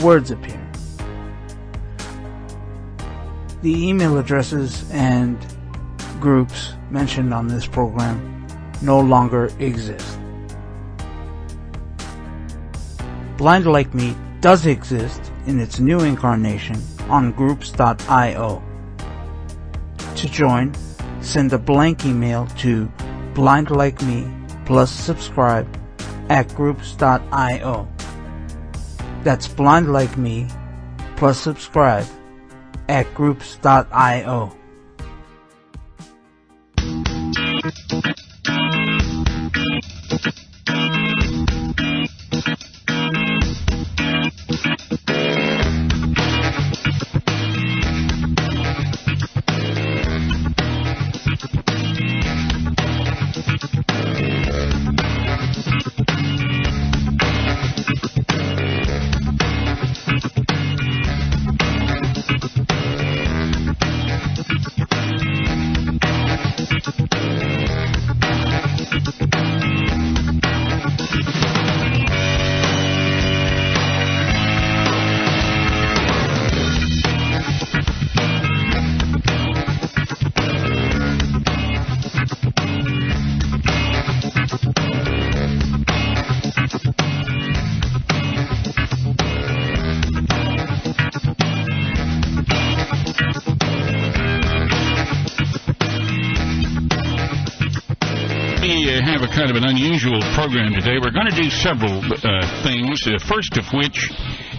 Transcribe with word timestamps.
words 0.00 0.30
appear. 0.30 0.60
The 3.62 3.88
email 3.88 4.18
addresses 4.18 4.90
and 4.90 5.38
groups 6.20 6.72
mentioned 6.90 7.32
on 7.32 7.46
this 7.46 7.66
program 7.66 8.46
no 8.80 8.98
longer 9.00 9.50
exist. 9.58 10.18
Blind 13.36 13.66
Like 13.66 13.92
Me 13.94 14.16
does 14.40 14.66
exist 14.66 15.32
in 15.46 15.60
its 15.60 15.78
new 15.78 16.00
incarnation 16.00 16.80
on 17.08 17.32
groups.io. 17.32 18.62
To 20.16 20.28
join, 20.28 20.72
send 21.20 21.52
a 21.52 21.58
blank 21.58 22.04
email 22.04 22.46
to 22.58 22.90
blindlikeme 23.34 24.66
plus 24.66 24.90
subscribe 24.90 25.68
at 26.28 26.54
groups.io. 26.54 27.91
That's 29.22 29.48
blind 29.48 29.92
like 29.92 30.16
me 30.16 30.48
plus 31.16 31.38
subscribe 31.38 32.06
at 32.88 33.12
groups.io. 33.14 34.56
kind 99.42 99.56
of 99.56 99.60
an 99.60 99.68
unusual 99.74 100.22
program 100.38 100.70
today. 100.72 101.02
We're 101.02 101.10
going 101.10 101.26
to 101.26 101.34
do 101.34 101.50
several 101.50 101.98
uh, 101.98 102.62
things. 102.62 103.02
Uh, 103.02 103.18
first 103.26 103.58
of 103.58 103.66
which 103.74 103.98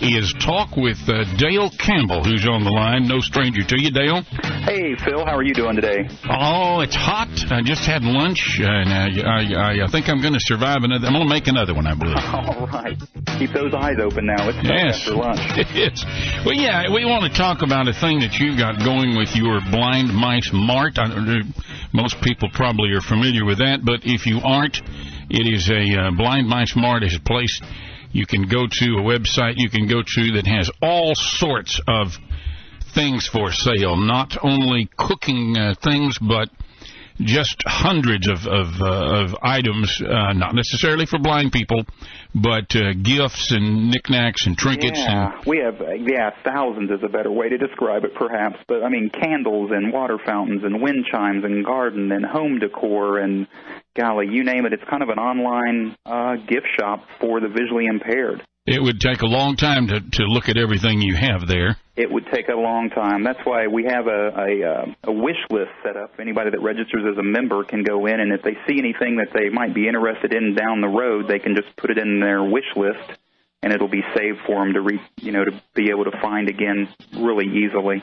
is 0.03 0.35
talk 0.43 0.75
with 0.75 0.99
uh, 1.07 1.23
Dale 1.39 1.71
Campbell, 1.79 2.19
who's 2.21 2.43
on 2.45 2.65
the 2.65 2.69
line. 2.69 3.07
No 3.07 3.21
stranger 3.21 3.63
to 3.63 3.79
you, 3.79 3.91
Dale. 3.95 4.23
Hey, 4.67 4.91
Phil, 4.99 5.23
how 5.23 5.39
are 5.39 5.43
you 5.43 5.53
doing 5.53 5.77
today? 5.77 6.03
Oh, 6.27 6.81
it's 6.81 6.95
hot. 6.99 7.31
I 7.47 7.61
just 7.63 7.87
had 7.87 8.03
lunch, 8.03 8.59
and 8.59 8.91
I, 8.91 9.07
I, 9.23 9.85
I 9.85 9.87
think 9.87 10.09
I'm 10.09 10.19
going 10.19 10.33
to 10.35 10.43
survive 10.43 10.83
another. 10.83 11.07
I'm 11.07 11.13
going 11.13 11.23
to 11.23 11.33
make 11.33 11.47
another 11.47 11.73
one, 11.73 11.87
I 11.87 11.95
believe. 11.95 12.19
All 12.35 12.67
right. 12.67 12.99
Keep 13.39 13.53
those 13.55 13.73
eyes 13.73 13.95
open 14.03 14.25
now. 14.25 14.49
It's 14.51 14.59
Yes. 14.67 14.99
after 15.07 15.15
lunch. 15.15 15.39
It's 15.79 16.03
well, 16.43 16.59
yeah. 16.59 16.91
We 16.91 17.05
want 17.05 17.23
to 17.31 17.31
talk 17.31 17.61
about 17.63 17.87
a 17.87 17.93
thing 17.93 18.19
that 18.19 18.35
you've 18.35 18.59
got 18.59 18.83
going 18.83 19.15
with 19.15 19.31
your 19.33 19.61
Blind 19.71 20.11
Mice 20.13 20.51
Mart. 20.51 20.99
I, 20.99 21.07
most 21.93 22.19
people 22.21 22.49
probably 22.51 22.91
are 22.91 23.01
familiar 23.01 23.45
with 23.45 23.59
that, 23.59 23.85
but 23.85 24.01
if 24.03 24.25
you 24.25 24.39
aren't, 24.43 24.77
it 25.29 25.47
is 25.47 25.69
a 25.69 26.07
uh, 26.07 26.11
Blind 26.11 26.47
Mice 26.47 26.75
Mart 26.75 27.03
is 27.03 27.15
a 27.15 27.21
place 27.21 27.61
you 28.11 28.25
can 28.25 28.47
go 28.47 28.67
to, 28.69 28.85
a 28.97 29.01
website 29.01 29.53
you 29.57 29.69
can 29.69 29.87
go 29.87 30.01
to 30.01 30.31
that 30.33 30.47
has 30.47 30.69
all 30.81 31.13
sorts 31.15 31.79
of 31.87 32.17
things 32.93 33.27
for 33.27 33.51
sale. 33.51 33.95
Not 33.95 34.37
only 34.43 34.89
cooking 34.97 35.57
uh, 35.57 35.75
things, 35.81 36.17
but 36.19 36.49
just 37.19 37.61
hundreds 37.65 38.27
of 38.27 38.45
of, 38.47 38.81
uh, 38.81 39.23
of 39.23 39.35
items, 39.41 40.01
uh, 40.01 40.33
not 40.33 40.55
necessarily 40.55 41.05
for 41.05 41.19
blind 41.19 41.51
people, 41.51 41.83
but 42.33 42.75
uh, 42.75 42.93
gifts 43.01 43.51
and 43.51 43.89
knickknacks 43.91 44.45
and 44.47 44.57
trinkets. 44.57 44.99
Yeah, 44.99 45.31
And, 45.35 45.45
we 45.45 45.59
have, 45.59 45.81
uh, 45.81 45.93
yeah, 45.93 46.31
thousands 46.43 46.91
is 46.91 47.03
a 47.03 47.09
better 47.09 47.31
way 47.31 47.49
to 47.49 47.57
describe 47.57 48.03
it, 48.03 48.15
perhaps. 48.15 48.57
But 48.67 48.83
I 48.83 48.89
mean, 48.89 49.09
candles 49.09 49.71
and 49.71 49.93
water 49.93 50.17
fountains 50.23 50.63
and 50.63 50.81
wind 50.81 51.05
chimes 51.11 51.43
and 51.43 51.65
garden 51.65 52.11
and 52.11 52.25
home 52.25 52.59
decor 52.59 53.19
and 53.19 53.47
golly, 53.95 54.27
you 54.29 54.43
name 54.43 54.65
it. 54.65 54.73
It's 54.73 54.83
kind 54.89 55.03
of 55.03 55.09
an 55.09 55.19
online 55.19 55.95
uh, 56.05 56.35
gift 56.35 56.67
shop 56.79 57.05
for 57.19 57.39
the 57.39 57.47
visually 57.47 57.85
impaired. 57.85 58.43
It 58.65 58.81
would 58.81 58.99
take 59.01 59.21
a 59.21 59.25
long 59.25 59.55
time 59.55 59.87
to 59.87 59.99
to 59.99 60.23
look 60.23 60.47
at 60.49 60.57
everything 60.57 61.01
you 61.01 61.15
have 61.15 61.47
there. 61.47 61.77
It 61.95 62.11
would 62.11 62.25
take 62.33 62.47
a 62.47 62.55
long 62.55 62.89
time. 62.89 63.23
That's 63.23 63.39
why 63.43 63.67
we 63.67 63.85
have 63.85 64.07
a 64.07 64.29
a, 64.29 64.63
uh, 64.63 64.85
a 65.03 65.11
wish 65.11 65.37
list 65.49 65.71
set 65.83 65.97
up. 65.97 66.13
Anybody 66.19 66.51
that 66.51 66.61
registers 66.61 67.03
as 67.11 67.17
a 67.17 67.23
member 67.23 67.63
can 67.63 67.83
go 67.83 68.05
in, 68.05 68.19
and 68.19 68.31
if 68.31 68.41
they 68.41 68.57
see 68.67 68.79
anything 68.79 69.17
that 69.17 69.29
they 69.33 69.49
might 69.49 69.73
be 69.73 69.87
interested 69.87 70.33
in 70.33 70.55
down 70.55 70.81
the 70.81 70.87
road, 70.87 71.27
they 71.27 71.39
can 71.39 71.55
just 71.55 71.75
put 71.75 71.91
it 71.91 71.97
in 71.97 72.19
their 72.19 72.43
wish 72.43 72.71
list, 72.75 73.19
and 73.61 73.73
it'll 73.73 73.89
be 73.89 74.03
saved 74.15 74.39
for 74.45 74.63
them 74.63 74.73
to 74.73 74.81
re, 74.81 74.99
you 75.17 75.31
know, 75.31 75.43
to 75.43 75.61
be 75.75 75.89
able 75.89 76.05
to 76.05 76.17
find 76.21 76.47
again 76.49 76.87
really 77.17 77.47
easily. 77.47 78.01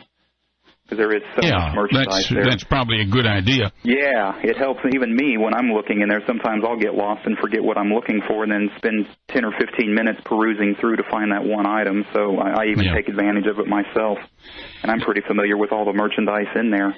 There 0.91 1.15
is 1.15 1.23
so 1.35 1.47
yeah, 1.47 1.59
much 1.59 1.75
merchandise 1.77 2.07
that's 2.09 2.29
there. 2.35 2.45
that's 2.45 2.65
probably 2.65 3.01
a 3.01 3.07
good 3.07 3.27
idea. 3.27 3.73
Yeah, 3.83 4.35
it 4.43 4.57
helps 4.57 4.81
even 4.95 5.15
me 5.15 5.37
when 5.39 5.55
I'm 5.55 5.73
looking 5.73 6.01
in 6.03 6.09
there. 6.09 6.23
Sometimes 6.27 6.65
I'll 6.67 6.79
get 6.79 6.95
lost 6.95 7.25
and 7.27 7.39
forget 7.39 7.63
what 7.63 7.79
I'm 7.79 7.93
looking 7.93 8.21
for, 8.27 8.43
and 8.43 8.51
then 8.53 8.71
spend 8.77 9.07
10 9.29 9.45
or 9.45 9.53
15 9.59 9.95
minutes 9.95 10.21
perusing 10.25 10.75
through 10.81 10.97
to 10.97 11.05
find 11.11 11.33
that 11.33 11.45
one 11.45 11.67
item. 11.67 12.05
So 12.13 12.37
I, 12.39 12.63
I 12.63 12.65
even 12.67 12.85
Yeah. 12.85 12.95
take 12.95 13.09
advantage 13.09 13.47
of 13.47 13.59
it 13.59 13.67
myself, 13.67 14.19
and 14.83 14.91
I'm 14.91 15.01
pretty 15.01 15.21
familiar 15.27 15.57
with 15.57 15.73
all 15.73 15.85
the 15.85 15.93
merchandise 15.93 16.49
in 16.57 16.71
there. 16.71 16.95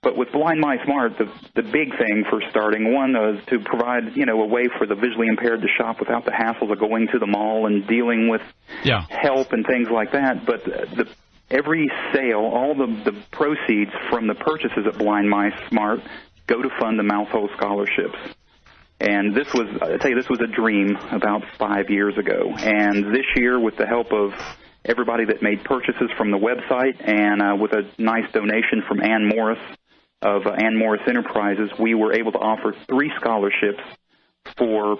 But 0.00 0.16
with 0.16 0.30
Blind 0.30 0.60
Mice 0.60 0.86
Mart, 0.86 1.18
the 1.18 1.26
the 1.56 1.62
big 1.62 1.90
thing 1.98 2.24
for 2.30 2.40
starting 2.50 2.94
one 2.94 3.16
uh, 3.16 3.32
is 3.32 3.44
to 3.46 3.58
provide 3.58 4.16
you 4.16 4.26
know 4.26 4.40
a 4.42 4.46
way 4.46 4.68
for 4.78 4.86
the 4.86 4.94
visually 4.94 5.26
impaired 5.26 5.60
to 5.60 5.66
shop 5.76 5.98
without 5.98 6.24
the 6.24 6.30
hassles 6.30 6.70
of 6.70 6.78
going 6.78 7.08
to 7.08 7.18
the 7.18 7.26
mall 7.26 7.66
and 7.66 7.84
dealing 7.88 8.28
with 8.28 8.40
Yeah. 8.84 9.04
help 9.10 9.52
and 9.52 9.66
things 9.66 9.88
like 9.90 10.12
that. 10.12 10.46
But 10.46 10.64
the 10.64 11.08
every 11.50 11.90
sale, 12.12 12.40
all 12.40 12.74
the 12.74 13.10
the 13.10 13.24
proceeds 13.30 13.92
from 14.10 14.26
the 14.26 14.34
purchases 14.34 14.86
at 14.86 14.98
Blind 14.98 15.28
Mice 15.28 15.58
Mart 15.72 16.00
go 16.46 16.62
to 16.62 16.68
fund 16.80 16.98
the 16.98 17.02
Mousehole 17.02 17.50
scholarships. 17.56 18.18
And 19.00 19.34
this 19.34 19.52
was, 19.54 19.68
I 19.80 19.96
tell 19.98 20.10
you, 20.10 20.16
this 20.16 20.28
was 20.28 20.40
a 20.40 20.48
dream 20.48 20.96
about 21.12 21.42
five 21.56 21.88
years 21.88 22.18
ago. 22.18 22.52
And 22.56 23.14
this 23.14 23.26
year, 23.36 23.60
with 23.60 23.76
the 23.76 23.86
help 23.86 24.12
of 24.12 24.32
everybody 24.84 25.26
that 25.26 25.40
made 25.40 25.62
purchases 25.62 26.10
from 26.16 26.32
the 26.32 26.38
website 26.38 26.96
and 27.06 27.40
uh, 27.40 27.54
with 27.54 27.72
a 27.72 27.88
nice 27.98 28.30
donation 28.32 28.82
from 28.88 29.00
Ann 29.02 29.28
Morris 29.28 29.60
of 30.20 30.46
uh, 30.46 30.50
Ann 30.50 30.76
Morris 30.76 31.02
Enterprises, 31.06 31.70
we 31.78 31.94
were 31.94 32.12
able 32.12 32.32
to 32.32 32.38
offer 32.38 32.74
three 32.88 33.12
scholarships 33.20 33.82
for 34.56 34.98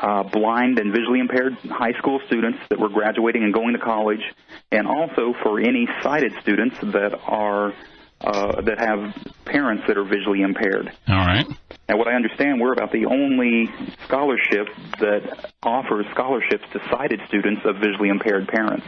uh, 0.00 0.22
blind 0.24 0.78
and 0.78 0.92
visually 0.92 1.20
impaired 1.20 1.54
high 1.70 1.92
school 1.98 2.20
students 2.26 2.58
that 2.70 2.78
were 2.78 2.88
graduating 2.88 3.42
and 3.44 3.52
going 3.52 3.72
to 3.74 3.78
college, 3.78 4.22
and 4.70 4.86
also 4.86 5.34
for 5.42 5.60
any 5.60 5.86
sighted 6.02 6.32
students 6.40 6.76
that 6.80 7.18
are 7.26 7.72
uh, 8.20 8.60
that 8.62 8.78
have 8.78 9.12
parents 9.44 9.82
that 9.88 9.98
are 9.98 10.04
visually 10.04 10.42
impaired. 10.42 10.92
All 11.08 11.16
right. 11.16 11.46
Now, 11.88 11.96
what 11.98 12.06
I 12.06 12.14
understand, 12.14 12.60
we're 12.60 12.72
about 12.72 12.92
the 12.92 13.06
only 13.06 13.68
scholarship 14.06 14.68
that 15.00 15.50
offers 15.62 16.06
scholarships 16.12 16.64
to 16.72 16.80
sighted 16.90 17.20
students 17.26 17.62
of 17.64 17.76
visually 17.76 18.08
impaired 18.08 18.46
parents. 18.46 18.86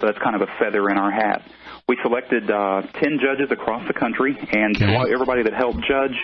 So 0.00 0.06
that's 0.06 0.18
kind 0.18 0.36
of 0.36 0.42
a 0.42 0.52
feather 0.58 0.90
in 0.90 0.98
our 0.98 1.10
hat. 1.10 1.42
We 1.88 1.96
selected 2.02 2.50
uh, 2.50 2.82
10 2.82 3.18
judges 3.20 3.50
across 3.50 3.86
the 3.88 3.94
country, 3.94 4.36
and 4.52 4.76
Okay. 4.76 5.12
everybody 5.12 5.42
that 5.44 5.54
helped 5.54 5.80
judge, 5.88 6.14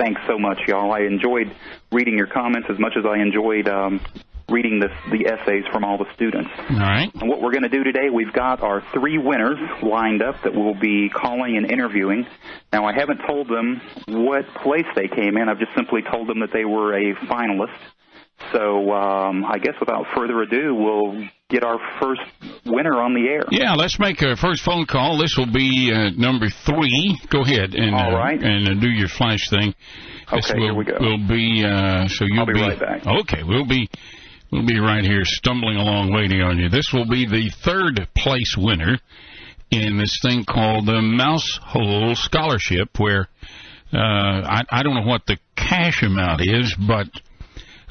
thanks 0.00 0.20
so 0.26 0.38
much, 0.38 0.58
y'all. 0.66 0.92
I 0.92 1.00
enjoyed 1.00 1.54
reading 1.92 2.16
your 2.16 2.26
comments 2.26 2.68
as 2.70 2.78
much 2.78 2.94
as 2.96 3.04
I 3.04 3.18
enjoyed 3.18 3.68
um, 3.68 4.00
reading 4.48 4.80
the, 4.80 4.88
the 5.10 5.26
essays 5.26 5.64
from 5.72 5.84
all 5.84 5.98
the 5.98 6.12
students. 6.14 6.50
All 6.56 6.78
right. 6.78 7.10
And 7.14 7.28
what 7.28 7.40
we're 7.40 7.52
going 7.52 7.62
to 7.62 7.68
do 7.68 7.84
today, 7.84 8.10
we've 8.12 8.32
got 8.32 8.62
our 8.62 8.82
three 8.92 9.18
winners 9.18 9.58
lined 9.82 10.22
up 10.22 10.42
that 10.42 10.54
we'll 10.54 10.78
be 10.78 11.08
calling 11.08 11.56
and 11.56 11.70
interviewing. 11.70 12.26
Now, 12.72 12.86
I 12.86 12.92
haven't 12.92 13.20
told 13.26 13.48
them 13.48 13.80
what 14.08 14.46
place 14.62 14.86
they 14.96 15.08
came 15.08 15.36
in. 15.36 15.48
I've 15.48 15.58
just 15.58 15.74
simply 15.76 16.02
told 16.02 16.28
them 16.28 16.40
that 16.40 16.50
they 16.52 16.64
were 16.64 16.94
a 16.94 17.14
finalist. 17.26 17.78
So 18.52 18.90
um, 18.92 19.44
I 19.44 19.58
guess 19.58 19.74
without 19.78 20.06
further 20.14 20.40
ado, 20.40 20.74
we'll 20.74 21.28
get 21.50 21.64
our 21.64 21.78
first 22.00 22.22
winner 22.64 23.00
on 23.02 23.14
the 23.14 23.26
air. 23.28 23.42
Yeah, 23.50 23.74
let's 23.74 23.98
make 23.98 24.22
our 24.22 24.36
first 24.36 24.62
phone 24.62 24.86
call. 24.86 25.18
This 25.18 25.34
will 25.36 25.52
be 25.52 25.92
uh, 25.92 26.10
number 26.16 26.46
three. 26.64 27.20
Go 27.28 27.42
ahead 27.42 27.74
and 27.74 27.94
All 27.94 28.16
uh, 28.16 28.30
and 28.30 28.68
uh, 28.68 28.80
do 28.80 28.88
your 28.88 29.08
flash 29.08 29.50
thing. 29.50 29.74
This 30.32 30.50
Okay, 30.50 30.58
will, 30.58 30.64
here 30.66 30.74
we 30.74 30.84
go. 30.84 30.96
will 31.00 31.28
be 31.28 31.64
uh, 31.66 32.08
so 32.08 32.24
you'll 32.26 32.40
I'll 32.40 32.46
be 32.46 32.52
right 32.54 32.78
back. 32.78 33.06
Okay, 33.06 33.42
we'll 33.42 33.66
be 33.66 33.88
We'll 34.52 34.66
be 34.66 34.80
right 34.80 35.04
here 35.04 35.22
stumbling 35.24 35.76
along 35.76 36.12
waiting 36.12 36.42
on 36.42 36.58
you. 36.58 36.68
This 36.68 36.92
will 36.92 37.06
be 37.08 37.24
the 37.24 37.50
third 37.62 38.08
place 38.16 38.56
winner 38.58 38.98
in 39.70 39.96
this 39.96 40.18
thing 40.22 40.44
called 40.44 40.86
the 40.86 41.00
Mouse 41.00 41.60
Hole 41.62 42.16
Scholarship, 42.16 42.98
where 42.98 43.28
uh, 43.92 43.96
I, 43.96 44.62
I 44.68 44.82
don't 44.82 44.96
know 44.96 45.06
what 45.08 45.26
the 45.26 45.38
cash 45.54 46.02
amount 46.02 46.40
is, 46.40 46.74
but 46.88 47.06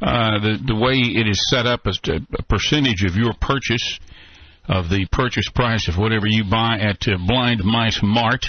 uh, 0.01 0.39
the 0.39 0.57
the 0.65 0.75
way 0.75 0.95
it 0.95 1.27
is 1.27 1.49
set 1.49 1.65
up 1.65 1.85
is 1.85 1.99
a 2.07 2.43
percentage 2.43 3.03
of 3.03 3.15
your 3.15 3.33
purchase 3.39 3.99
of 4.67 4.89
the 4.89 5.05
purchase 5.11 5.49
price 5.49 5.87
of 5.87 5.97
whatever 5.97 6.27
you 6.27 6.43
buy 6.49 6.77
at 6.79 7.07
uh, 7.07 7.17
Blind 7.25 7.63
Mice 7.63 7.99
Mart, 8.03 8.45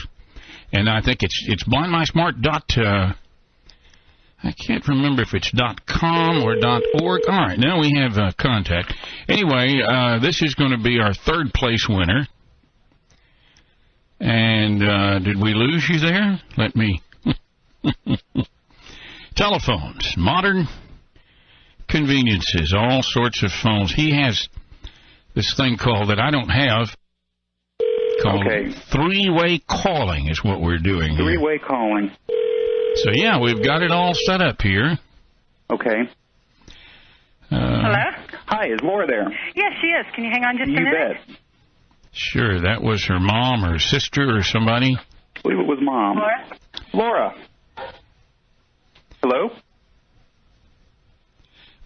and 0.73 0.89
I 0.89 1.01
think 1.01 1.23
it's 1.23 1.45
it's 1.49 1.65
Blind 1.65 1.91
Mice 1.91 2.15
Mart 2.15 2.41
dot. 2.41 2.71
Uh, 2.77 3.15
I 4.43 4.53
can't 4.53 4.87
remember 4.89 5.23
if 5.23 5.35
it's 5.35 5.51
dot 5.51 5.87
.com 5.87 6.43
or 6.43 6.57
dot 6.61 6.83
.org. 7.03 7.23
All 7.29 7.47
right, 7.47 7.59
now 7.59 7.81
we 7.81 7.95
have 7.97 8.17
uh, 8.17 8.33
contact. 8.39 8.95
Anyway, 9.29 9.81
uh, 9.87 10.19
this 10.21 10.41
is 10.43 10.55
going 10.55 10.71
to 10.71 10.83
be 10.83 10.99
our 10.99 11.13
third 11.13 11.53
place 11.53 11.87
winner. 11.89 12.27
And 14.21 14.83
uh, 14.83 15.19
did 15.19 15.41
we 15.41 15.55
lose 15.55 15.89
you 15.89 15.99
there? 15.99 16.41
Let 16.57 16.77
me. 16.77 17.03
Telephones, 19.35 20.15
modern 20.17 20.69
conveniences, 21.91 22.73
all 22.77 23.03
sorts 23.03 23.43
of 23.43 23.53
phones. 23.53 23.93
He 23.93 24.13
has 24.13 24.49
this 25.35 25.55
thing 25.55 25.77
called 25.77 26.09
that 26.11 26.19
I 26.21 26.31
don't 26.31 26.49
have. 26.49 26.95
Called 28.23 28.47
Okay. 28.47 28.71
three-way 28.73 29.59
calling 29.67 30.29
is 30.29 30.45
what 30.45 30.61
we're 30.61 30.79
doing. 30.79 31.17
Three-way 31.17 31.59
calling. 31.59 32.11
So 32.97 33.11
yeah, 33.15 33.39
we've 33.39 33.63
got 33.63 33.83
it 33.83 33.91
all 33.91 34.13
set 34.15 34.43
up 34.43 34.61
here. 34.61 34.99
Okay. 35.71 36.03
Uh, 37.51 37.57
Hello? 37.57 38.05
Hi, 38.47 38.67
is 38.67 38.81
Laura 38.83 39.07
there? 39.07 39.27
Yes, 39.55 39.73
she 39.81 39.87
is. 39.89 40.07
Can 40.15 40.25
you 40.25 40.31
hang 40.31 40.45
on 40.45 40.59
just 40.59 40.69
You 40.71 40.77
a 40.77 40.81
minute? 40.81 41.17
bet. 41.29 41.37
Sure, 42.13 42.61
that 42.63 42.83
was 42.83 43.05
her 43.07 43.21
mom 43.21 43.65
or 43.65 43.79
sister 43.79 44.37
or 44.37 44.43
somebody. 44.43 44.97
I 45.37 45.41
believe 45.43 45.61
it 45.61 45.67
was 45.67 45.79
Mom. 45.81 46.17
Laura? 46.19 46.47
Laura. 46.93 47.35
Hello? 49.23 49.51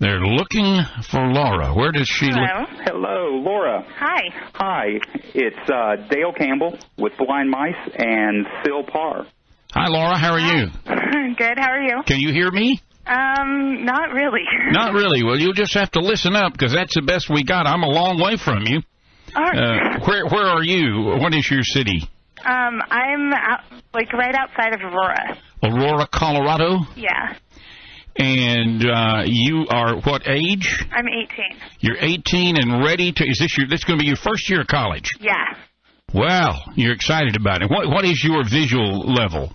They're 0.01 0.21
looking 0.21 0.81
for 1.11 1.27
Laura. 1.33 1.73
Where 1.75 1.93
does 1.93 2.09
she 2.09 2.27
look? 2.27 2.35
Hello? 2.37 2.67
Hello, 2.85 3.43
Laura. 3.43 3.85
Hi. 3.97 4.23
Hi, 4.55 4.87
it's 5.35 5.71
uh, 5.71 5.97
Dale 6.11 6.33
Campbell 6.37 6.77
with 6.99 7.13
Blind 7.17 7.49
Mice 7.51 7.91
and 7.97 8.47
Phil 8.65 8.83
Parr. 8.85 9.27
Hi, 9.73 9.87
Laura. 9.89 10.19
How 10.19 10.33
are 10.33 10.41
you? 10.41 10.67
Good. 11.37 11.59
How 11.59 11.71
are 11.71 11.83
you? 11.83 12.03
Can 12.07 12.21
you 12.21 12.33
hear 12.33 12.51
me? 12.51 12.81
Um, 13.07 13.85
not 13.85 14.13
really. 14.13 14.41
Not 14.71 14.95
really. 14.95 15.23
Well, 15.23 15.39
you'll 15.39 15.53
just 15.53 15.75
have 15.75 15.91
to 15.93 16.01
listen 16.01 16.35
up 16.35 16.53
because 16.53 16.73
that's 16.73 16.95
the 16.95 17.03
best 17.03 17.29
we 17.29 17.45
got. 17.45 17.67
I'm 17.67 17.83
a 17.83 17.89
long 17.89 18.19
way 18.19 18.37
from 18.39 18.63
you. 18.67 18.81
All 19.37 19.43
right. 19.43 19.59
Uh, 19.59 19.99
where 20.07 20.25
Where 20.27 20.47
are 20.47 20.63
you? 20.63 21.19
What 21.21 21.35
is 21.35 21.51
your 21.51 21.63
city? 21.63 22.09
um, 22.47 22.81
I'm 22.91 23.33
out, 23.33 23.61
like 23.93 24.11
right 24.15 24.35
outside 24.35 24.75
of 24.75 24.81
Aurora. 24.81 25.37
Aurora, 25.63 26.07
Colorado. 26.11 26.79
Yeah. 26.97 27.35
And 28.17 28.85
uh, 28.85 29.23
you 29.27 29.67
are 29.69 29.97
what 30.01 30.29
age? 30.29 30.85
I'm 30.93 31.09
18. 31.09 31.27
You're 31.81 31.97
18 31.99 32.57
and 32.57 32.85
ready 32.85 33.13
to. 33.13 33.25
Is 33.25 33.39
this 33.41 33.57
your? 33.59 33.67
This 33.69 33.83
going 33.85 33.99
to 33.99 34.03
be 34.03 34.07
your 34.07 34.17
first 34.17 34.49
year 34.49 34.61
of 34.61 34.69
college? 34.69 35.11
Yeah. 35.21 35.33
Well, 36.13 36.63
you're 36.77 36.93
excited 36.93 37.35
about 37.35 37.63
it. 37.63 37.71
What 37.71 37.89
What 37.89 38.05
is 38.05 38.23
your 38.23 38.45
visual 38.49 39.01
level? 39.01 39.53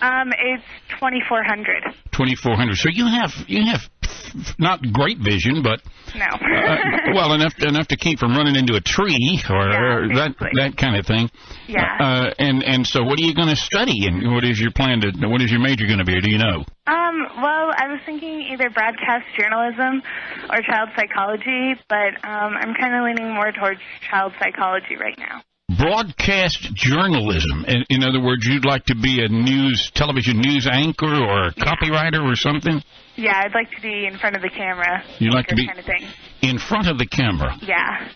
Um, 0.00 0.32
it's 0.38 0.62
2400. 1.00 1.82
2400. 2.12 2.76
So 2.76 2.88
you 2.92 3.06
have 3.06 3.32
you 3.46 3.64
have 3.66 3.82
not 4.58 4.80
great 4.92 5.18
vision, 5.18 5.62
but 5.62 5.80
No. 6.14 6.26
uh, 6.26 6.76
well 7.14 7.32
enough 7.32 7.54
enough 7.60 7.88
to 7.88 7.96
keep 7.96 8.18
from 8.18 8.36
running 8.36 8.56
into 8.56 8.74
a 8.74 8.80
tree 8.80 9.40
or, 9.48 9.68
Yeah, 9.70 9.80
or 9.82 10.08
that 10.14 10.34
that 10.54 10.76
kind 10.76 10.96
of 10.96 11.06
thing. 11.06 11.30
yeah. 11.66 11.96
Uh, 11.98 12.34
and 12.38 12.62
and 12.62 12.86
so 12.86 13.02
what 13.02 13.18
are 13.18 13.22
you 13.22 13.34
going 13.34 13.48
to 13.48 13.56
study 13.56 14.06
and 14.06 14.32
what 14.34 14.44
is 14.44 14.60
your 14.60 14.70
plan 14.72 15.00
to 15.00 15.10
what 15.28 15.40
is 15.42 15.50
your 15.50 15.60
major 15.60 15.86
going 15.86 15.98
to 15.98 16.04
be? 16.04 16.16
Or 16.16 16.20
do 16.20 16.30
you 16.30 16.38
know? 16.38 16.64
Um, 16.86 17.26
well, 17.42 17.70
I 17.76 17.86
was 17.88 18.00
thinking 18.06 18.40
either 18.52 18.70
broadcast 18.70 19.26
journalism 19.38 20.02
or 20.50 20.58
child 20.62 20.88
psychology, 20.96 21.74
but 21.88 22.14
um, 22.24 22.54
I'm 22.56 22.74
kind 22.74 22.94
of 22.94 23.04
leaning 23.04 23.34
more 23.34 23.52
towards 23.52 23.80
child 24.10 24.32
psychology 24.40 24.96
right 24.96 25.18
now. 25.18 25.42
Broadcast 25.78 26.74
journalism. 26.74 27.64
In, 27.68 27.84
in 27.88 28.02
other 28.04 28.20
words, 28.20 28.44
you'd 28.46 28.64
like 28.64 28.84
to 28.86 28.96
be 28.96 29.22
a 29.24 29.28
news 29.28 29.90
television 29.94 30.38
news 30.40 30.66
anchor 30.70 31.06
or 31.06 31.46
a 31.46 31.54
copywriter 31.54 32.20
or 32.22 32.34
something. 32.34 32.82
Yeah, 33.16 33.40
I'd 33.44 33.54
like 33.54 33.70
to 33.70 33.80
be 33.80 34.06
in 34.06 34.18
front 34.18 34.36
of 34.36 34.42
the 34.42 34.50
camera. 34.50 35.02
You 35.18 35.30
like 35.30 35.46
to 35.48 35.54
be- 35.54 35.66
kind 35.66 35.78
of 35.78 35.84
thing. 35.84 36.06
In 36.42 36.58
front 36.58 36.88
of 36.88 36.98
the 36.98 37.06
camera. 37.06 37.56
Yeah. 37.62 38.08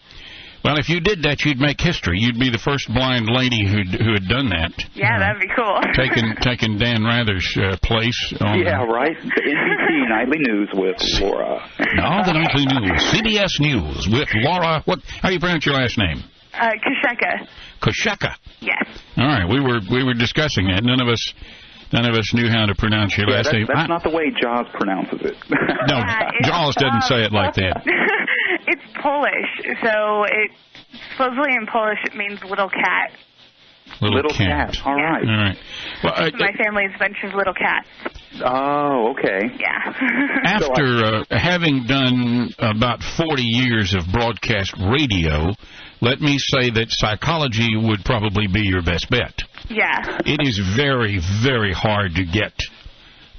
Well, 0.64 0.78
if 0.78 0.88
you 0.88 1.00
did 1.00 1.22
that, 1.24 1.44
you'd 1.44 1.58
make 1.58 1.80
history. 1.80 2.18
You'd 2.20 2.38
be 2.38 2.48
the 2.50 2.58
first 2.58 2.86
blind 2.86 3.26
lady 3.28 3.66
who 3.66 3.82
who 3.82 4.12
had 4.14 4.28
done 4.28 4.48
that. 4.50 4.70
Yeah, 4.94 5.18
that'd 5.18 5.40
be 5.42 5.48
cool. 5.56 5.80
taking 5.94 6.34
taking 6.40 6.78
Dan 6.78 7.02
Rather's 7.04 7.46
uh, 7.58 7.76
place 7.82 8.32
on 8.40 8.60
Yeah, 8.60 8.84
right. 8.84 9.16
The 9.22 9.42
NBC 9.42 10.08
Nightly 10.08 10.38
News 10.38 10.68
with 10.74 10.96
Laura. 11.20 11.68
now 11.96 12.22
the 12.22 12.32
nightly 12.32 12.66
news, 12.66 13.02
CBS 13.10 13.58
News 13.58 14.08
with 14.08 14.28
Laura. 14.34 14.82
What? 14.84 15.00
How 15.20 15.28
do 15.28 15.34
you 15.34 15.40
pronounce 15.40 15.66
your 15.66 15.74
last 15.74 15.98
name? 15.98 16.22
Uh, 16.54 16.70
Kasheka. 16.84 17.46
Kosheka. 17.80 18.34
Yes. 18.60 18.84
All 19.16 19.26
right, 19.26 19.48
we 19.48 19.60
were 19.60 19.80
we 19.90 20.04
were 20.04 20.14
discussing 20.14 20.66
that. 20.66 20.84
None 20.84 21.00
of 21.00 21.08
us 21.08 21.32
none 21.92 22.04
of 22.08 22.14
us 22.16 22.32
knew 22.34 22.48
how 22.48 22.66
to 22.66 22.74
pronounce 22.74 23.16
your 23.16 23.28
Yeah, 23.28 23.36
last 23.36 23.44
that's, 23.46 23.54
name. 23.54 23.66
that's 23.68 23.80
I- 23.80 23.86
not 23.86 24.02
the 24.02 24.10
way 24.10 24.30
Jaws 24.40 24.66
pronounces 24.74 25.20
it. 25.22 25.36
no, 25.50 25.96
Yeah, 25.98 26.30
Jaws 26.42 26.74
doesn't 26.76 26.94
um, 26.96 27.02
say 27.02 27.22
it 27.24 27.32
like 27.32 27.54
that. 27.54 27.82
it's 28.66 28.82
Polish, 29.02 29.76
so 29.82 30.24
it 30.24 30.50
supposedly 31.12 31.54
in 31.56 31.66
Polish 31.66 31.98
it 32.04 32.14
means 32.14 32.40
little 32.44 32.68
cat. 32.70 33.12
Little, 34.00 34.16
Little 34.16 34.30
cat. 34.32 34.76
All 34.84 34.96
Yeah. 34.96 35.04
right. 35.04 35.28
All 35.28 35.36
right. 35.36 35.56
Well, 36.04 36.12
uh, 36.16 36.30
My 36.38 36.52
family's 36.52 36.92
a 36.94 36.98
bunch 36.98 37.16
of 37.24 37.34
little 37.34 37.52
cats. 37.52 37.86
Oh, 38.44 39.12
okay. 39.12 39.40
Yeah. 39.58 39.92
after 40.44 41.04
uh, 41.04 41.24
having 41.30 41.84
done 41.86 42.54
about 42.58 43.02
40 43.02 43.42
years 43.42 43.92
of 43.94 44.04
broadcast 44.10 44.72
radio, 44.78 45.52
let 46.02 46.20
me 46.20 46.36
say 46.38 46.68
that 46.70 46.86
psychology 46.90 47.76
would 47.76 48.04
probably 48.04 48.46
be 48.48 48.60
your 48.62 48.82
best 48.82 49.08
bet. 49.08 49.32
yeah. 49.70 50.18
It 50.26 50.40
is 50.46 50.58
very, 50.76 51.18
very 51.42 51.72
hard 51.72 52.16
to 52.16 52.24
get 52.26 52.52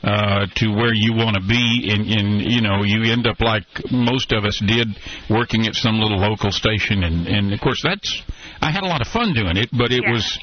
uh, 0.04 0.48
to 0.56 0.68
where 0.74 0.94
you 0.94 1.14
want 1.14 1.36
to 1.36 1.44
be, 1.48 1.90
and, 1.92 2.02
and 2.08 2.42
you 2.42 2.62
know 2.62 2.84
you 2.84 3.12
end 3.12 3.26
up 3.28 3.40
like 3.40 3.64
most 3.92 4.32
of 4.34 4.44
us 4.44 4.60
did, 4.66 4.88
working 5.30 5.66
at 5.68 5.76
some 5.76 6.00
little 6.00 6.18
local 6.20 6.52
station, 6.52 7.04
and 7.04 7.28
and 7.28 7.54
of 7.54 7.60
course 7.62 7.82
that's 7.84 8.22
I 8.62 8.72
had 8.72 8.84
a 8.84 8.88
lot 8.88 9.00
of 9.02 9.08
fun 9.08 9.34
doing 9.34 9.56
it, 9.56 9.70
but 9.72 9.92
it 9.94 10.04
Yeah. 10.04 10.12
was 10.12 10.40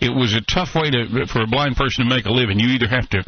it 0.00 0.10
was 0.10 0.34
a 0.34 0.40
tough 0.40 0.74
way 0.74 0.90
to 0.90 1.26
for 1.26 1.42
a 1.42 1.46
blind 1.46 1.76
person 1.76 2.08
to 2.08 2.10
make 2.14 2.26
a 2.26 2.32
living. 2.32 2.58
You 2.58 2.70
either 2.70 2.88
have 2.88 3.08
to 3.10 3.22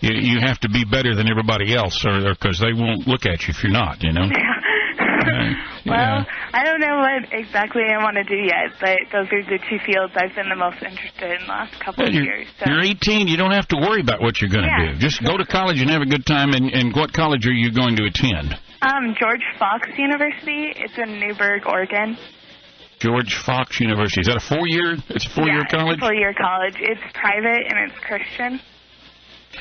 you, 0.00 0.12
you 0.14 0.40
have 0.40 0.60
to 0.60 0.68
be 0.68 0.84
better 0.84 1.14
than 1.16 1.28
everybody 1.28 1.74
else, 1.74 2.04
or 2.06 2.20
because 2.34 2.60
they 2.60 2.72
won't 2.72 3.08
look 3.08 3.26
at 3.26 3.46
you 3.48 3.50
if 3.56 3.62
you're 3.64 3.72
not, 3.72 4.02
you 4.04 4.12
know. 4.12 4.28
Uh, 4.30 5.52
Well, 5.86 6.26
yeah. 6.26 6.50
I 6.52 6.64
don't 6.64 6.80
know 6.80 6.98
what 6.98 7.32
exactly 7.32 7.82
I 7.88 8.02
want 8.02 8.16
to 8.16 8.24
do 8.24 8.36
yet, 8.36 8.74
but 8.80 8.98
those 9.12 9.26
are 9.32 9.42
the 9.44 9.58
two 9.70 9.78
fields 9.86 10.12
I've 10.16 10.34
been 10.34 10.48
the 10.48 10.56
most 10.56 10.82
interested 10.82 11.30
in 11.38 11.46
the 11.46 11.52
last 11.52 11.78
couple 11.80 12.04
Well, 12.04 12.16
of 12.16 12.22
years. 12.24 12.46
So. 12.58 12.70
you're 12.70 12.82
18. 12.82 13.28
You 13.28 13.36
don't 13.36 13.52
have 13.52 13.68
to 13.68 13.76
worry 13.76 14.00
about 14.00 14.20
what 14.20 14.40
you're 14.40 14.50
going 14.50 14.64
to 14.64 14.70
Yeah. 14.70 14.92
do. 14.94 14.98
Just 14.98 15.22
go 15.22 15.36
to 15.36 15.46
college 15.46 15.80
and 15.80 15.88
have 15.90 16.02
a 16.02 16.06
good 16.10 16.26
time. 16.26 16.52
And, 16.52 16.70
and 16.74 16.94
what 16.94 17.12
college 17.12 17.46
are 17.46 17.52
you 17.54 17.70
going 17.72 17.96
to 17.96 18.04
attend? 18.04 18.58
Um, 18.82 19.14
George 19.18 19.44
Fox 19.58 19.88
University. 19.96 20.72
It's 20.76 20.98
in 20.98 21.18
Newberg, 21.20 21.66
Oregon. 21.66 22.16
George 22.98 23.34
Fox 23.44 23.78
University. 23.80 24.22
Is 24.22 24.26
that 24.26 24.36
a 24.36 24.40
four-year? 24.48 24.96
It's 25.10 25.26
a 25.26 25.30
four-year 25.30 25.64
yeah, 25.70 25.78
college. 25.78 26.00
Full 26.00 26.14
year 26.14 26.34
college. 26.34 26.74
It's 26.78 27.00
private 27.14 27.66
and 27.68 27.90
it's 27.90 27.98
Christian. 28.00 28.60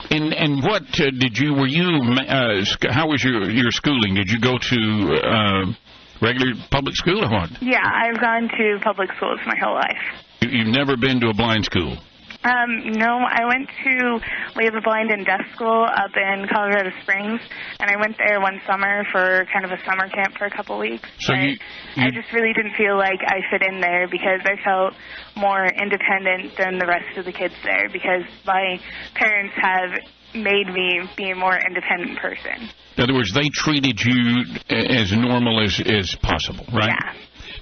And 0.10 0.34
and 0.34 0.62
what 0.64 0.84
uh, 1.00 1.10
did 1.18 1.38
you? 1.38 1.54
Were 1.54 1.68
you? 1.68 1.88
Uh, 2.28 2.64
how 2.92 3.08
was 3.08 3.24
your 3.24 3.50
your 3.50 3.72
schooling? 3.72 4.16
Did 4.16 4.30
you 4.30 4.40
go 4.42 4.58
to 4.58 5.20
uh, 5.24 5.74
regular 6.22 6.54
public 6.72 6.96
school 6.96 7.24
or 7.24 7.30
what? 7.30 7.50
Yeah, 7.62 7.84
I've 7.84 8.20
gone 8.20 8.50
to 8.50 8.80
public 8.84 9.10
schools 9.18 9.40
my 9.46 9.56
whole 9.62 9.76
life. 9.76 10.24
You, 10.42 10.50
you've 10.50 10.76
never 10.76 10.96
been 10.98 11.20
to 11.22 11.30
a 11.30 11.34
blind 11.34 11.66
school. 11.66 11.98
Um, 12.44 12.92
no, 12.94 13.10
I 13.26 13.42
went 13.46 13.68
to 13.86 14.20
We 14.56 14.66
Have 14.66 14.76
a 14.76 14.82
Blind 14.82 15.10
and 15.10 15.26
Deaf 15.26 15.42
School 15.56 15.84
up 15.84 16.12
in 16.16 16.46
Colorado 16.54 16.92
Springs, 17.02 17.42
and 17.80 17.90
I 17.90 17.98
went 18.00 18.18
there 18.20 18.40
one 18.40 18.62
summer 18.68 19.04
for 19.12 19.46
kind 19.52 19.66
of 19.66 19.72
a 19.72 19.84
summer 19.84 20.08
camp 20.10 20.38
for 20.38 20.46
a 20.46 20.52
couple 20.52 20.78
weeks. 20.78 21.10
So 21.22 21.34
but 21.34 21.42
you- 21.42 21.58
I 21.98 22.12
just 22.12 22.32
really 22.34 22.54
didn't 22.54 22.76
feel 22.78 22.98
like 22.98 23.18
I 23.26 23.42
fit 23.50 23.64
in 23.68 23.82
there 23.82 24.08
because 24.08 24.42
I 24.46 24.62
felt 24.64 24.94
more 25.36 25.66
independent 25.66 26.56
than 26.56 26.78
the 26.78 26.86
rest 26.86 27.18
of 27.18 27.26
the 27.26 27.32
kids 27.32 27.56
there 27.64 27.90
because 27.92 28.22
my 28.46 28.80
parents 29.16 29.56
have 29.58 29.98
made 30.36 30.68
me 30.72 31.02
be 31.18 31.32
a 31.32 31.36
more 31.36 31.58
independent 31.58 32.20
person. 32.20 32.70
In 32.98 33.04
other 33.04 33.14
words, 33.14 33.34
they 33.34 33.50
treated 33.54 34.00
you 34.02 34.44
as 34.70 35.12
normal 35.12 35.62
as 35.64 35.80
as 35.86 36.16
possible, 36.22 36.66
right? 36.74 36.90
Yeah. 36.90 37.14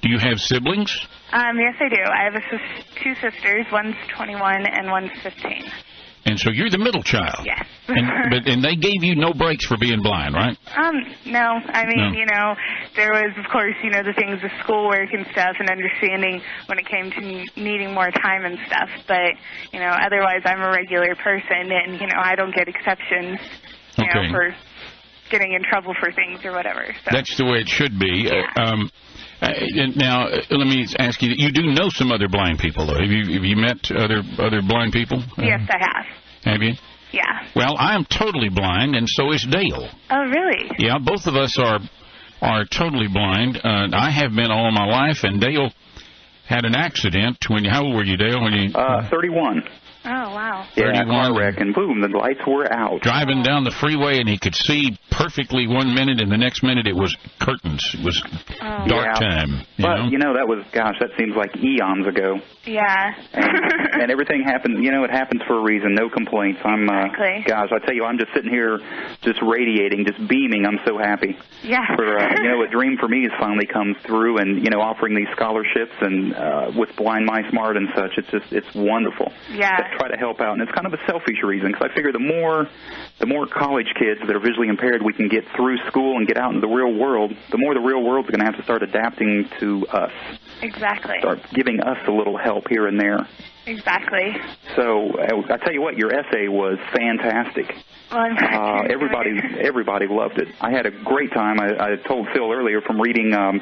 Do 0.01 0.09
you 0.09 0.19
have 0.19 0.39
siblings? 0.39 0.91
Um, 1.31 1.57
yes, 1.57 1.75
I 1.79 1.89
do. 1.89 2.01
I 2.03 2.23
have 2.25 2.35
a 2.35 2.41
sis- 2.51 2.85
two 3.01 3.15
sisters. 3.15 3.65
One's 3.71 3.95
21 4.15 4.65
and 4.67 4.91
one's 4.91 5.11
15. 5.23 5.63
And 6.25 6.39
so 6.39 6.51
you're 6.51 6.69
the 6.69 6.77
middle 6.77 7.03
child. 7.03 7.43
Yes. 7.45 7.65
and 7.87 8.07
but 8.29 8.47
and 8.47 8.63
they 8.63 8.75
gave 8.75 9.01
you 9.03 9.15
no 9.15 9.33
breaks 9.33 9.65
for 9.65 9.75
being 9.77 10.01
blind, 10.01 10.35
right? 10.35 10.55
Um, 10.77 10.95
no. 11.25 11.59
I 11.67 11.85
mean, 11.85 12.13
No. 12.13 12.19
you 12.19 12.25
know, 12.27 12.55
there 12.95 13.11
was, 13.11 13.33
of 13.43 13.49
course, 13.51 13.75
you 13.83 13.89
know, 13.89 14.03
the 14.03 14.13
things 14.13 14.41
with 14.43 14.51
schoolwork 14.63 15.11
and 15.11 15.25
stuff 15.31 15.55
and 15.59 15.69
understanding 15.69 16.41
when 16.67 16.77
it 16.79 16.85
came 16.85 17.09
to 17.11 17.19
ne- 17.21 17.49
needing 17.57 17.93
more 17.93 18.11
time 18.11 18.45
and 18.45 18.57
stuff. 18.67 18.89
But, 19.07 19.33
you 19.73 19.79
know, 19.79 19.89
otherwise 19.89 20.41
I'm 20.45 20.61
a 20.61 20.69
regular 20.71 21.15
person 21.15 21.71
and, 21.71 21.99
you 21.99 22.07
know, 22.07 22.19
I 22.21 22.35
don't 22.35 22.53
get 22.55 22.67
exceptions, 22.67 23.39
you 23.97 24.05
Okay. 24.05 24.27
know, 24.27 24.31
for 24.31 24.55
getting 25.33 25.53
in 25.53 25.63
trouble 25.63 25.95
for 25.99 26.11
things 26.11 26.45
or 26.45 26.51
whatever. 26.53 26.85
So. 27.03 27.09
That's 27.11 27.35
the 27.37 27.45
way 27.45 27.57
it 27.65 27.67
should 27.67 27.97
be. 27.97 28.29
Yeah. 28.29 28.45
Uh, 28.55 28.61
um, 28.61 28.91
uh, 29.41 29.49
and 29.51 29.97
now, 29.97 30.27
uh, 30.27 30.41
let 30.51 30.67
me 30.67 30.85
ask 30.99 31.21
you: 31.21 31.33
You 31.35 31.51
do 31.51 31.63
know 31.73 31.89
some 31.89 32.11
other 32.11 32.29
blind 32.29 32.59
people, 32.59 32.85
though. 32.85 33.01
Have 33.01 33.09
you 33.09 33.33
have 33.33 33.43
you 33.43 33.57
met 33.57 33.91
other 33.91 34.21
other 34.37 34.61
blind 34.61 34.93
people? 34.93 35.23
Yes, 35.37 35.61
I 35.67 35.79
have. 35.81 36.05
Have 36.45 36.61
you? 36.61 36.73
Yeah. 37.11 37.47
Well, 37.55 37.75
I 37.77 37.95
am 37.95 38.05
totally 38.05 38.49
blind, 38.49 38.95
and 38.95 39.07
so 39.09 39.31
is 39.31 39.45
Dale. 39.49 39.89
Oh, 40.09 40.23
really? 40.29 40.71
Yeah, 40.77 40.97
both 41.03 41.25
of 41.25 41.35
us 41.35 41.57
are 41.59 41.79
are 42.41 42.65
totally 42.65 43.07
blind. 43.07 43.57
Uh, 43.57 43.89
I 43.93 44.11
have 44.11 44.31
been 44.35 44.51
all 44.51 44.71
my 44.71 44.85
life, 44.85 45.23
and 45.23 45.41
Dale 45.41 45.71
had 46.47 46.63
an 46.65 46.75
accident 46.75 47.37
when. 47.49 47.65
How 47.65 47.83
old 47.83 47.95
were 47.95 48.03
you, 48.05 48.17
Dale? 48.17 48.41
When 48.41 48.53
you 48.53 48.73
Uh, 48.73 49.09
31. 49.09 49.63
Oh, 50.05 50.09
wow. 50.09 50.65
Yeah, 50.75 50.85
31. 50.93 51.07
car 51.07 51.37
wreck, 51.37 51.57
and 51.59 51.73
boom, 51.73 52.01
the 52.01 52.09
lights 52.09 52.41
were 52.45 52.71
out. 52.71 53.01
driving 53.01 53.41
down 53.43 53.63
the 53.63 53.71
freeway, 53.71 54.19
and 54.19 54.27
he 54.27 54.37
could 54.37 54.55
see 54.55 54.97
perfectly 55.11 55.67
one 55.67 55.93
minute, 55.93 56.19
and 56.19 56.31
the 56.31 56.37
next 56.37 56.63
minute 56.63 56.87
it 56.87 56.95
was 56.95 57.15
curtains. 57.39 57.81
It 57.93 58.03
was 58.03 58.21
Oh. 58.61 58.87
dark 58.87 59.19
Yeah. 59.21 59.29
time. 59.29 59.49
You 59.77 59.85
But 59.85 59.95
know? 59.97 60.09
you 60.09 60.17
know 60.17 60.33
that 60.35 60.47
was 60.47 60.63
gosh, 60.71 60.95
that 60.99 61.11
seems 61.17 61.35
like 61.35 61.55
eons 61.57 62.07
ago. 62.07 62.39
Yeah. 62.65 63.13
And, 63.33 64.01
and 64.03 64.11
everything 64.11 64.43
happened. 64.43 64.83
You 64.83 64.91
know, 64.91 65.03
it 65.03 65.11
happens 65.11 65.41
for 65.47 65.57
a 65.57 65.61
reason. 65.61 65.93
No 65.95 66.09
complaints. 66.09 66.59
I'm 66.65 66.89
uh, 66.89 67.05
Exactly. 67.05 67.43
gosh, 67.47 67.69
I 67.71 67.79
tell 67.85 67.93
you, 67.95 68.05
I'm 68.05 68.17
just 68.17 68.33
sitting 68.33 68.49
here, 68.51 68.79
just 69.21 69.41
radiating, 69.41 70.05
just 70.05 70.25
beaming. 70.27 70.65
I'm 70.65 70.79
so 70.85 70.97
happy. 70.97 71.37
yeah. 71.63 71.95
For 71.95 72.17
uh, 72.19 72.33
you 72.41 72.49
know, 72.49 72.63
a 72.63 72.67
dream 72.67 72.97
for 72.97 73.07
me 73.07 73.23
has 73.23 73.31
finally 73.39 73.65
come 73.67 73.95
through, 74.05 74.37
and 74.39 74.63
you 74.63 74.69
know, 74.71 74.81
offering 74.81 75.15
these 75.15 75.27
scholarships 75.35 75.93
and 76.01 76.33
uh, 76.35 76.71
with 76.75 76.95
Blind 76.95 77.25
Mice 77.25 77.51
Mart 77.53 77.77
and 77.77 77.89
such. 77.95 78.17
It's 78.17 78.29
just 78.31 78.51
it's 78.51 78.73
wonderful. 78.75 79.31
Yeah. 79.51 79.77
To 79.77 79.92
try 79.97 80.07
to 80.09 80.17
help 80.17 80.39
out, 80.41 80.53
and 80.53 80.61
it's 80.61 80.71
kind 80.71 80.87
of 80.87 80.93
a 80.93 80.99
selfish 81.05 81.41
reason 81.43 81.71
because 81.71 81.89
I 81.91 81.95
figure 81.95 82.11
the 82.11 82.19
more 82.19 82.67
the 83.19 83.25
more 83.25 83.45
college 83.47 83.87
kids 83.97 84.19
that 84.25 84.35
are 84.35 84.39
visually 84.39 84.67
impaired 84.67 85.01
we 85.01 85.13
can 85.13 85.27
get 85.29 85.43
through 85.55 85.77
school 85.87 86.17
and 86.17 86.27
get 86.27 86.37
out 86.37 86.53
into 86.53 86.61
the 86.65 86.73
real 86.73 86.93
world, 86.93 87.31
the 87.51 87.57
more 87.57 87.73
the 87.73 87.79
real 87.79 88.01
world's 88.03 88.29
going 88.29 88.39
to 88.39 88.45
have 88.45 88.57
to 88.57 88.63
start 88.63 88.83
adapting 88.83 89.47
to 89.59 89.85
us, 89.87 90.11
Exactly. 90.61 91.15
start 91.19 91.39
giving 91.53 91.79
us 91.81 91.97
a 92.07 92.11
little 92.11 92.37
help 92.37 92.67
here 92.69 92.87
and 92.87 92.99
there. 92.99 93.27
Exactly. 93.65 94.35
So 94.75 95.17
I 95.19 95.53
I 95.53 95.57
tell 95.57 95.73
you 95.73 95.81
what, 95.81 95.97
your 95.97 96.13
essay 96.13 96.47
was 96.47 96.77
fantastic. 96.93 97.73
Well, 98.11 98.19
I'm 98.21 98.37
Uh, 98.37 98.83
everybody, 98.91 99.39
everybody 99.61 100.07
loved 100.07 100.37
it. 100.37 100.49
I 100.61 100.71
had 100.71 100.85
a 100.85 100.91
great 100.91 101.31
time. 101.31 101.59
I, 101.59 101.93
I 101.93 101.95
told 101.95 102.27
Phil 102.33 102.51
earlier 102.51 102.81
from 102.81 102.99
reading 103.01 103.33
um, 103.33 103.61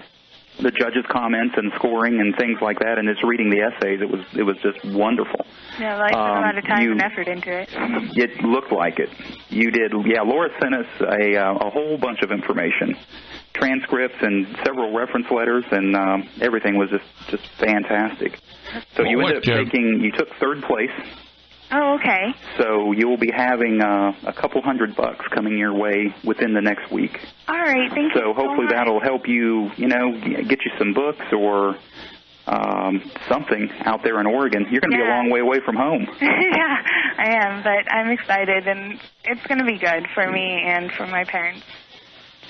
the 0.60 0.72
judges' 0.72 1.06
comments 1.10 1.56
and 1.58 1.72
scoring 1.76 2.20
and 2.20 2.36
things 2.36 2.60
like 2.62 2.80
that, 2.80 2.98
and 2.98 3.08
just 3.08 3.24
reading 3.24 3.50
the 3.50 3.62
essays. 3.62 4.02
It 4.02 4.10
was, 4.10 4.22
it 4.36 4.44
was 4.44 4.58
just 4.58 4.84
wonderful. 4.86 5.46
Yeah, 5.80 5.98
well, 5.98 6.04
I 6.06 6.10
put 6.10 6.18
a 6.18 6.22
um, 6.22 6.42
lot 6.42 6.58
of 6.58 6.66
time 6.66 6.84
you- 6.84 6.92
and 6.92 7.02
effort 7.02 7.28
into 7.28 7.52
it. 7.52 7.70
It 8.18 8.44
looked 8.44 8.72
like 8.72 9.00
it. 9.00 9.10
You 9.50 9.72
did. 9.72 9.94
Yeah, 10.06 10.22
Laura 10.22 10.50
sent 10.62 10.76
us 10.76 10.88
a, 11.02 11.36
uh, 11.38 11.54
a 11.56 11.70
whole 11.70 11.98
bunch 11.98 12.22
of 12.22 12.32
information, 12.32 12.98
transcripts 13.54 14.18
and 14.22 14.48
several 14.66 14.94
reference 14.94 15.30
letters, 15.32 15.64
and 15.72 15.96
um, 15.96 16.30
everything 16.42 16.78
was 16.78 16.90
just 16.90 17.06
just 17.30 17.48
fantastic. 17.60 18.38
So 18.96 19.04
you 19.04 19.20
ended 19.22 19.38
up 19.38 19.44
what, 19.48 19.54
uh, 19.54 19.64
taking. 19.64 20.02
You 20.02 20.12
took 20.12 20.30
third 20.40 20.62
place. 20.64 20.92
Oh, 21.72 21.98
okay. 22.00 22.34
So 22.58 22.92
you 22.92 23.08
will 23.08 23.18
be 23.18 23.32
having 23.34 23.80
uh, 23.82 24.12
a 24.28 24.34
couple 24.34 24.62
hundred 24.62 24.96
bucks 24.96 25.26
coming 25.34 25.58
your 25.58 25.74
way 25.74 26.14
within 26.26 26.54
the 26.54 26.62
next 26.62 26.92
week. 26.92 27.18
All 27.48 27.56
right. 27.56 27.90
Thank 27.90 28.14
you 28.14 28.22
So 28.22 28.34
hopefully 28.34 28.66
much. 28.66 28.74
that'll 28.74 29.00
help 29.02 29.28
you, 29.28 29.70
you 29.78 29.88
know, 29.88 30.12
get 30.20 30.60
you 30.66 30.72
some 30.78 30.94
books 30.94 31.26
or 31.32 31.78
um, 32.48 33.02
something 33.30 33.70
out 33.86 34.02
there 34.04 34.20
in 34.20 34.26
Oregon. 34.28 34.66
You're 34.70 34.82
going 34.82 34.92
to 34.92 34.98
be 34.98 35.04
a 35.04 35.10
long 35.10 35.30
way 35.32 35.40
away 35.40 35.60
from 35.64 35.76
home. 35.78 36.08
yeah, 36.22 36.78
I 37.18 37.46
am, 37.46 37.64
but 37.64 37.92
I'm 37.92 38.12
excited, 38.12 38.68
and 38.68 39.00
it's 39.24 39.46
going 39.48 39.60
to 39.60 39.66
be 39.66 39.78
good 39.78 40.08
for 40.14 40.30
me 40.30 40.62
and 40.66 40.92
for 40.92 41.08
my 41.08 41.24
parents. 41.24 41.64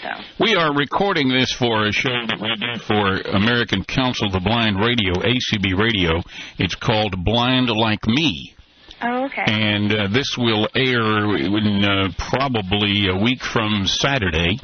So. 0.01 0.09
We 0.39 0.55
are 0.55 0.73
recording 0.73 1.29
this 1.29 1.51
for 1.53 1.85
a 1.85 1.91
show 1.91 2.09
that 2.27 2.39
we 2.41 2.55
do 2.55 2.79
for 2.87 3.35
American 3.37 3.83
Council 3.83 4.27
of 4.27 4.33
the 4.33 4.39
Blind 4.39 4.77
Radio, 4.79 5.13
ACB 5.13 5.77
Radio. 5.77 6.23
It's 6.57 6.73
called 6.73 7.23
Blind 7.23 7.69
Like 7.69 8.07
Me. 8.07 8.55
Oh, 9.01 9.25
okay. 9.25 9.43
And 9.47 9.91
uh, 9.91 10.07
this 10.11 10.35
will 10.37 10.67
air 10.75 11.35
in 11.35 11.83
uh, 11.83 12.09
probably 12.17 13.07
a 13.09 13.17
week 13.17 13.41
from 13.41 13.85
Saturday. 13.85 14.59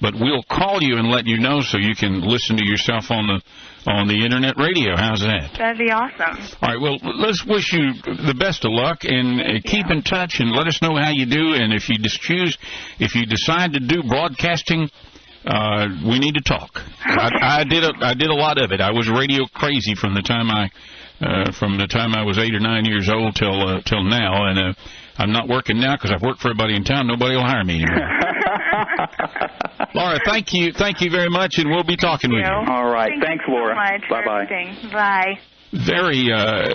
But 0.00 0.14
we'll 0.14 0.42
call 0.42 0.82
you 0.82 0.96
and 0.96 1.08
let 1.08 1.28
you 1.28 1.38
know 1.38 1.60
so 1.60 1.78
you 1.78 1.94
can 1.94 2.22
listen 2.22 2.56
to 2.56 2.64
yourself 2.64 3.12
on 3.12 3.28
the 3.28 3.40
on 3.86 4.08
the 4.08 4.24
internet 4.24 4.56
radio. 4.58 4.96
How's 4.96 5.20
that? 5.20 5.54
That'd 5.56 5.78
be 5.78 5.92
awesome. 5.92 6.38
All 6.60 6.74
right. 6.74 6.80
Well, 6.80 6.98
let's 7.02 7.44
wish 7.46 7.72
you 7.72 7.92
the 8.02 8.34
best 8.38 8.64
of 8.64 8.72
luck 8.72 9.04
and 9.04 9.40
uh, 9.40 9.44
keep 9.64 9.86
in 9.90 10.02
touch 10.02 10.40
and 10.40 10.50
let 10.50 10.66
us 10.66 10.82
know 10.82 10.96
how 10.96 11.10
you 11.10 11.26
do. 11.26 11.54
And 11.54 11.72
if 11.72 11.88
you 11.88 11.98
just 11.98 12.20
choose, 12.20 12.58
if 12.98 13.14
you 13.14 13.26
decide 13.26 13.74
to 13.74 13.80
do 13.80 14.02
broadcasting, 14.02 14.90
uh, 15.46 15.86
we 16.04 16.18
need 16.18 16.34
to 16.34 16.42
talk. 16.42 16.80
I, 17.04 17.60
I 17.60 17.64
did 17.64 17.84
a 17.84 17.92
I 18.00 18.14
did 18.14 18.28
a 18.28 18.34
lot 18.34 18.58
of 18.58 18.72
it. 18.72 18.80
I 18.80 18.90
was 18.90 19.08
radio 19.08 19.46
crazy 19.54 19.94
from 19.94 20.14
the 20.14 20.22
time 20.22 20.50
I 20.50 20.70
uh, 21.22 21.52
from 21.52 21.78
the 21.78 21.86
time 21.86 22.14
I 22.14 22.22
was 22.24 22.38
eight 22.38 22.54
or 22.54 22.60
nine 22.60 22.84
years 22.84 23.08
old 23.08 23.36
till 23.36 23.68
uh, 23.68 23.80
till 23.82 24.02
now, 24.02 24.46
and 24.48 24.58
uh, 24.58 24.72
I'm 25.18 25.32
not 25.32 25.48
working 25.48 25.78
now 25.80 25.94
because 25.96 26.10
I've 26.10 26.22
worked 26.22 26.40
for 26.40 26.48
everybody 26.48 26.74
in 26.76 26.84
town. 26.84 27.06
Nobody 27.06 27.36
will 27.36 27.44
hire 27.44 27.64
me 27.64 27.82
anymore. 27.82 28.08
Laura, 29.94 30.18
thank 30.24 30.52
you, 30.52 30.72
thank 30.72 31.00
you 31.00 31.10
very 31.10 31.28
much, 31.28 31.54
and 31.58 31.70
we'll 31.70 31.84
be 31.84 31.96
talking 31.96 32.30
with 32.32 32.44
you. 32.44 32.72
All 32.72 32.90
right. 32.90 33.10
Thank 33.10 33.24
Thanks, 33.24 33.44
you 33.46 33.54
Laura. 33.54 33.76
So 34.08 34.08
bye 34.10 34.24
bye. 34.24 34.42
Everything. 34.42 34.90
Bye. 34.90 35.38
very 35.86 36.30
uh 36.32 36.74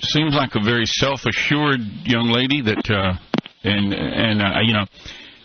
seems 0.00 0.34
like 0.34 0.54
a 0.54 0.60
very 0.64 0.86
self-assured 0.86 1.80
young 2.04 2.28
lady 2.30 2.62
that 2.62 2.90
uh 2.90 3.12
and 3.64 3.92
and 3.94 4.42
uh, 4.42 4.60
you 4.62 4.72
know 4.72 4.86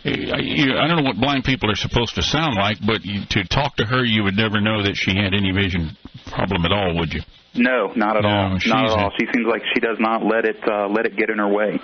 I 0.04 0.84
I 0.84 0.86
don't 0.88 0.98
know 0.98 1.02
what 1.08 1.16
blind 1.20 1.44
people 1.44 1.70
are 1.70 1.76
supposed 1.76 2.14
to 2.16 2.22
sound 2.22 2.56
like, 2.56 2.78
but 2.86 3.02
to 3.02 3.44
talk 3.44 3.76
to 3.76 3.84
her, 3.86 4.04
you 4.04 4.22
would 4.24 4.36
never 4.36 4.60
know 4.60 4.82
that 4.82 4.96
she 4.96 5.16
had 5.16 5.32
any 5.34 5.50
vision 5.52 5.96
problem 6.26 6.64
at 6.64 6.72
all, 6.72 6.94
would 6.98 7.12
you? 7.14 7.22
No, 7.56 7.92
not 7.94 8.16
at 8.16 8.22
No, 8.24 8.28
all. 8.28 8.58
Not 8.66 8.84
at 8.84 8.98
all. 8.98 9.10
She 9.18 9.26
seems 9.32 9.46
like 9.46 9.62
she 9.72 9.80
does 9.80 9.96
not 10.00 10.24
let 10.24 10.44
it 10.44 10.56
uh, 10.68 10.88
let 10.88 11.06
it 11.06 11.16
get 11.16 11.30
in 11.30 11.38
her 11.38 11.48
way. 11.48 11.78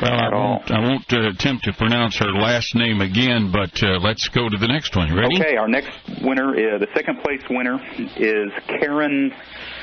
Well, 0.00 0.12
I 0.12 0.26
At 0.26 0.32
all. 0.32 0.50
won't, 0.58 0.70
I 0.70 0.78
won't 0.80 1.12
uh, 1.12 1.28
attempt 1.30 1.64
to 1.64 1.72
pronounce 1.72 2.16
her 2.18 2.30
last 2.32 2.76
name 2.76 3.00
again, 3.00 3.50
but 3.52 3.82
uh, 3.82 3.98
let's 3.98 4.28
go 4.28 4.48
to 4.48 4.56
the 4.56 4.68
next 4.68 4.94
one. 4.94 5.12
Ready? 5.12 5.34
Okay, 5.42 5.56
our 5.56 5.66
next 5.66 5.90
winner, 6.22 6.50
uh, 6.54 6.78
the 6.78 6.86
second 6.94 7.18
place 7.24 7.42
winner, 7.50 7.74
is 8.16 8.52
Karen 8.68 9.32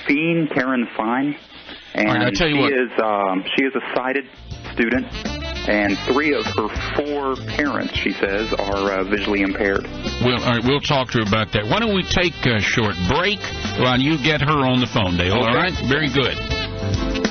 Feen. 0.08 0.48
Karen 0.54 0.88
Fine, 0.96 1.36
and 1.94 2.08
right, 2.08 2.28
I 2.28 2.32
tell 2.32 2.48
you 2.48 2.56
she 2.56 2.62
what. 2.62 2.72
is 2.74 2.92
um, 3.04 3.44
she 3.58 3.66
is 3.66 3.74
a 3.76 3.96
sighted 3.96 4.26
student, 4.74 5.06
and 5.68 5.98
three 6.00 6.34
of 6.34 6.46
her 6.46 6.68
four 6.96 7.36
parents, 7.48 7.94
she 7.96 8.14
says, 8.14 8.52
are 8.54 8.92
uh, 8.92 9.04
visually 9.04 9.42
impaired. 9.42 9.84
We'll, 10.24 10.40
all 10.40 10.56
right, 10.56 10.64
we'll 10.64 10.80
talk 10.82 11.12
to 11.12 11.20
her 11.20 11.24
about 11.28 11.52
that. 11.54 11.66
Why 11.66 11.80
don't 11.80 11.94
we 11.96 12.04
take 12.04 12.34
a 12.46 12.60
short 12.60 12.96
break 13.08 13.40
while 13.80 14.00
you 14.00 14.18
get 14.24 14.42
her 14.42 14.66
on 14.66 14.80
the 14.80 14.88
phone, 14.88 15.18
Dale? 15.18 15.34
All 15.34 15.48
Okay. 15.50 15.56
right? 15.56 15.74
Very 15.88 16.10
good. 16.10 17.27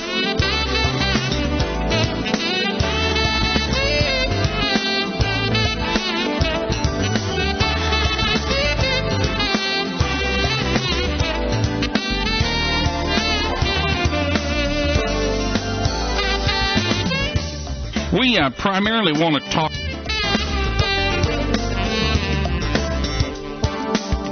We 18.18 18.38
uh, 18.38 18.48
primarily 18.48 19.12
want 19.12 19.34
to 19.36 19.50
talk. 19.50 19.72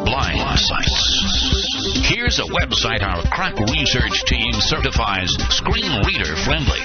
Blind 0.06 0.58
sites. 0.58 2.08
Here's 2.08 2.38
a 2.38 2.44
website 2.44 3.02
our 3.02 3.22
crack 3.24 3.58
research 3.58 4.24
team 4.24 4.54
certifies 4.54 5.36
screen 5.50 5.90
reader 6.06 6.34
friendly. 6.34 6.80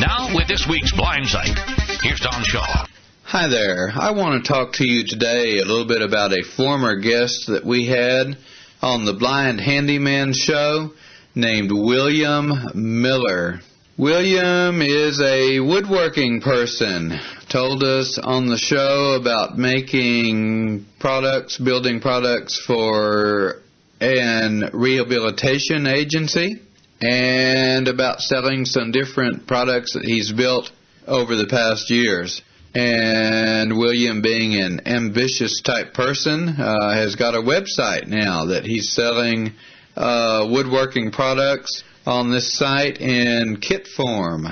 Now 0.00 0.34
with 0.34 0.48
this 0.48 0.66
week's 0.66 0.92
blind 0.92 1.26
site, 1.26 1.58
here's 2.00 2.20
Don 2.20 2.42
Shaw. 2.44 2.86
Hi 3.24 3.48
there. 3.48 3.92
I 3.94 4.12
want 4.12 4.42
to 4.42 4.48
talk 4.50 4.72
to 4.74 4.86
you 4.86 5.06
today 5.06 5.58
a 5.58 5.66
little 5.66 5.86
bit 5.86 6.00
about 6.00 6.32
a 6.32 6.42
former 6.42 6.96
guest 6.96 7.48
that 7.48 7.66
we 7.66 7.84
had 7.84 8.38
on 8.80 9.04
the 9.04 9.12
Blind 9.12 9.60
Handyman 9.60 10.32
show 10.32 10.92
named 11.34 11.70
William 11.72 12.52
Miller. 12.74 13.60
William 13.98 14.80
is 14.80 15.20
a 15.20 15.58
woodworking 15.58 16.40
person. 16.40 17.18
Told 17.48 17.82
us 17.82 18.16
on 18.22 18.46
the 18.46 18.56
show 18.56 19.18
about 19.20 19.58
making 19.58 20.86
products, 21.00 21.58
building 21.58 21.98
products 21.98 22.62
for 22.64 23.56
an 24.00 24.70
rehabilitation 24.72 25.88
agency. 25.88 26.62
and 27.00 27.86
about 27.88 28.20
selling 28.20 28.64
some 28.64 28.90
different 28.90 29.46
products 29.46 29.94
that 29.94 30.04
he's 30.04 30.32
built 30.32 30.70
over 31.06 31.36
the 31.36 31.46
past 31.46 31.90
years. 31.90 32.42
And 32.74 33.78
William, 33.78 34.20
being 34.20 34.60
an 34.60 34.86
ambitious 34.86 35.60
type 35.62 35.94
person, 35.94 36.48
uh, 36.48 36.92
has 36.92 37.14
got 37.14 37.34
a 37.34 37.40
website 37.40 38.08
now 38.08 38.46
that 38.46 38.64
he's 38.64 38.92
selling 38.92 39.54
uh, 39.98 40.46
woodworking 40.48 41.10
products 41.10 41.82
on 42.06 42.30
this 42.30 42.56
site 42.56 43.00
in 43.00 43.58
kit 43.60 43.86
form. 43.86 44.46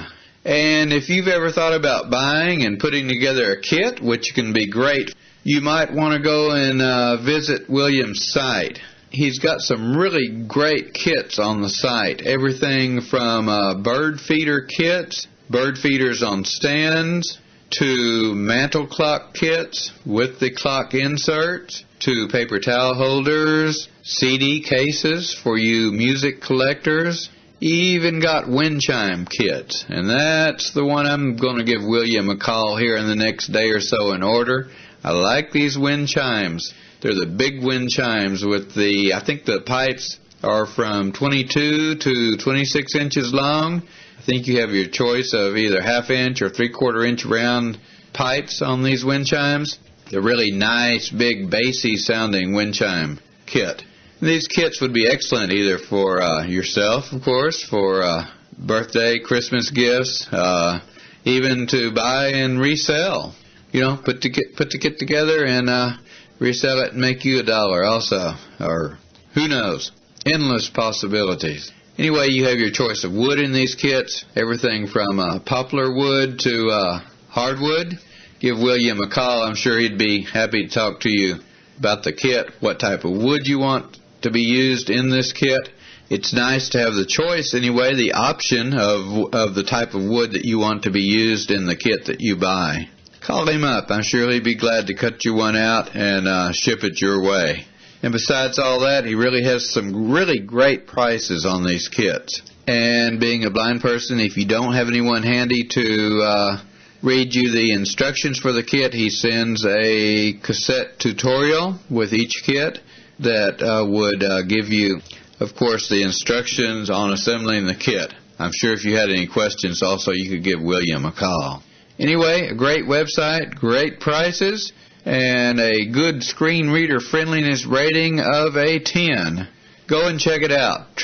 And 0.45 0.93
if 0.93 1.09
you've 1.09 1.29
ever 1.29 1.51
thought 1.51 1.73
about 1.73 2.11
buying 2.11 2.63
and 2.63 2.79
putting 2.79 3.09
together 3.09 3.53
a 3.53 3.61
kit, 3.61 4.01
which 4.03 4.33
can 4.35 4.53
be 4.53 4.69
great, 4.69 5.15
you 5.45 5.61
might 5.61 5.93
want 5.93 6.15
to 6.15 6.23
go 6.23 6.51
and 6.51 6.83
uh, 6.83 7.23
visit 7.23 7.71
William's 7.71 8.33
site. 8.33 8.79
He's 9.11 9.39
got 9.39 9.61
some 9.61 9.97
really 9.97 10.45
great 10.47 10.93
kits 10.93 11.39
on 11.39 11.63
the 11.63 11.69
site. 11.69 12.23
Everything 12.23 13.01
from 13.01 13.49
uh, 13.49 13.77
bird 13.77 14.21
feeder 14.21 14.63
kits, 14.63 15.27
bird 15.49 15.79
feeders 15.79 16.23
on 16.23 16.45
stands, 16.45 17.39
to 17.79 18.35
mantle 18.35 18.87
clock 18.87 19.35
kits 19.35 19.93
with 20.05 20.39
the 20.41 20.51
clock 20.51 20.95
inserts, 20.95 21.85
to 22.07 22.29
paper 22.29 22.61
towel 22.61 22.95
holders, 22.95 23.89
CD 24.05 24.63
cases 24.63 25.35
for 25.35 25.59
you 25.59 25.91
music 25.91 26.41
collectors, 26.41 27.29
even 27.61 28.21
got 28.21 28.49
wind 28.49 28.81
chime 28.81 29.27
kits. 29.27 29.85
And 29.89 30.09
that's 30.09 30.73
the 30.73 30.85
one 30.85 31.07
I'm 31.07 31.37
going 31.37 31.57
to 31.57 31.65
give 31.65 31.83
William 31.83 32.31
a 32.31 32.37
call 32.37 32.77
here 32.77 32.97
in 32.97 33.09
the 33.09 33.17
next 33.17 33.49
day 33.49 33.71
or 33.71 33.81
so 33.81 34.13
in 34.13 34.23
order. 34.23 34.69
I 35.03 35.11
like 35.11 35.51
these 35.51 35.77
wind 35.77 36.07
chimes. 36.07 36.73
They're 37.03 37.13
the 37.13 37.27
big 37.27 37.65
wind 37.65 37.91
chimes 37.91 38.45
with 38.45 38.73
the, 38.73 39.13
I 39.13 39.25
think 39.25 39.45
the 39.45 39.63
pipes 39.63 40.21
are 40.45 40.67
from 40.67 41.11
22 41.11 41.97
to 41.97 42.37
26 42.37 42.95
inches 42.95 43.35
long. 43.35 43.83
I 44.17 44.23
think 44.23 44.47
you 44.47 44.61
have 44.61 44.71
your 44.71 44.87
choice 44.87 45.33
of 45.35 45.57
either 45.57 45.83
half 45.83 46.11
inch 46.11 46.41
or 46.41 46.51
three 46.51 46.71
quarter 46.71 47.05
inch 47.05 47.25
round 47.25 47.81
pipes 48.13 48.63
on 48.63 48.85
these 48.85 49.05
wind 49.05 49.27
chimes. 49.27 49.81
They're 50.11 50.23
really 50.23 50.53
nice, 50.53 51.11
big, 51.11 51.51
bassy 51.51 51.97
sounding 51.97 52.55
wind 52.55 52.75
chime 52.75 53.19
kit. 53.45 53.83
These 54.23 54.47
kits 54.47 54.81
would 54.81 54.95
be 54.95 55.09
excellent 55.09 55.53
either 55.53 55.79
for 55.79 56.23
uh, 56.23 56.45
yourself, 56.47 57.13
of 57.13 57.23
course, 57.23 57.63
for 57.63 58.03
uh, 58.03 58.27
birthday, 58.57 59.19
Christmas 59.19 59.71
gifts, 59.71 60.27
uh, 60.31 60.79
even 61.25 61.67
to 61.69 61.93
buy 61.93 62.29
and 62.29 62.61
resell. 62.61 63.35
You 63.73 63.81
know, 63.81 64.01
put 64.03 64.21
the 64.21 64.31
kit, 64.31 64.57
put 64.57 64.71
the 64.71 64.79
kit 64.79 64.99
together 64.99 65.45
and 65.45 65.69
uh, 65.69 65.97
resell 66.39 66.81
it 66.81 66.93
and 66.93 67.01
make 67.01 67.25
you 67.25 67.41
a 67.41 67.43
dollar 67.43 67.85
also, 67.85 68.35
or 68.61 68.99
who 69.35 69.49
knows? 69.49 69.91
Endless 70.25 70.71
possibilities. 70.71 71.73
Anyway, 71.99 72.29
you 72.29 72.45
have 72.45 72.59
your 72.59 72.71
choice 72.71 73.05
of 73.05 73.13
wood 73.13 73.39
in 73.39 73.53
these 73.53 73.75
kits, 73.75 74.25
everything 74.37 74.87
from 74.87 75.19
uh, 75.19 75.41
poplar 75.41 75.93
wood 75.95 76.39
to 76.41 76.69
uh, 76.69 77.01
hardwood. 77.29 77.99
Give 78.39 78.59
William 78.59 79.01
a 79.01 79.09
call. 79.09 79.43
I'm 79.43 79.55
sure 79.55 79.79
he'd 79.79 79.99
be 79.99 80.23
happy 80.23 80.67
to 80.67 80.75
talk 80.75 81.01
to 81.01 81.11
you 81.11 81.37
about 81.79 82.03
the 82.03 82.13
kit, 82.13 82.51
what 82.61 82.79
type 82.79 83.05
of 83.05 83.13
wood 83.13 83.47
you 83.47 83.59
want 83.59 83.99
to 84.23 84.31
be 84.31 84.43
used 84.43 84.91
in 84.91 85.11
this 85.11 85.33
kit. 85.33 85.71
It's 86.11 86.33
nice 86.33 86.69
to 86.71 86.79
have 86.79 86.95
the 86.95 87.07
choice 87.07 87.55
anyway, 87.55 87.95
the 87.95 88.13
option 88.13 88.75
of 88.75 89.35
of 89.35 89.55
the 89.55 89.65
type 89.65 89.95
of 89.95 90.05
wood 90.05 90.33
that 90.33 90.45
you 90.45 90.59
want 90.59 90.85
to 90.85 90.91
be 90.91 91.01
used 91.01 91.51
in 91.51 91.67
the 91.67 91.77
kit 91.77 92.07
that 92.07 92.21
you 92.21 92.37
buy. 92.37 92.89
Call 93.21 93.49
him 93.49 93.65
up. 93.65 93.91
I'm 93.91 94.03
sure 94.03 94.31
he'd 94.31 94.45
be 94.45 94.55
glad 94.55 94.87
to 94.87 94.95
cut 94.95 95.25
you 95.25 95.35
one 95.35 95.57
out 95.57 95.97
and 95.97 96.29
uh, 96.29 96.53
ship 96.53 96.85
it 96.85 97.01
your 97.01 97.23
way. 97.23 97.67
And 98.03 98.13
besides 98.13 98.59
all 98.59 98.81
that, 98.81 99.05
he 99.05 99.17
really 99.17 99.43
has 99.43 99.73
some 99.73 100.13
really 100.13 100.39
great 100.39 100.87
prices 100.87 101.45
on 101.45 101.67
these 101.67 101.89
kits. 101.89 102.43
And 102.69 103.19
being 103.19 103.45
a 103.45 103.51
blind 103.51 103.81
person, 103.81 104.21
if 104.21 104.37
you 104.37 104.47
don't 104.47 104.75
have 104.75 104.87
anyone 104.87 105.25
handy 105.25 105.67
to 105.71 106.21
uh, 106.23 106.63
read 107.07 107.33
you 107.33 107.53
the 107.53 107.73
instructions 107.73 108.37
for 108.37 108.53
the 108.53 108.65
kit, 108.65 108.93
he 108.93 109.11
sends 109.11 109.65
a 109.65 110.33
cassette 110.43 110.99
tutorial 110.99 111.79
with 111.89 112.13
each 112.13 112.43
kit 112.45 112.81
that 113.21 113.63
uh, 113.63 113.87
would 113.89 114.25
uh, 114.25 114.43
give 114.43 114.67
you, 114.67 114.99
of 115.39 115.55
course, 115.55 115.89
the 115.89 116.03
instructions 116.03 116.91
on 116.91 117.13
assembling 117.13 117.65
the 117.65 117.77
kit. 117.77 118.13
I'm 118.41 118.51
sure 118.53 118.73
if 118.73 118.85
you 118.85 118.97
had 118.97 119.09
any 119.09 119.29
questions, 119.29 119.85
also 119.85 120.11
you 120.11 120.29
could 120.29 120.43
give 120.43 120.61
William 120.61 121.05
a 121.05 121.13
call. 121.13 121.63
Anyway, 121.97 122.49
a 122.49 122.55
great 122.57 122.85
website, 122.87 123.55
great 123.55 124.01
prices, 124.01 124.73
and 125.05 125.61
a 125.61 125.87
good 125.87 126.25
screen 126.25 126.71
reader 126.71 126.99
friendliness 126.99 127.65
rating 127.67 128.19
of 128.19 128.57
a 128.57 128.81
10. 128.81 129.47
Go 129.87 130.09
and 130.09 130.19
check 130.19 130.43
it 130.43 130.51
out. 130.51 130.97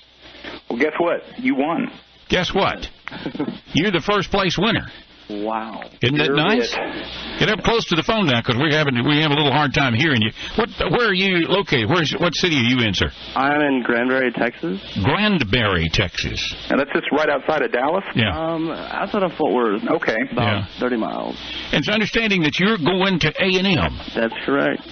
Well, 0.69 0.79
guess 0.79 0.93
what? 0.99 1.23
You 1.39 1.55
won. 1.55 1.91
Guess 2.29 2.55
what? 2.55 2.87
You're 3.73 3.93
the 3.93 4.03
first 4.03 4.31
place 4.31 4.59
winner. 4.59 4.87
Wow. 5.29 5.83
Isn't 6.03 6.19
that 6.19 6.27
You're 6.27 6.37
nice? 6.37 6.71
it. 6.73 7.39
Get 7.41 7.49
up 7.51 7.65
close 7.65 7.85
to 7.87 7.97
the 7.97 8.05
phone 8.05 8.27
now, 8.27 8.41
because 8.41 8.55
we're 8.57 8.71
having 8.71 8.95
we 9.03 9.21
have 9.23 9.33
a 9.33 9.35
little 9.35 9.51
hard 9.51 9.75
time 9.75 9.93
hearing 9.95 10.23
you. 10.23 10.31
What? 10.55 10.71
Where 10.93 11.09
are 11.11 11.15
you 11.15 11.49
located? 11.49 11.89
Where's 11.91 12.13
what 12.13 12.33
city 12.35 12.55
are 12.57 12.63
you 12.71 12.79
in, 12.87 12.95
sir? 12.95 13.11
I'm 13.35 13.61
in 13.61 13.83
Granbury, 13.83 14.31
Texas. 14.31 14.79
Granbury, 15.03 15.89
Texas. 15.93 16.55
And 16.71 16.79
that's 16.79 16.93
just 16.95 17.07
right 17.11 17.29
outside 17.29 17.63
of 17.63 17.73
Dallas. 17.73 18.05
Yeah. 18.15 18.31
Um, 18.39 18.71
outside 18.71 19.25
of 19.25 19.33
Fort 19.35 19.53
Worth. 19.53 19.83
Okay. 20.03 20.17
About 20.31 20.71
Yeah. 20.71 20.79
30 20.81 20.97
miles. 20.97 21.37
And 21.73 21.81
it's 21.81 21.89
understanding 21.89 22.43
that 22.43 22.61
you're 22.61 22.79
going 22.79 23.19
to 23.21 23.29
A 23.43 23.59
and 23.59 23.67
M, 23.67 23.99
That's 24.15 24.35
correct. 24.45 24.83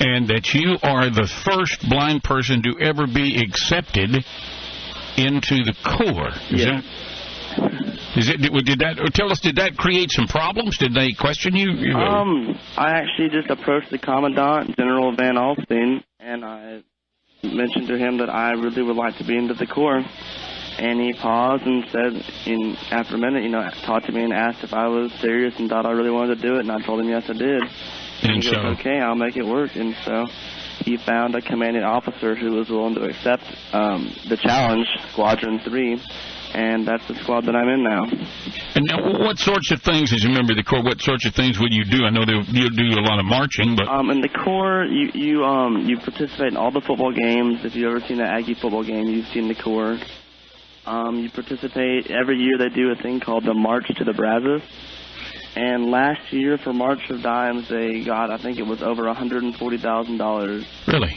and 0.00 0.28
that 0.28 0.52
you 0.52 0.76
are 0.82 1.08
the 1.08 1.26
first 1.48 1.88
blind 1.88 2.22
person 2.22 2.62
to 2.64 2.76
ever 2.78 3.06
be 3.06 3.40
accepted 3.40 4.22
into 5.16 5.64
the 5.64 5.74
Corps. 5.84 6.32
Is 6.50 6.64
that? 6.64 6.84
Is 8.16 8.28
it? 8.28 8.42
Did, 8.42 8.52
did 8.64 8.78
that? 8.80 9.10
Tell 9.14 9.30
us. 9.30 9.40
Did 9.40 9.56
that 9.56 9.76
create 9.76 10.10
some 10.10 10.26
problems? 10.26 10.76
Did 10.78 10.94
they 10.94 11.12
question 11.12 11.56
you? 11.56 11.94
Uh, 11.94 11.98
Um, 11.98 12.58
I 12.76 12.90
actually 12.90 13.30
just 13.30 13.48
approached 13.50 13.90
the 13.90 13.98
Commandant, 13.98 14.76
General 14.76 15.14
Van 15.16 15.36
Alstyne, 15.36 16.02
and 16.20 16.44
I 16.44 16.82
mentioned 17.42 17.88
to 17.88 17.96
him 17.96 18.18
that 18.18 18.28
I 18.28 18.50
really 18.52 18.82
would 18.82 18.96
like 18.96 19.16
to 19.18 19.24
be 19.24 19.36
into 19.36 19.54
the 19.54 19.66
Corps. 19.66 20.04
And 20.78 21.00
he 21.00 21.12
paused 21.12 21.64
and 21.64 21.84
said, 21.90 22.12
in 22.46 22.76
after 22.90 23.16
a 23.16 23.18
minute, 23.18 23.42
you 23.42 23.50
know, 23.50 23.68
talked 23.84 24.06
to 24.06 24.12
me 24.12 24.24
and 24.24 24.32
asked 24.32 24.64
if 24.64 24.72
I 24.72 24.88
was 24.88 25.12
serious 25.20 25.54
and 25.58 25.68
thought 25.68 25.84
I 25.84 25.92
really 25.92 26.10
wanted 26.10 26.36
to 26.36 26.42
do 26.42 26.54
it, 26.56 26.60
and 26.60 26.72
I 26.72 26.80
told 26.84 27.00
him 27.00 27.08
yes, 27.08 27.24
I 27.28 27.34
did. 27.34 27.62
and 28.22 28.42
he 28.42 28.42
so, 28.42 28.52
goes, 28.52 28.78
okay, 28.78 28.98
I'll 28.98 29.14
make 29.14 29.36
it 29.36 29.44
work. 29.44 29.70
And 29.74 29.94
so 30.04 30.26
he 30.84 30.96
found 30.96 31.34
a 31.34 31.42
commanding 31.42 31.82
officer 31.82 32.34
who 32.34 32.52
was 32.52 32.70
willing 32.70 32.94
to 32.94 33.04
accept 33.04 33.44
um, 33.72 34.14
the 34.28 34.36
challenge, 34.36 34.86
Squadron 35.12 35.60
3. 35.64 36.00
And 36.54 36.86
that's 36.86 37.06
the 37.08 37.14
squad 37.22 37.46
that 37.46 37.56
I'm 37.56 37.68
in 37.68 37.82
now. 37.82 38.04
And 38.74 38.84
now, 38.86 39.24
what 39.24 39.38
sorts 39.38 39.70
of 39.72 39.82
things, 39.82 40.12
as 40.12 40.24
a 40.24 40.28
member 40.28 40.52
of 40.52 40.56
the 40.56 40.64
Corps, 40.64 40.82
what 40.82 41.00
sorts 41.00 41.26
of 41.26 41.34
things 41.34 41.58
would 41.58 41.72
you 41.72 41.84
do? 41.84 42.04
I 42.04 42.10
know 42.10 42.24
you 42.48 42.70
do 42.70 42.86
a 42.98 43.04
lot 43.04 43.18
of 43.18 43.24
marching, 43.26 43.76
but 43.76 43.88
Um, 43.88 44.10
in 44.10 44.20
the 44.20 44.28
Corps, 44.28 44.84
you 44.84 45.10
you 45.14 45.44
um 45.44 45.86
you 45.88 45.98
participate 45.98 46.48
in 46.48 46.56
all 46.56 46.70
the 46.70 46.80
football 46.80 47.12
games. 47.12 47.64
If 47.64 47.74
you've 47.74 47.90
ever 47.90 48.00
seen 48.06 48.20
an 48.20 48.26
Aggie 48.26 48.54
football 48.54 48.84
game, 48.84 49.06
you've 49.06 49.28
seen 49.28 49.48
the 49.48 49.54
Corps. 49.54 49.98
Um, 50.84 51.18
you 51.18 51.30
participate 51.30 52.10
every 52.10 52.38
year. 52.38 52.58
They 52.58 52.68
do 52.68 52.90
a 52.90 52.96
thing 52.96 53.20
called 53.20 53.44
the 53.44 53.54
March 53.54 53.86
to 53.96 54.04
the 54.04 54.12
Brazos. 54.12 54.62
And 55.54 55.90
last 55.90 56.32
year 56.32 56.56
for 56.58 56.72
March 56.72 57.08
of 57.10 57.22
Dimes, 57.22 57.68
they 57.68 58.02
got 58.04 58.30
I 58.30 58.38
think 58.38 58.58
it 58.58 58.66
was 58.66 58.82
over 58.82 59.06
a 59.06 59.14
hundred 59.14 59.42
and 59.44 59.54
forty 59.54 59.76
thousand 59.78 60.16
dollars. 60.16 60.64
really, 60.88 61.14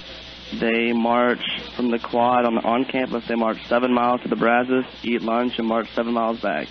They 0.59 0.93
march 0.93 1.41
from 1.75 1.91
the 1.91 1.99
quad 1.99 2.45
on 2.45 2.57
on 2.59 2.85
campus. 2.85 3.23
They 3.27 3.35
march 3.35 3.57
seven 3.67 3.93
miles 3.93 4.21
to 4.21 4.27
the 4.29 4.35
Brazos, 4.35 4.85
eat 5.03 5.21
lunch, 5.21 5.53
and 5.57 5.67
march 5.67 5.87
seven 5.95 6.13
miles 6.13 6.41
back. 6.41 6.67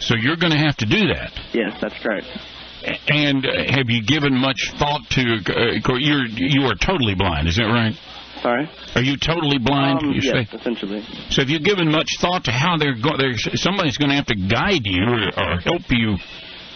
so 0.00 0.14
you're 0.16 0.36
going 0.36 0.52
to 0.52 0.58
have 0.58 0.76
to 0.78 0.86
do 0.86 1.08
that. 1.14 1.32
Yes, 1.52 1.76
that's 1.80 1.98
correct. 2.02 2.26
And 3.08 3.44
uh, 3.44 3.50
have 3.72 3.88
you 3.88 4.02
given 4.04 4.34
much 4.38 4.72
thought 4.78 5.02
to? 5.10 5.22
Uh, 5.22 5.96
you're 5.98 6.26
you 6.26 6.62
are 6.66 6.74
totally 6.76 7.14
blind, 7.14 7.48
is 7.48 7.56
that 7.56 7.64
right? 7.64 7.94
Sorry. 8.42 8.68
Are 8.94 9.02
you 9.02 9.16
totally 9.16 9.58
blind? 9.58 10.02
Um, 10.02 10.12
you 10.12 10.20
yes, 10.22 10.48
say. 10.50 10.56
essentially. 10.56 11.02
So 11.30 11.42
have 11.42 11.48
you 11.48 11.58
given 11.58 11.90
much 11.90 12.18
thought 12.20 12.44
to 12.44 12.52
how 12.52 12.76
they're 12.76 12.94
going? 12.94 13.34
Somebody's 13.54 13.96
going 13.96 14.10
to 14.10 14.16
have 14.16 14.26
to 14.26 14.36
guide 14.36 14.82
you 14.84 15.02
or, 15.02 15.26
or 15.36 15.60
help 15.60 15.82
you 15.88 16.16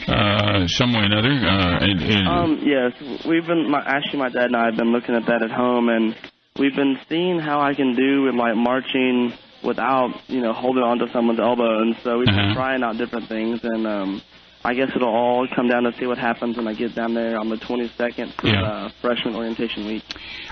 uh, 0.08 0.66
some 0.66 0.92
way 0.92 1.00
or 1.00 1.04
another. 1.04 1.28
Uh, 1.30 1.84
and, 1.84 2.00
and, 2.02 2.28
Um, 2.28 2.62
yes, 2.64 2.92
we've 3.26 3.46
been. 3.46 3.70
My, 3.70 3.82
actually, 3.86 4.18
my 4.18 4.30
dad 4.30 4.46
and 4.46 4.56
I 4.56 4.66
have 4.66 4.76
been 4.76 4.92
looking 4.92 5.14
at 5.14 5.26
that 5.26 5.42
at 5.42 5.50
home, 5.50 5.88
and 5.90 6.16
we've 6.60 6.76
been 6.76 6.98
seeing 7.08 7.40
how 7.40 7.60
I 7.60 7.74
can 7.74 7.96
do 7.96 8.22
with 8.24 8.34
like 8.36 8.54
marching 8.54 9.32
without, 9.64 10.10
you 10.28 10.40
know, 10.40 10.52
holding 10.52 10.82
onto 10.84 11.06
someone's 11.12 11.40
elbow, 11.40 11.80
and 11.82 11.96
so 12.04 12.18
we've 12.18 12.28
Uh-huh. 12.28 12.46
been 12.48 12.54
trying 12.54 12.82
out 12.84 12.96
different 12.98 13.26
things, 13.28 13.60
and 13.64 13.86
um, 13.86 14.22
I 14.64 14.74
guess 14.74 14.90
it'll 14.94 15.08
all 15.08 15.46
come 15.56 15.68
down 15.68 15.82
to 15.84 15.92
see 15.98 16.06
what 16.06 16.18
happens 16.18 16.56
when 16.58 16.68
I 16.68 16.74
get 16.74 16.94
down 16.94 17.12
there 17.14 17.38
on 17.38 17.48
the 17.48 17.56
22nd 17.56 18.32
for 18.40 18.48
Yeah. 18.48 18.62
uh, 18.62 18.88
freshman 19.02 19.34
orientation 19.34 19.86
week. 19.86 20.02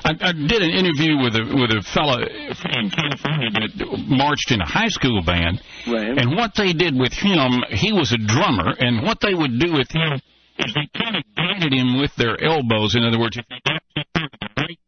I, 0.04 0.10
I 0.20 0.32
did 0.32 0.60
an 0.62 0.70
interview 0.70 1.18
with 1.22 1.34
a 1.36 1.44
with 1.44 1.70
a 1.76 1.82
fellow 1.96 2.18
from 2.62 2.90
California 2.90 3.50
that 3.58 3.98
marched 4.08 4.50
in 4.50 4.60
a 4.60 4.66
high 4.66 4.88
school 4.88 5.22
band, 5.22 5.60
Right. 5.86 6.16
and 6.18 6.36
what 6.36 6.54
they 6.54 6.72
did 6.72 6.94
with 6.98 7.12
him, 7.12 7.50
he 7.70 7.92
was 7.92 8.12
a 8.12 8.18
drummer, 8.18 8.74
and 8.78 9.02
what 9.02 9.20
they 9.20 9.34
would 9.34 9.58
do 9.58 9.72
with 9.72 9.90
him 9.90 10.20
is 10.58 10.74
they 10.74 10.86
kind 11.02 11.16
of 11.16 11.22
guided 11.36 11.72
him 11.72 11.98
with 12.00 12.14
their 12.16 12.36
elbows. 12.42 12.94
In 12.96 13.04
other 13.04 13.18
words, 13.18 13.36
if 13.38 13.44
he 13.48 13.58
got 13.66 13.82
to 13.96 14.04
the 14.14 14.48
right, 14.58 14.78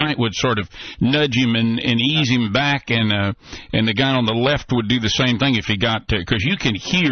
right 0.00 0.18
would 0.18 0.34
sort 0.34 0.58
of 0.58 0.68
nudge 1.00 1.36
him 1.36 1.54
and, 1.54 1.78
and 1.80 2.00
ease 2.00 2.30
him 2.30 2.52
back, 2.52 2.90
and 2.90 3.12
uh, 3.12 3.32
and 3.72 3.86
the 3.86 3.94
guy 3.94 4.14
on 4.14 4.24
the 4.26 4.34
left 4.34 4.70
would 4.72 4.88
do 4.88 4.98
the 5.00 5.08
same 5.10 5.38
thing 5.38 5.56
if 5.56 5.66
he 5.66 5.76
got 5.76 6.08
to, 6.08 6.18
because 6.18 6.44
you 6.44 6.56
can 6.56 6.74
hear 6.74 7.10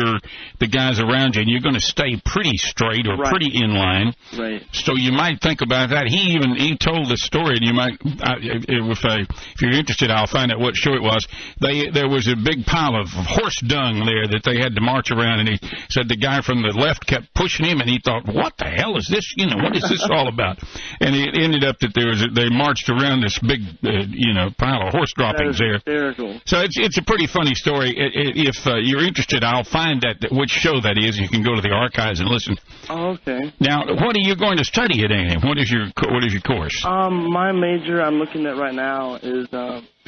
the 0.61 0.66
guys 0.68 1.01
around 1.01 1.35
you, 1.37 1.42
and 1.42 1.51
you're 1.51 1.61
going 1.61 1.75
to 1.75 1.81
stay 1.81 2.20
pretty 2.25 2.57
straight 2.57 3.07
or 3.07 3.16
Right. 3.16 3.31
pretty 3.31 3.51
in 3.57 3.72
line. 3.75 4.12
Right. 4.37 4.62
So 4.72 4.92
you 4.94 5.11
might 5.12 5.40
think 5.40 5.62
about 5.62 5.90
that. 5.90 6.07
He 6.07 6.37
even 6.37 6.55
he 6.57 6.77
told 6.77 7.09
the 7.09 7.16
story, 7.16 7.57
and 7.57 7.64
you 7.64 7.72
might, 7.72 7.96
I, 8.20 8.35
if 8.42 9.05
I, 9.05 9.25
if 9.25 9.62
you're 9.62 9.72
interested, 9.72 10.11
I'll 10.11 10.27
find 10.27 10.53
out 10.53 10.61
what 10.61 10.77
show 10.77 10.92
it 10.92 11.03
was. 11.03 11.27
They 11.61 11.88
there 11.88 12.09
was 12.09 12.29
a 12.29 12.37
big 12.37 12.66
pile 12.66 12.94
of 13.01 13.09
horse 13.09 13.57
dung 13.64 14.05
there 14.05 14.29
that 14.29 14.42
they 14.44 14.59
had 14.61 14.75
to 14.75 14.83
march 14.83 15.11
around, 15.11 15.40
and 15.40 15.49
he 15.49 15.59
said 15.88 16.09
the 16.09 16.16
guy 16.20 16.42
from 16.42 16.61
the 16.61 16.77
left 16.77 17.07
kept 17.07 17.33
pushing 17.35 17.64
him, 17.64 17.81
and 17.81 17.88
he 17.88 17.99
thought, 18.05 18.27
what 18.29 18.53
the 18.59 18.68
hell 18.68 18.96
is 18.99 19.09
this? 19.09 19.25
You 19.37 19.46
know, 19.46 19.57
what 19.57 19.75
is 19.75 19.88
this 19.88 20.05
all 20.12 20.29
about? 20.29 20.59
And 21.01 21.16
it 21.16 21.38
ended 21.40 21.64
up 21.64 21.79
that 21.81 21.94
there 21.94 22.09
was 22.09 22.20
a, 22.22 22.29
they 22.29 22.51
marched 22.51 22.76
around 22.89 23.23
this 23.23 23.39
big, 23.39 23.61
uh, 23.85 24.05
you 24.09 24.35
know, 24.35 24.51
pile 24.59 24.87
of 24.87 24.93
horse 24.93 25.12
droppings 25.17 25.59
there. 25.59 25.75
hysterical. 25.75 26.41
So 26.45 26.61
it's 26.61 26.79
it's 26.79 26.99
a 26.99 27.03
pretty 27.03 27.27
funny 27.27 27.55
story. 27.55 27.93
If 27.97 28.67
uh, 28.67 28.77
you're 28.77 29.05
interested, 29.05 29.45
I'll 29.45 29.65
find 29.65 30.01
that 30.03 30.29
which 30.31 30.51
show 30.51 30.81
that 30.81 30.99
is. 30.99 31.19
You 31.19 31.29
can 31.29 31.43
go 31.43 31.55
to 31.55 31.62
the 31.62 31.73
archives 31.73 32.21
and 32.21 32.29
listen. 32.29 32.57
Oh, 32.89 33.17
okay. 33.19 33.53
Now, 33.61 33.87
what 33.87 34.17
are 34.17 34.25
you 34.25 34.37
going 34.37 34.59
to 34.59 34.65
study 34.65 35.05
at 35.05 35.11
A&M? 35.11 35.41
What 35.43 35.59
is 35.59 35.71
your 35.71 35.87
what 36.11 36.25
is 36.25 36.33
your 36.33 36.43
course? 36.43 36.85
Um, 36.85 37.31
my 37.31 37.53
major 37.53 38.01
I'm 38.03 38.17
looking 38.17 38.47
at 38.47 38.57
right 38.57 38.75
now 38.75 39.17
is 39.17 39.47
uh, 39.53 39.81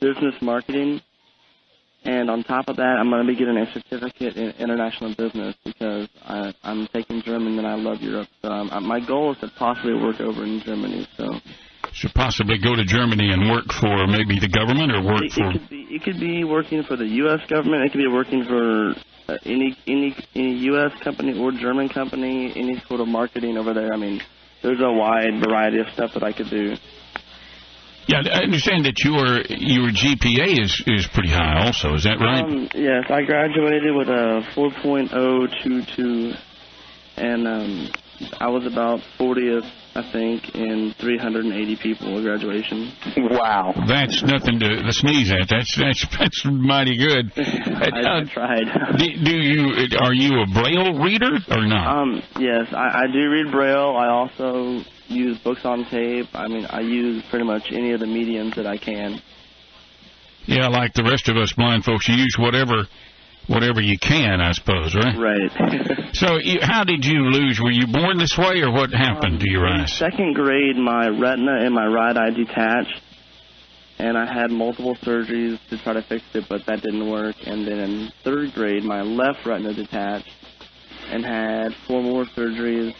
business 0.00 0.34
marketing, 0.40 1.00
and 2.04 2.30
on 2.30 2.42
top 2.44 2.68
of 2.68 2.76
that, 2.76 2.96
I'm 2.98 3.10
going 3.10 3.26
to 3.26 3.30
be 3.30 3.38
getting 3.38 3.58
a 3.58 3.70
certificate 3.72 4.36
in 4.36 4.50
international 4.52 5.14
business 5.14 5.54
because 5.64 6.08
I, 6.24 6.54
I'm 6.62 6.86
taking 6.88 7.22
German 7.22 7.58
and 7.58 7.66
I 7.66 7.74
love 7.74 8.00
Europe. 8.00 8.28
So 8.42 8.48
um, 8.48 8.86
my 8.86 9.04
goal 9.04 9.32
is 9.32 9.38
to 9.40 9.50
possibly 9.58 9.94
work 9.94 10.20
over 10.20 10.44
in 10.44 10.62
Germany. 10.64 11.06
So 11.16 11.28
Should 11.92 12.14
possibly 12.14 12.58
go 12.58 12.76
to 12.76 12.84
Germany 12.84 13.32
and 13.32 13.50
work 13.50 13.72
for 13.72 14.06
maybe 14.06 14.38
the 14.38 14.48
government 14.48 14.92
or 14.92 15.02
work 15.02 15.22
it, 15.22 15.32
for. 15.32 15.50
it 15.50 15.52
could 15.52 15.68
be 15.68 15.86
it 15.90 16.02
could 16.02 16.20
be 16.20 16.44
working 16.44 16.82
for 16.84 16.96
the 16.96 17.06
U.S. 17.06 17.40
government. 17.48 17.84
It 17.84 17.92
could 17.92 17.98
be 17.98 18.08
working 18.08 18.44
for 18.44 18.94
uh, 19.28 19.38
any 19.44 19.76
any 19.86 20.16
any 20.34 20.54
U.S. 20.72 20.92
company 21.02 21.38
or 21.38 21.52
German 21.52 21.88
company. 21.88 22.52
Any 22.54 22.80
sort 22.86 23.00
of 23.00 23.08
marketing 23.08 23.58
over 23.58 23.74
there. 23.74 23.92
I 23.92 23.96
mean, 23.96 24.20
there's 24.62 24.80
a 24.80 24.92
wide 24.92 25.40
variety 25.44 25.78
of 25.80 25.88
stuff 25.94 26.12
that 26.14 26.22
I 26.22 26.32
could 26.32 26.48
do. 26.48 26.76
Yeah, 28.06 28.22
I 28.32 28.42
understand 28.42 28.86
that 28.86 28.98
your 29.04 29.40
your 29.48 29.90
GPA 29.90 30.58
is 30.60 30.82
is 30.86 31.06
pretty 31.06 31.30
high. 31.30 31.64
Also, 31.66 31.94
is 31.94 32.04
that 32.04 32.18
right? 32.18 32.42
Um, 32.42 32.68
yes, 32.74 33.04
I 33.08 33.22
graduated 33.22 33.94
with 33.94 34.08
a 34.08 34.42
4.022, 34.56 36.36
and 37.16 37.46
um, 37.46 37.88
I 38.38 38.48
was 38.48 38.66
about 38.66 39.00
40th, 39.18 39.68
I 39.94 40.02
think, 40.12 40.54
in 40.54 40.94
380 41.00 41.76
people 41.82 42.18
at 42.18 42.22
graduation. 42.22 42.92
Wow. 43.16 43.72
that's 43.88 44.22
nothing 44.22 44.58
to, 44.60 44.82
to 44.82 44.92
sneeze 44.92 45.30
at. 45.32 45.48
That's 45.48 45.74
that's 45.76 46.06
that's 46.18 46.44
mighty 46.44 46.96
good. 46.96 47.32
I, 47.36 47.40
I 47.92 48.20
Uh, 48.20 48.24
tried. 48.26 48.66
do, 48.98 49.06
do 49.24 49.36
you 49.36 49.86
are 49.98 50.12
you 50.14 50.40
a 50.42 50.46
Braille 50.52 50.98
reader 51.02 51.38
or 51.50 51.66
not? 51.66 51.96
um, 52.02 52.22
yes, 52.38 52.66
I, 52.72 53.04
I 53.04 53.06
do 53.12 53.30
read 53.30 53.50
Braille. 53.50 53.96
I 53.96 54.08
also 54.08 54.82
use 55.08 55.38
books 55.38 55.64
on 55.64 55.84
tape. 55.90 56.26
I 56.34 56.46
mean, 56.48 56.66
I 56.66 56.80
use 56.80 57.24
pretty 57.30 57.44
much 57.44 57.68
any 57.72 57.92
of 57.92 58.00
the 58.00 58.06
mediums 58.06 58.54
that 58.56 58.66
I 58.66 58.76
can. 58.78 59.20
yeah, 60.46 60.68
like 60.68 60.94
the 60.94 61.02
rest 61.04 61.28
of 61.28 61.36
us 61.36 61.52
blind 61.52 61.84
folks, 61.84 62.08
you 62.08 62.14
use 62.16 62.36
whatever 62.38 62.86
whatever 63.50 63.80
you 63.82 63.98
can, 63.98 64.40
I 64.40 64.52
suppose, 64.52 64.94
right? 64.94 65.16
Right. 65.18 65.96
So, 66.12 66.38
you, 66.42 66.58
how 66.60 66.82
did 66.82 67.04
you 67.04 67.20
lose? 67.30 67.60
Were 67.62 67.70
you 67.70 67.86
born 67.86 68.18
this 68.18 68.36
way, 68.36 68.60
or 68.62 68.72
what 68.72 68.90
happened 68.90 69.38
to 69.40 69.48
your 69.48 69.64
In 69.68 69.82
eyes? 69.82 69.92
second 69.96 70.34
grade, 70.34 70.76
my 70.76 71.06
retina 71.08 71.64
in 71.64 71.72
my 71.72 71.86
right 71.86 72.16
eye 72.16 72.30
detached, 72.30 73.00
and 73.98 74.18
I 74.18 74.26
had 74.30 74.50
multiple 74.50 74.96
surgeries 74.96 75.58
to 75.70 75.78
try 75.78 75.92
to 75.92 76.02
fix 76.02 76.24
it, 76.34 76.46
but 76.48 76.66
that 76.66 76.82
didn't 76.82 77.08
work. 77.08 77.36
And 77.46 77.64
then 77.64 77.78
in 77.78 78.12
third 78.24 78.52
grade, 78.54 78.82
my 78.82 79.02
left 79.02 79.46
retina 79.46 79.72
detached, 79.72 80.28
and 81.10 81.24
had 81.24 81.74
four 81.86 82.02
more 82.02 82.24
surgeries, 82.36 82.92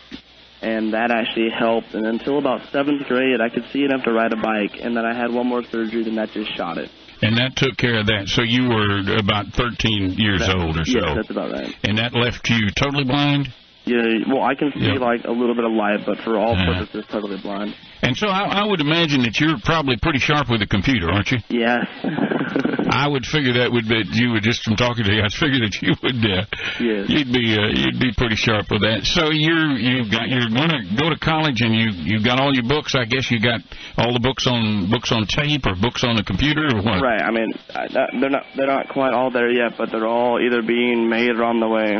and 0.62 0.94
that 0.94 1.10
actually 1.10 1.50
helped. 1.50 1.92
And 1.94 2.06
until 2.06 2.38
about 2.38 2.60
seventh 2.70 3.06
grade, 3.08 3.40
I 3.40 3.48
could 3.52 3.64
see 3.72 3.82
enough 3.84 4.04
to 4.04 4.12
ride 4.12 4.32
a 4.32 4.36
bike, 4.40 4.78
and 4.80 4.96
then 4.96 5.04
I 5.04 5.14
had 5.20 5.32
one 5.32 5.48
more 5.48 5.64
surgery, 5.64 6.04
and 6.06 6.16
that 6.16 6.30
just 6.30 6.56
shot 6.56 6.78
it. 6.78 6.90
And 7.22 7.36
that 7.36 7.54
took 7.56 7.76
care 7.76 7.98
of 8.00 8.06
that. 8.06 8.28
So 8.28 8.42
you 8.42 8.68
were 8.68 9.16
about 9.18 9.48
13 9.52 10.14
years 10.14 10.40
That- 10.40 10.56
old 10.56 10.78
or 10.78 10.84
so. 10.84 10.98
Yes, 11.00 11.16
that's 11.16 11.30
about 11.30 11.52
right. 11.52 11.74
and 11.84 11.98
that 11.98 12.14
left 12.14 12.48
you 12.48 12.70
totally 12.70 13.04
blind? 13.04 13.52
Yeah, 13.86 14.02
well, 14.28 14.42
I 14.42 14.54
can 14.54 14.72
see 14.72 14.80
Yeah. 14.92 14.98
like 15.00 15.24
a 15.24 15.32
little 15.32 15.54
bit 15.54 15.64
of 15.64 15.72
light, 15.72 16.04
but 16.06 16.18
for 16.18 16.36
all 16.38 16.52
Uh-huh. 16.52 16.80
purposes, 16.84 17.04
totally 17.10 17.38
blind. 17.40 17.74
And 18.02 18.16
so 18.16 18.28
I, 18.28 18.60
I 18.62 18.64
would 18.64 18.80
imagine 18.80 19.22
that 19.22 19.40
you're 19.40 19.58
probably 19.64 19.96
pretty 19.96 20.18
sharp 20.18 20.48
with 20.50 20.62
a 20.62 20.66
computer, 20.66 21.10
aren't 21.10 21.30
you? 21.32 21.38
Yes. 21.48 21.86
I 22.92 23.06
would 23.06 23.24
figure 23.24 23.52
that 23.54 23.70
would 23.72 23.86
be 23.88 24.02
you 24.12 24.32
would 24.32 24.42
just 24.42 24.64
from 24.64 24.74
talking 24.74 25.04
to 25.04 25.12
you. 25.14 25.22
I'd 25.22 25.32
figure 25.32 25.60
that 25.60 25.78
you 25.80 25.94
would 26.02 26.20
uh, 26.26 26.42
Yes. 26.80 27.08
you'd 27.08 27.32
be 27.32 27.54
uh, 27.56 27.68
you'd 27.70 28.00
be 28.00 28.10
pretty 28.16 28.34
sharp 28.34 28.66
with 28.70 28.82
that. 28.82 29.04
So 29.06 29.30
you're 29.30 29.78
you've 29.78 30.10
got 30.10 30.28
you're 30.28 30.50
going 30.50 30.70
to 30.74 30.82
go 30.98 31.08
to 31.08 31.16
college 31.18 31.60
and 31.62 31.72
you 31.74 31.90
you've 31.94 32.24
got 32.24 32.40
all 32.40 32.52
your 32.52 32.64
books. 32.66 32.94
I 32.96 33.04
guess 33.04 33.30
you 33.30 33.38
got 33.38 33.60
all 33.96 34.12
the 34.12 34.18
books 34.20 34.46
on 34.48 34.90
books 34.90 35.12
on 35.12 35.26
tape 35.26 35.66
or 35.66 35.76
books 35.76 36.02
on 36.02 36.16
the 36.16 36.24
computer 36.24 36.66
or 36.74 36.82
what? 36.82 37.00
Right. 37.00 37.22
I 37.22 37.30
mean, 37.30 37.52
I- 37.74 37.86
they're 38.18 38.30
not 38.30 38.44
they're 38.56 38.66
not 38.66 38.88
quite 38.88 39.14
all 39.14 39.30
there 39.30 39.50
yet, 39.50 39.78
but 39.78 39.90
they're 39.92 40.06
all 40.08 40.40
either 40.40 40.60
being 40.62 41.08
made 41.08 41.30
or 41.30 41.44
on 41.44 41.60
the 41.60 41.68
way. 41.68 41.94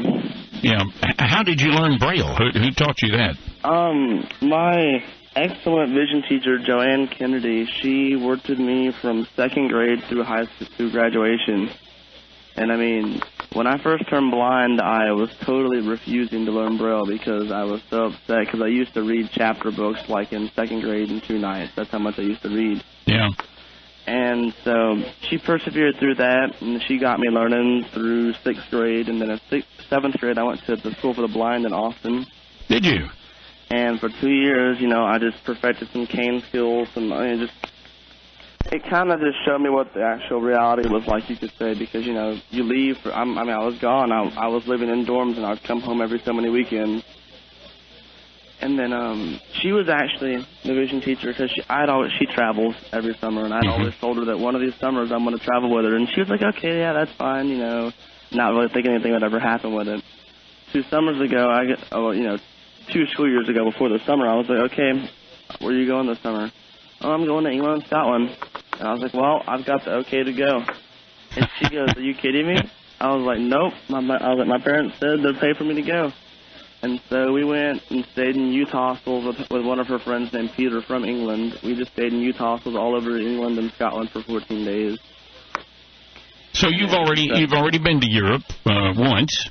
Yeah. 0.63 0.83
How 1.19 1.43
did 1.43 1.61
you 1.61 1.71
learn 1.71 1.99
Braille? 1.99 2.35
Who, 2.35 2.59
who 2.59 2.71
taught 2.73 3.03
you 3.03 3.13
that? 3.13 3.37
Um, 3.65 4.27
my 4.43 5.03
excellent 5.37 5.93
vision 5.93 6.23
teacher, 6.29 6.59
Joanne 6.59 7.09
Kennedy, 7.09 7.67
she 7.81 8.17
worked 8.17 8.49
with 8.49 8.59
me 8.59 8.93
from 9.01 9.27
second 9.37 9.69
grade 9.69 10.03
through 10.09 10.25
high 10.25 10.45
school 10.45 10.69
through 10.77 10.93
graduation. 10.93 11.71
And 12.57 12.73
I 12.73 12.77
mean, 12.77 13.21
when 13.53 13.67
I 13.67 13.83
first 13.83 14.09
turned 14.09 14.31
blind, 14.31 14.81
I 14.81 15.13
was 15.13 15.31
totally 15.41 15.87
refusing 15.87 16.45
to 16.47 16.53
learn 16.53 16.77
Braille 16.77 17.07
because 17.07 17.51
I 17.51 17.65
was 17.65 17.81
so 17.89 18.07
upset 18.07 18.47
because 18.47 18.61
I 18.61 18.67
used 18.67 18.93
to 18.95 19.03
read 19.03 19.31
chapter 19.33 19.71
books 19.71 20.09
like 20.09 20.33
in 20.33 20.51
second 20.55 20.83
grade 20.83 21.11
in 21.11 21.21
two 21.21 21.39
nights. 21.39 21.73
That's 21.77 21.91
how 21.91 21.99
much 21.99 22.19
I 22.19 22.23
used 22.23 22.43
to 22.43 22.49
read. 22.49 22.83
Yeah. 23.07 23.29
And 24.07 24.55
so 24.65 25.03
she 25.29 25.39
persevered 25.39 25.97
through 25.99 26.17
that, 26.17 26.61
and 26.61 26.83
she 26.89 26.99
got 26.99 27.21
me 27.21 27.29
learning 27.29 27.85
through 27.93 28.33
sixth 28.45 28.65
grade. 28.71 29.09
And 29.09 29.21
then 29.21 29.31
in 29.31 29.41
sixth, 29.49 29.69
seventh 29.89 30.19
grade, 30.19 30.39
I 30.39 30.43
went 30.43 30.65
to 30.67 30.77
the 30.77 30.93
School 30.99 31.15
for 31.15 31.23
the 31.23 31.29
Blind 31.33 31.65
in 31.65 31.73
Austin. 31.73 32.27
Did 32.69 32.85
you? 32.85 33.09
And 33.71 34.01
for 34.01 34.09
two 34.21 34.31
years, 34.31 34.81
you 34.81 34.89
know, 34.89 35.05
I 35.05 35.19
just 35.19 35.45
perfected 35.45 35.89
some 35.93 36.07
cane 36.07 36.43
skills, 36.49 36.89
and 36.97 37.13
I 37.13 37.29
mean, 37.29 37.39
just 37.47 37.53
it 38.73 38.83
kind 38.89 39.11
of 39.11 39.21
just 39.21 39.39
showed 39.45 39.61
me 39.61 39.71
what 39.71 39.93
the 39.95 40.03
actual 40.03 40.41
reality 40.41 40.89
was 40.89 41.07
like, 41.07 41.29
you 41.31 41.37
could 41.37 41.53
say, 41.59 41.79
because 41.79 42.07
you 42.07 42.13
know 42.13 42.39
you 42.51 42.63
leave. 42.63 42.97
For, 42.99 43.13
I'm, 43.13 43.39
I 43.39 43.45
mean, 43.45 43.53
I 43.53 43.65
was 43.65 43.79
gone. 43.79 44.13
I, 44.13 44.25
I 44.37 44.49
was 44.49 44.67
living 44.67 44.89
in 44.89 45.07
dorms, 45.07 45.37
and 45.37 45.47
I'd 45.47 45.63
come 45.65 45.81
home 45.81 46.01
every 46.01 46.21
so 46.25 46.33
many 46.33 46.51
weekends. 46.51 47.05
And 48.63 48.79
then 48.79 48.93
um, 48.93 49.41
she 49.61 49.73
was 49.73 49.89
actually 49.89 50.37
the 50.65 50.75
vision 50.75 51.01
teacher 51.01 51.29
because 51.29 51.51
she, 51.51 51.63
I'd 51.69 51.89
always 51.89 52.13
she 52.19 52.27
travels 52.27 52.75
every 52.93 53.15
summer, 53.21 53.45
and 53.45 53.55
I'd 53.55 53.65
Mhm. 53.65 53.71
always 53.79 53.95
told 54.01 54.19
her 54.19 54.27
that 54.27 54.39
one 54.39 54.55
of 54.55 54.61
these 54.61 54.75
summers 54.81 55.11
I'm 55.11 55.25
going 55.25 55.39
to 55.39 55.43
travel 55.45 55.71
with 55.71 55.85
her, 55.87 55.95
and 55.97 56.07
she 56.11 56.21
was 56.21 56.29
like, 56.29 56.43
okay, 56.43 56.79
yeah, 56.79 56.93
that's 56.93 57.13
fine, 57.13 57.49
you 57.49 57.57
know, 57.57 57.91
not 58.33 58.53
really 58.53 58.69
thinking 58.69 58.93
anything 58.93 59.13
would 59.13 59.23
ever 59.23 59.41
happen 59.41 59.73
with 59.75 59.89
it. 59.89 60.05
Two 60.73 60.83
summers 60.91 61.19
ago, 61.21 61.49
I 61.51 61.65
get, 61.65 61.79
oh, 61.93 62.11
you 62.11 62.23
know, 62.23 62.39
two 62.93 63.07
school 63.07 63.29
years 63.29 63.49
ago 63.49 63.65
before 63.65 63.89
the 63.89 63.99
summer, 64.01 64.29
I 64.29 64.35
was 64.37 64.47
like, 64.49 64.71
okay, 64.73 65.09
where 65.61 65.71
are 65.73 65.77
you 65.77 65.87
going 65.87 66.07
this 66.07 66.21
summer? 66.21 66.51
Oh, 67.01 67.13
I'm 67.13 67.25
going 67.25 67.45
to 67.45 67.51
England 67.51 67.75
and 67.81 67.87
Scotland. 67.87 68.37
And 68.79 68.89
I 68.89 68.93
was 68.93 69.01
like, 69.01 69.15
well, 69.15 69.43
I've 69.47 69.65
got 69.65 69.85
the 69.87 69.93
okay 70.05 70.23
to 70.23 70.33
go. 70.33 70.63
And 71.37 71.49
she 71.59 71.71
goes, 71.71 71.89
are 71.97 72.01
you 72.03 72.15
kidding 72.15 72.47
me? 72.47 72.57
I 73.01 73.13
was 73.15 73.25
like, 73.25 73.39
nope. 73.39 73.73
My, 73.89 74.01
my, 74.01 74.17
I 74.19 74.29
was 74.35 74.39
like, 74.41 74.49
my 74.49 74.59
parents 74.63 74.97
said 75.01 75.21
they'd 75.25 75.41
pay 75.41 75.55
for 75.55 75.65
me 75.65 75.75
to 75.77 75.83
go. 75.83 76.13
And 76.83 77.01
so 77.11 77.33
we 77.33 77.45
went 77.45 77.83
and 77.91 78.07
stayed 78.13 78.37
in 78.37 78.53
youth 78.53 78.71
hostels 78.71 79.25
with, 79.27 79.51
with 79.51 79.67
one 79.67 79.81
of 79.81 79.87
her 79.89 79.99
friends 79.99 80.33
named 80.33 80.53
Peter 80.57 80.81
from 80.81 81.05
England. 81.05 81.59
We 81.63 81.75
just 81.75 81.93
stayed 81.93 82.13
in 82.13 82.21
youth 82.21 82.37
hostels 82.37 82.75
all 82.75 82.97
over 82.97 83.19
England 83.19 83.59
and 83.59 83.71
Scotland 83.73 84.11
for 84.11 84.23
14 84.23 84.65
days. 84.65 84.99
So 86.53 86.69
you've 86.69 86.93
already 86.93 87.29
you've 87.35 87.53
already 87.53 87.79
been 87.79 88.01
to 88.01 88.11
Europe 88.11 88.43
uh, 88.67 88.93
once. 88.97 89.49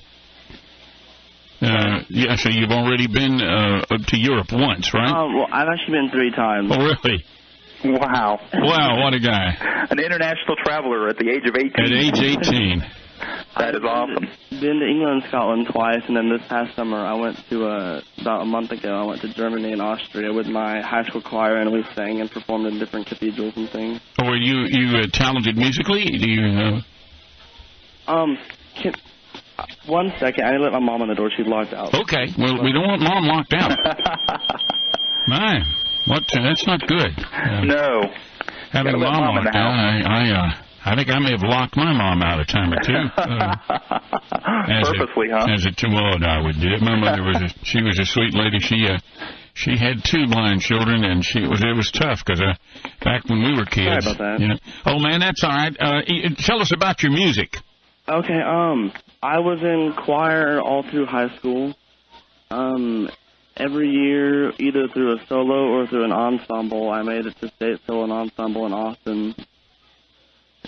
Uh, 1.62 2.04
yeah, 2.10 2.36
so 2.36 2.50
you've 2.50 2.72
already 2.72 3.08
been 3.08 3.42
uh, 3.42 3.82
to 4.08 4.18
Europe 4.18 4.48
once, 4.52 4.94
right? 4.94 5.10
Um, 5.12 5.36
well, 5.36 5.48
I've 5.52 5.68
actually 5.68 5.94
been 5.94 6.10
three 6.12 6.32
times. 6.32 6.72
oh, 6.72 6.78
really? 6.78 7.24
Wow. 7.84 8.40
Wow, 8.54 9.04
what 9.04 9.14
a 9.14 9.20
guy! 9.20 9.56
An 9.90 10.00
international 10.00 10.56
traveler 10.64 11.08
at 11.08 11.18
the 11.18 11.30
age 11.30 11.48
of 11.48 11.56
18. 11.56 11.72
At 11.76 11.92
age 11.92 12.20
18. 12.20 12.84
That 13.58 13.76
is 13.76 13.82
awesome. 13.84 14.28
Been 14.62 14.80
to 14.80 14.86
England 14.88 15.22
and 15.22 15.24
Scotland 15.28 15.68
twice, 15.72 16.02
and 16.08 16.16
then 16.16 16.30
this 16.30 16.42
past 16.48 16.76
summer 16.76 16.98
I 16.98 17.14
went 17.14 17.38
to 17.50 17.66
uh, 17.68 18.02
about 18.22 18.42
a 18.42 18.46
month 18.46 18.72
ago. 18.72 18.94
I 18.96 19.04
went 19.06 19.22
to 19.22 19.34
Germany 19.34 19.72
and 19.74 19.82
Austria 19.82 20.32
with 20.34 20.48
my 20.48 20.82
high 20.82 21.04
school 21.04 21.22
choir, 21.22 21.58
and 21.58 21.72
we 21.72 21.84
sang 21.96 22.22
and 22.22 22.30
performed 22.32 22.68
in 22.68 22.80
different 22.80 23.08
cathedrals 23.08 23.54
and 23.58 23.70
things. 23.70 24.00
Or 24.24 24.36
you 24.38 24.66
you 24.70 24.98
uh, 25.00 25.08
talented 25.12 25.58
musically? 25.58 26.06
Do 26.06 26.30
you? 26.30 26.46
Uh, 26.48 26.82
Um, 28.12 28.38
can, 28.82 28.94
uh, 29.58 29.66
one 29.86 30.12
second. 30.20 30.46
I 30.46 30.58
let 30.58 30.72
my 30.72 30.80
mom 30.80 31.02
in 31.04 31.10
the 31.10 31.16
door. 31.16 31.30
She's 31.36 31.46
locked 31.46 31.74
out. 31.74 31.94
okay. 31.94 32.28
Well, 32.38 32.64
we 32.64 32.72
don't 32.72 32.88
want 32.88 33.02
mom 33.02 33.26
locked 33.26 33.54
out. 33.54 33.78
My, 35.28 35.62
what? 36.08 36.24
Uh, 36.36 36.42
that's 36.42 36.66
not 36.66 36.80
good. 36.88 37.12
Uh, 37.20 37.62
No. 37.66 38.02
having 38.72 38.94
Gotta 38.94 38.98
let 38.98 39.12
mom 39.12 39.24
mom 39.24 39.38
in 39.38 39.44
locked 39.44 39.54
the 39.54 39.60
out. 39.60 39.74
I 39.74 40.02
I, 40.02 40.32
uh, 40.32 40.52
I 40.86 40.96
think 40.96 41.10
I 41.10 41.20
may 41.20 41.32
have 41.32 41.44
locked 41.44 41.76
my 41.76 41.92
mom 41.94 42.22
out 42.22 42.40
a 42.40 42.46
time 42.46 42.74
or 42.74 42.82
two. 42.82 42.94
Uh, 44.32 44.72
as 44.72 44.88
Purposely, 44.88 45.30
a, 45.30 45.38
huh? 45.38 45.48
As 45.54 45.66
a 45.66 45.72
well, 45.90 46.24
I 46.24 46.42
would 46.42 46.60
do 46.60 46.70
it. 46.70 46.82
My 46.82 46.96
mother 46.96 47.24
was 47.24 47.38
a, 47.42 47.50
she 47.66 47.82
was 47.82 48.00
a 48.00 48.06
sweet 48.06 48.34
lady. 48.34 48.60
She 48.60 48.88
uh, 48.88 48.98
she 49.54 49.78
had 49.78 50.04
two 50.04 50.28
blind 50.28 50.62
children, 50.62 51.04
and 51.04 51.24
she 51.24 51.40
it 51.40 51.50
was 51.50 51.62
it 51.62 51.76
was 51.76 51.92
tough 51.92 52.24
because 52.26 52.42
uh, 52.42 52.54
back 53.04 53.28
when 53.30 53.44
we 53.44 53.54
were 53.58 53.66
kids, 53.66 54.06
Sorry 54.06 54.16
about 54.16 54.18
that. 54.18 54.40
you 54.40 54.48
know. 54.48 54.58
Oh 54.86 55.00
man, 55.00 55.20
that's 55.20 55.44
all 55.44 55.50
right. 55.50 55.76
Uh, 55.80 56.02
tell 56.38 56.62
us 56.62 56.72
about 56.74 57.04
your 57.04 57.12
music. 57.12 57.58
Okay. 58.08 58.42
Um, 58.42 58.92
I 59.22 59.40
was 59.40 59.60
in 59.62 59.94
choir 60.04 60.60
all 60.62 60.84
through 60.90 61.06
high 61.06 61.36
school. 61.38 61.76
Um, 62.50 63.10
every 63.58 63.90
year, 63.90 64.52
either 64.60 64.88
through 64.88 65.18
a 65.18 65.26
solo 65.28 65.68
or 65.74 65.88
through 65.88 66.06
an 66.06 66.12
ensemble, 66.12 66.90
I 66.90 67.04
made 67.04 67.26
it 67.26 67.36
to 67.42 67.50
state 67.50 67.80
solo 67.86 68.04
and 68.04 68.14
ensemble 68.14 68.66
in 68.66 68.74
Austin. 68.74 69.36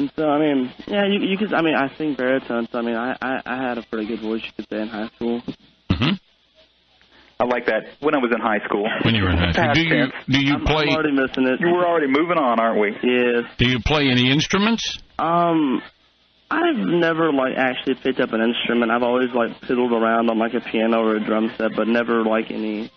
And 0.02 0.12
so, 0.16 0.28
I 0.28 0.40
mean, 0.40 0.74
yeah, 0.88 1.06
you, 1.06 1.20
you 1.20 1.38
could. 1.38 1.54
I 1.54 1.62
mean, 1.62 1.76
I 1.76 1.96
sing 1.96 2.16
baritone, 2.16 2.68
so 2.72 2.80
I 2.80 2.82
mean, 2.82 2.96
I, 2.96 3.16
I 3.22 3.40
I 3.46 3.56
had 3.70 3.78
a 3.78 3.84
pretty 3.84 4.08
good 4.08 4.20
voice, 4.20 4.42
you 4.44 4.52
could 4.56 4.68
say, 4.68 4.82
in 4.82 4.88
high 4.88 5.10
school. 5.16 5.44
hmm 5.92 6.14
I 7.40 7.46
like 7.46 7.68
that. 7.68 7.84
When 8.00 8.16
I 8.16 8.18
was 8.18 8.32
in 8.34 8.42
high 8.42 8.66
school. 8.66 8.88
When 9.06 9.14
you 9.14 9.22
were 9.22 9.30
in 9.30 9.38
high 9.38 9.52
school, 9.52 9.74
do 9.76 9.82
you 9.82 10.08
do 10.28 10.40
you 10.40 10.54
I'm, 10.56 10.66
play 10.66 10.86
I'm 10.90 10.96
already 10.96 11.12
missing 11.12 11.46
it. 11.46 11.60
You 11.60 11.68
were 11.68 11.86
already 11.86 12.08
moving 12.08 12.40
on, 12.40 12.60
aren't 12.60 12.82
we? 12.82 12.98
Yes. 13.04 13.46
do 13.60 13.70
you 13.70 13.80
play 13.80 14.10
any 14.10 14.32
instruments? 14.32 14.98
Um, 15.20 15.84
I've 16.50 16.78
never 16.78 17.32
like 17.32 17.54
actually 17.58 17.96
picked 18.02 18.20
up 18.20 18.34
an 18.34 18.42
instrument. 18.42 18.90
I've 18.90 19.04
always 19.04 19.30
like 19.36 19.60
fiddled 19.68 19.92
around 19.94 20.32
on 20.32 20.40
like 20.40 20.56
a 20.56 20.62
piano 20.62 20.98
or 21.06 21.16
a 21.16 21.24
drum 21.24 21.54
set, 21.60 21.76
but 21.76 21.88
never 21.88 22.24
like 22.24 22.50
any 22.50 22.92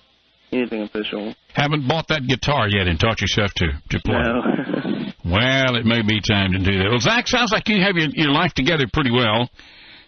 anything 0.52 0.82
official. 0.82 1.34
Haven't 1.52 1.86
bought 1.88 2.08
that 2.08 2.26
guitar 2.26 2.68
yet 2.68 2.86
and 2.86 2.98
taught 2.98 3.20
yourself 3.20 3.52
to 3.54 3.66
to 3.90 4.00
play. 4.04 4.18
No. 4.22 4.42
Well, 5.26 5.76
it 5.76 5.86
may 5.86 6.02
be 6.02 6.20
time 6.20 6.52
to 6.52 6.58
do 6.58 6.78
that. 6.80 6.90
Well, 6.90 7.00
Zach, 7.00 7.26
sounds 7.28 7.50
like 7.50 7.66
you 7.70 7.80
have 7.80 7.96
your, 7.96 8.08
your 8.12 8.30
life 8.30 8.52
together 8.52 8.84
pretty 8.92 9.10
well. 9.10 9.48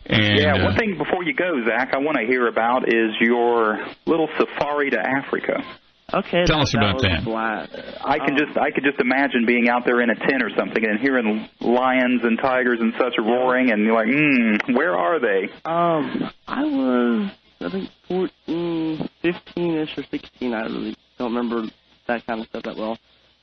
And, 0.04 0.38
yeah, 0.38 0.56
uh, 0.56 0.64
one 0.64 0.76
thing 0.76 0.98
before 0.98 1.24
you 1.24 1.32
go, 1.32 1.64
Zach, 1.66 1.94
I 1.94 1.98
want 1.98 2.18
to 2.20 2.26
hear 2.26 2.46
about 2.48 2.86
is 2.86 3.12
your 3.18 3.78
little 4.04 4.28
safari 4.38 4.90
to 4.90 4.98
Africa. 5.00 5.64
okay. 6.12 6.44
Tell 6.44 6.58
that, 6.58 6.62
us 6.64 6.74
about 6.74 6.94
was 6.96 7.02
that. 7.04 7.26
a. 7.26 8.06
I 8.06 8.18
can 8.18 8.32
Um, 8.32 8.36
just 8.46 8.58
I 8.58 8.70
could 8.70 8.84
just 8.84 9.00
imagine 9.00 9.46
being 9.46 9.70
out 9.70 9.86
there 9.86 10.02
in 10.02 10.10
a 10.10 10.14
tent 10.14 10.42
or 10.42 10.50
something 10.54 10.84
and 10.84 11.00
hearing 11.00 11.48
lions 11.60 12.20
and 12.22 12.38
tigers 12.38 12.78
and 12.80 12.92
such 12.98 13.14
roaring 13.18 13.70
and 13.72 13.82
you're 13.84 13.94
like, 13.94 14.08
hmm, 14.08 14.74
where 14.76 14.96
are 14.96 15.18
they? 15.18 15.48
Um, 15.64 16.30
I 16.46 16.62
was 16.64 17.30
I 17.60 17.70
think 17.70 17.88
14, 18.08 19.08
15ish 19.24 19.98
or 19.98 20.04
16. 20.10 20.54
I 20.54 20.62
really 20.62 20.96
don't 21.18 21.34
remember 21.34 21.68
that 22.06 22.26
kind 22.26 22.40
of 22.40 22.46
stuff 22.48 22.64
that 22.64 22.76
well. 22.76 22.98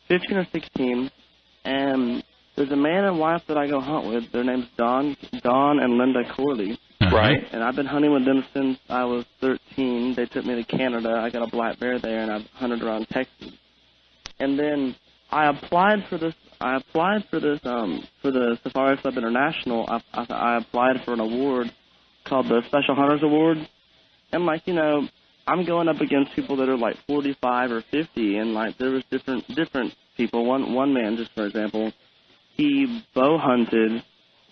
15 0.08 0.38
or 0.38 0.48
16, 0.52 1.12
and 1.66 2.24
there's 2.56 2.72
a 2.72 2.76
man 2.76 3.06
and 3.06 3.20
wife 3.20 3.42
that 3.48 3.58
I 3.58 3.68
go 3.68 3.80
hunt 3.80 4.08
with. 4.08 4.32
Their 4.32 4.44
name's 4.44 4.68
Don, 4.78 5.18
Don 5.42 5.80
and 5.80 5.98
Linda 5.98 6.22
Corley. 6.36 6.80
uh-huh. 7.02 7.16
Right? 7.16 7.38
And 7.52 7.64
I've 7.64 7.76
been 7.76 7.86
hunting 7.86 8.14
with 8.14 8.26
them 8.26 8.46
since 8.54 8.78
I 8.90 9.06
was 9.06 9.26
13. 9.42 10.14
They 10.16 10.26
took 10.26 10.46
me 10.46 10.56
to 10.56 10.64
Canada. 10.64 11.20
I 11.20 11.30
got 11.30 11.48
a 11.48 11.52
black 11.52 11.80
bear 11.80 12.00
there, 12.00 12.20
and 12.20 12.32
I've 12.32 12.46
hunted 12.54 12.84
around 12.84 13.08
Texas. 13.10 13.52
And 14.40 14.60
then 14.60 14.96
I 15.32 15.50
applied 15.50 16.06
for 16.10 16.18
this. 16.18 16.36
I 16.62 16.78
applied 16.78 17.26
for 17.30 17.40
this 17.40 17.60
um, 17.64 18.08
for 18.22 18.32
the 18.32 18.58
Safari 18.64 18.98
Club 18.98 19.18
International. 19.18 19.86
I, 19.90 20.02
I, 20.14 20.26
I 20.30 20.58
applied 20.58 21.02
for 21.04 21.14
an 21.14 21.20
award 21.20 21.72
called 22.26 22.48
the 22.48 22.62
Special 22.68 22.96
Hunters 22.96 23.24
Award. 23.24 23.58
And 24.34 24.46
like 24.46 24.68
you 24.68 24.74
know, 24.74 25.08
I'm 25.48 25.64
going 25.64 25.88
up 25.88 26.02
against 26.02 26.34
people 26.34 26.58
that 26.58 26.68
are 26.68 26.78
like 26.78 26.98
45 27.08 27.72
or 27.72 27.82
50, 27.82 28.38
and 28.38 28.54
like 28.54 28.78
there 28.78 28.92
was 28.92 29.04
different 29.10 29.48
different 29.56 29.96
people. 30.18 30.46
One 30.46 30.74
one 30.74 30.94
man, 30.94 31.16
just 31.16 31.32
for 31.34 31.46
example, 31.46 31.94
he 32.56 33.02
bow 33.16 33.38
hunted 33.38 34.04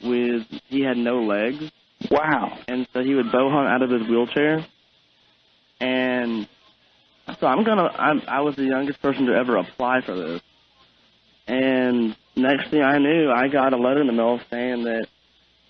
with 0.03 0.47
he 0.69 0.81
had 0.81 0.97
no 0.97 1.21
legs 1.21 1.71
Wow. 2.09 2.57
and 2.67 2.87
so 2.93 3.03
he 3.03 3.13
would 3.13 3.31
bow 3.31 3.49
hunt 3.49 3.67
out 3.67 3.81
of 3.83 3.91
his 3.91 4.07
wheelchair. 4.07 4.65
And 5.79 6.47
so 7.39 7.47
I'm 7.47 7.63
gonna. 7.63 7.87
I'm, 7.87 8.21
I 8.27 8.41
was 8.41 8.55
the 8.55 8.63
youngest 8.63 9.01
person 9.01 9.25
to 9.27 9.33
ever 9.33 9.57
apply 9.57 10.01
for 10.01 10.15
this. 10.15 10.41
And 11.47 12.15
next 12.35 12.69
thing 12.69 12.81
I 12.81 12.97
knew, 12.97 13.29
I 13.29 13.47
got 13.47 13.73
a 13.73 13.77
letter 13.77 14.01
in 14.01 14.07
the 14.07 14.13
mail 14.13 14.39
saying 14.49 14.83
that 14.85 15.07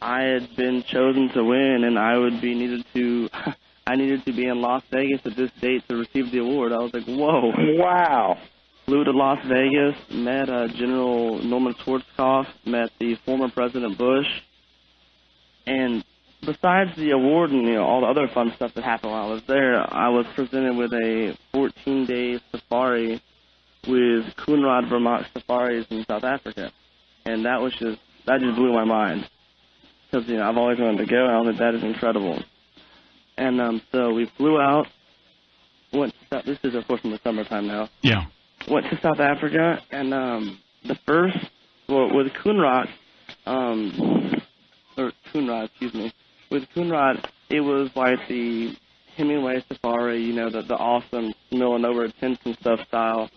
I 0.02 0.24
had 0.24 0.56
been 0.56 0.84
chosen 0.84 1.30
to 1.30 1.44
win, 1.44 1.84
and 1.84 1.98
I 1.98 2.18
would 2.18 2.42
be 2.42 2.56
needed 2.56 2.86
to. 2.94 3.30
I 3.92 3.98
needed 3.98 4.24
to 4.24 4.32
be 4.32 4.48
in 4.48 4.62
Las 4.62 4.84
Vegas 4.90 5.20
at 5.26 5.36
this 5.36 5.52
date 5.60 5.84
to 5.90 5.98
receive 5.98 6.32
the 6.32 6.38
award. 6.38 6.72
I 6.72 6.78
was 6.78 6.94
like, 6.94 7.04
whoa. 7.04 7.52
Wow. 7.78 8.38
Flew 8.86 9.04
to 9.04 9.12
Las 9.12 9.46
Vegas, 9.46 9.96
met 10.10 10.50
uh, 10.50 10.70
General 10.70 11.44
Norman 11.44 11.74
Schwarzkopf, 11.74 12.48
met 12.66 12.90
the 13.02 13.18
former 13.26 13.50
President 13.50 13.98
Bush, 13.98 14.28
and 15.68 16.06
besides 16.40 16.92
the 16.96 17.12
award 17.12 17.52
and 17.52 17.68
you 17.68 17.74
know 17.74 17.84
all 17.84 18.00
the 18.00 18.08
other 18.08 18.30
fun 18.34 18.54
stuff 18.56 18.74
that 18.76 18.86
happened 18.86 19.12
while 19.12 19.30
I 19.30 19.34
was 19.34 19.44
there, 19.46 19.76
I 19.94 20.08
was 20.08 20.26
presented 20.36 20.78
with 20.78 20.94
a 20.94 21.38
14-day 21.54 22.40
safari 22.50 23.22
with 23.90 24.24
Coenraad 24.38 24.90
Vermaak 24.90 25.26
Safaris 25.34 25.86
in 25.90 26.06
South 26.06 26.24
Africa, 26.24 26.72
and 27.26 27.44
that 27.44 27.60
was 27.62 27.74
just 27.74 28.00
that 28.26 28.40
just 28.40 28.56
blew 28.56 28.72
my 28.72 28.86
mind 28.86 29.30
because 30.10 30.28
you 30.30 30.38
know 30.38 30.48
I've 30.48 30.58
always 30.58 30.80
wanted 30.80 31.00
to 31.00 31.12
go, 31.12 31.26
and 31.26 31.34
I 31.34 31.38
was 31.40 31.48
like 31.48 31.60
that 31.60 31.76
is 31.76 31.84
incredible. 31.84 32.42
And 33.42 33.60
um, 33.60 33.82
so 33.92 34.14
we 34.14 34.26
flew 34.38 34.60
out. 34.62 34.86
Went. 35.92 36.14
To, 36.30 36.44
this 36.46 36.60
is 36.64 36.76
of 36.76 36.88
course 36.88 37.02
in 37.04 37.10
the 37.10 37.20
summertime 37.24 37.66
now 37.68 37.90
Yeah. 38.04 38.26
went 38.70 38.86
to 38.92 39.02
South 39.02 39.20
Africa, 39.20 39.82
and 39.92 40.14
um, 40.14 40.60
the 40.86 40.96
first, 41.08 41.38
well, 41.90 42.14
with 42.16 42.28
Coonrod, 42.44 42.88
um, 43.48 44.42
or 44.98 45.12
Coonrod, 45.34 45.66
excuse 45.66 45.94
me, 45.94 46.14
with 46.52 46.64
Coonrod, 46.76 47.26
it 47.50 47.62
was 47.62 47.90
like 47.96 48.20
the 48.30 48.76
Hemingway 49.18 49.64
safari, 49.68 50.22
you 50.24 50.34
know, 50.34 50.50
the 50.50 50.62
the 50.62 50.76
awesome 50.78 51.34
milling 51.52 51.84
over 51.84 52.08
tents 52.22 52.40
and 52.46 52.56
stuff 52.60 52.80
style, 52.88 53.30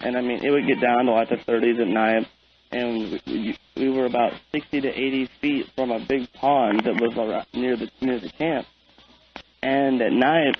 and 0.00 0.16
I 0.16 0.22
mean, 0.22 0.42
it 0.42 0.50
would 0.50 0.66
get 0.66 0.80
down 0.80 1.04
to 1.04 1.12
like 1.12 1.28
the 1.28 1.36
30s 1.36 1.80
at 1.80 1.86
night, 1.86 2.26
and 2.72 3.12
we, 3.12 3.20
we, 3.26 3.58
we 3.76 3.88
were 3.90 4.06
about 4.06 4.32
60 4.52 4.80
to 4.80 4.88
80 4.88 5.28
feet 5.40 5.66
from 5.76 5.90
a 5.92 6.00
big 6.00 6.32
pond 6.32 6.80
that 6.86 6.94
was 7.00 7.12
around, 7.16 7.46
near 7.54 7.76
the 7.76 7.88
near 8.00 8.18
the 8.18 8.30
camp, 8.30 8.66
and 9.62 10.00
at 10.00 10.12
night 10.12 10.56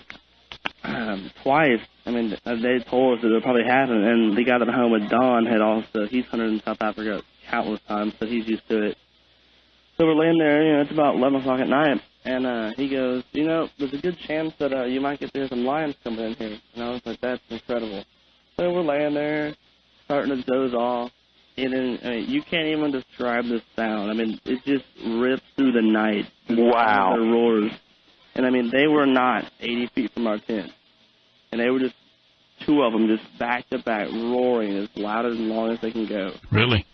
um, 0.84 1.30
twice 1.42 1.80
I 2.08 2.10
mean, 2.10 2.34
they 2.42 2.78
told 2.88 3.18
us 3.18 3.22
that 3.22 3.28
it 3.28 3.34
would 3.34 3.42
probably 3.42 3.64
happen, 3.64 4.02
and 4.02 4.34
the 4.34 4.42
guy 4.42 4.56
that 4.56 4.66
home 4.66 4.92
with, 4.92 5.10
Don, 5.10 5.44
had 5.44 5.60
also, 5.60 6.06
he's 6.06 6.24
hunted 6.24 6.54
in 6.54 6.62
South 6.64 6.78
Africa 6.80 7.22
countless 7.50 7.80
times, 7.86 8.14
so 8.18 8.24
he's 8.24 8.48
used 8.48 8.66
to 8.68 8.82
it. 8.82 8.96
So 9.98 10.06
we're 10.06 10.14
laying 10.14 10.38
there, 10.38 10.62
you 10.64 10.72
know, 10.72 10.80
it's 10.80 10.90
about 10.90 11.16
11 11.16 11.40
o'clock 11.40 11.60
at 11.60 11.68
night, 11.68 12.00
and 12.24 12.46
uh, 12.46 12.70
he 12.78 12.88
goes, 12.88 13.24
you 13.32 13.46
know, 13.46 13.68
there's 13.78 13.92
a 13.92 13.98
good 13.98 14.16
chance 14.26 14.54
that 14.58 14.72
uh, 14.72 14.84
you 14.84 15.02
might 15.02 15.20
get 15.20 15.34
to 15.34 15.38
hear 15.38 15.48
some 15.48 15.66
lions 15.66 15.96
coming 16.02 16.20
in 16.20 16.34
here. 16.34 16.58
And 16.74 16.82
I 16.82 16.88
was 16.92 17.02
like, 17.04 17.20
that's 17.20 17.42
incredible. 17.50 18.04
So 18.56 18.72
we're 18.72 18.80
laying 18.80 19.12
there, 19.12 19.54
starting 20.06 20.34
to 20.34 20.42
doze 20.44 20.72
off, 20.72 21.12
and 21.58 21.74
then, 21.74 21.98
I 22.02 22.08
mean, 22.08 22.30
you 22.30 22.40
can't 22.40 22.68
even 22.68 22.90
describe 22.90 23.44
the 23.44 23.60
sound. 23.76 24.10
I 24.10 24.14
mean, 24.14 24.40
it 24.46 24.64
just 24.64 24.86
rips 25.06 25.42
through 25.56 25.72
the 25.72 25.82
night. 25.82 26.24
Wow. 26.48 27.16
The 27.18 27.22
roars. 27.22 27.72
And 28.38 28.46
I 28.46 28.50
mean, 28.50 28.70
they 28.70 28.86
were 28.86 29.04
not 29.04 29.50
80 29.58 29.90
feet 29.96 30.12
from 30.14 30.28
our 30.28 30.38
tent. 30.38 30.70
And 31.50 31.60
they 31.60 31.68
were 31.70 31.80
just, 31.80 31.96
two 32.64 32.82
of 32.82 32.92
them 32.92 33.08
just 33.08 33.24
back 33.36 33.68
to 33.70 33.78
back 33.80 34.06
roaring 34.12 34.76
as 34.76 34.88
loud 34.94 35.26
as 35.26 35.36
long 35.36 35.72
as 35.72 35.80
they 35.80 35.90
can 35.90 36.06
go. 36.06 36.30
Really? 36.52 36.86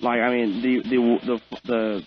Like, 0.00 0.20
I 0.20 0.30
mean, 0.30 0.62
the, 0.62 0.88
the, 0.88 1.18
the, 1.26 1.40
the, 1.64 2.02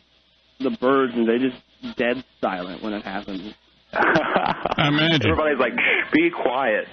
the 0.69 0.77
birds, 0.77 1.13
and 1.13 1.27
they 1.27 1.39
just 1.39 1.97
dead 1.97 2.23
silent 2.39 2.81
when 2.81 2.93
it 2.93 3.03
happens. 3.03 3.53
I 3.91 4.87
imagine. 4.87 5.29
Everybody's 5.29 5.59
like, 5.59 5.73
Shh, 5.73 6.13
be 6.13 6.29
quiet. 6.29 6.85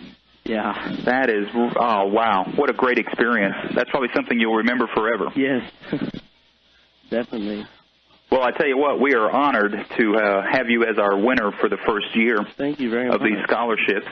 Yeah. 0.45 0.97
That 1.05 1.31
is, 1.31 1.47
oh 1.55 2.07
wow, 2.07 2.53
what 2.57 2.69
a 2.69 2.73
great 2.73 2.99
experience. 2.99 3.55
That's 3.77 3.91
probably 3.91 4.09
something 4.15 4.41
you'll 4.41 4.57
remember 4.57 4.89
forever. 4.93 5.27
Yes. 5.37 5.71
Definitely. 7.11 7.65
Well, 8.31 8.43
I 8.43 8.51
tell 8.51 8.67
you 8.67 8.77
what, 8.77 9.01
we 9.01 9.15
are 9.15 9.31
honored 9.31 9.73
to 9.99 10.17
uh, 10.17 10.43
have 10.51 10.69
you 10.69 10.85
as 10.85 10.99
our 10.99 11.17
winner 11.17 11.53
for 11.61 11.69
the 11.69 11.77
first 11.87 12.15
year 12.17 12.39
Thank 12.57 12.81
you 12.81 12.91
very 12.91 13.09
of 13.09 13.21
much. 13.21 13.31
these 13.31 13.39
scholarships. 13.45 14.09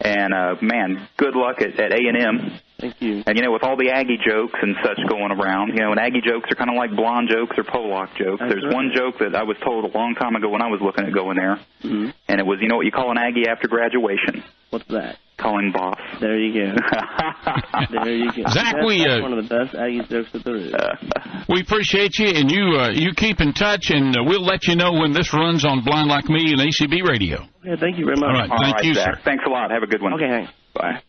And 0.00 0.34
uh, 0.34 0.56
man, 0.60 1.08
good 1.16 1.34
luck 1.34 1.62
at, 1.62 1.78
at 1.80 1.92
A&M. 1.92 2.52
Thank 2.78 3.00
you. 3.00 3.22
And 3.26 3.36
you 3.38 3.42
know, 3.42 3.52
with 3.52 3.62
all 3.62 3.76
the 3.76 3.90
Aggie 3.90 4.18
jokes 4.20 4.58
and 4.60 4.76
such 4.84 4.98
going 5.08 5.32
around, 5.32 5.68
you 5.68 5.80
know, 5.82 5.92
and 5.92 6.00
Aggie 6.00 6.20
jokes 6.20 6.50
are 6.52 6.56
kind 6.56 6.68
of 6.70 6.76
like 6.76 6.94
blonde 6.94 7.30
jokes 7.32 7.56
or 7.56 7.64
Pollock 7.64 8.10
jokes. 8.18 8.40
That's 8.40 8.52
There's 8.52 8.64
right. 8.64 8.74
one 8.74 8.92
joke 8.94 9.16
that 9.20 9.34
I 9.34 9.44
was 9.44 9.56
told 9.64 9.84
a 9.84 9.96
long 9.96 10.14
time 10.14 10.36
ago 10.36 10.48
when 10.50 10.60
I 10.60 10.68
was 10.68 10.80
looking 10.82 11.06
at 11.06 11.14
going 11.14 11.36
there, 11.36 11.56
hmm 11.82 12.10
and 12.28 12.40
it 12.40 12.44
was, 12.46 12.58
you 12.60 12.68
know 12.68 12.76
what 12.76 12.84
you 12.86 12.92
call 12.92 13.10
an 13.10 13.18
Aggie 13.18 13.48
after 13.48 13.68
graduation? 13.68 14.42
What's 14.70 14.86
that? 14.88 15.16
Calling 15.38 15.66
him 15.66 15.72
boss. 15.72 15.98
There 16.20 16.38
you 16.38 16.52
go. 16.52 16.76
There 18.02 18.16
you 18.16 18.32
go. 18.32 18.42
Zach, 18.50 18.74
that's, 18.74 18.86
we, 18.86 18.98
that's 18.98 19.20
uh, 19.20 19.22
one 19.22 19.32
of 19.32 19.48
the 19.48 19.48
best 19.48 19.74
Aggie 19.74 20.02
jokes 20.08 20.32
that 20.32 20.44
there 20.44 20.56
is. 20.56 20.74
We 21.48 21.60
appreciate 21.62 22.18
you, 22.18 22.26
and 22.34 22.50
you 22.50 22.76
uh, 22.76 22.90
you 22.90 23.12
keep 23.14 23.40
in 23.40 23.52
touch, 23.52 23.90
and 23.90 24.16
uh, 24.16 24.24
we'll 24.24 24.42
let 24.44 24.66
you 24.66 24.74
know 24.74 24.92
when 24.92 25.12
this 25.12 25.32
runs 25.32 25.64
on 25.64 25.84
Blind 25.84 26.08
Like 26.08 26.24
Me 26.28 26.52
and 26.52 26.58
ACB 26.60 27.06
Radio. 27.08 27.46
Okay, 27.64 27.80
thank 27.80 27.98
you 27.98 28.04
very 28.04 28.16
much. 28.16 28.26
All 28.28 28.34
right. 28.34 28.50
All 28.50 28.58
Thank 28.58 28.74
right, 28.76 28.84
you, 28.84 28.94
Zach. 28.94 29.14
sir. 29.14 29.20
Thanks 29.24 29.44
a 29.46 29.50
lot. 29.50 29.70
Have 29.70 29.84
a 29.84 29.86
good 29.86 30.02
one. 30.02 30.14
Okay, 30.14 30.28
thanks. 30.28 30.52
Bye. 30.74 31.00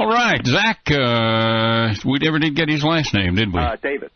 All 0.00 0.08
right, 0.08 0.40
Zach. 0.46 0.80
Uh, 0.90 1.92
we 2.08 2.18
never 2.20 2.38
did 2.38 2.56
get 2.56 2.70
his 2.70 2.82
last 2.82 3.12
name, 3.12 3.34
did 3.34 3.52
we? 3.52 3.60
Uh, 3.60 3.76
David. 3.82 4.10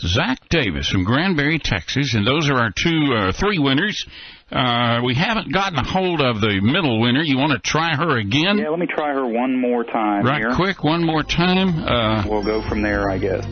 Zach 0.00 0.38
Davis 0.48 0.88
from 0.90 1.04
Granbury, 1.04 1.60
Texas, 1.60 2.14
and 2.14 2.26
those 2.26 2.50
are 2.50 2.56
our 2.56 2.72
two, 2.76 3.14
uh, 3.14 3.32
three 3.32 3.60
winners. 3.60 4.04
Uh, 4.50 4.98
we 5.04 5.14
haven't 5.14 5.52
gotten 5.52 5.78
a 5.78 5.84
hold 5.84 6.20
of 6.20 6.40
the 6.40 6.60
middle 6.60 7.00
winner. 7.00 7.22
You 7.22 7.38
want 7.38 7.52
to 7.52 7.60
try 7.60 7.94
her 7.94 8.18
again? 8.18 8.58
Yeah, 8.58 8.70
let 8.70 8.80
me 8.80 8.86
try 8.92 9.12
her 9.12 9.24
one 9.24 9.56
more 9.60 9.84
time 9.84 10.24
right 10.26 10.38
here. 10.40 10.56
quick, 10.56 10.82
one 10.82 11.04
more 11.06 11.22
time. 11.22 11.84
Uh, 11.84 12.24
We'll 12.28 12.42
go 12.44 12.66
from 12.68 12.82
there, 12.82 13.08
I 13.08 13.18
guess. 13.18 13.44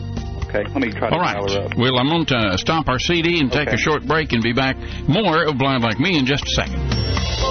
Okay, 0.49 0.63
let 0.73 0.75
me 0.81 0.91
try 0.91 1.09
to 1.09 1.15
all 1.15 1.23
dial 1.23 1.47
her 1.47 1.55
right. 1.61 1.71
up. 1.71 1.77
Well, 1.77 1.97
I'm 1.97 2.09
going 2.09 2.25
to 2.25 2.57
stop 2.57 2.89
our 2.89 2.99
CD 2.99 3.39
and 3.39 3.49
take 3.49 3.69
Okay. 3.69 3.75
a 3.75 3.79
short 3.79 4.05
break 4.05 4.33
and 4.33 4.43
be 4.43 4.51
back 4.51 4.75
more 5.07 5.45
of 5.45 5.57
Blind 5.57 5.83
Like 5.83 5.99
Me 6.01 6.17
in 6.19 6.25
just 6.25 6.43
a 6.43 6.49
second. 6.49 7.50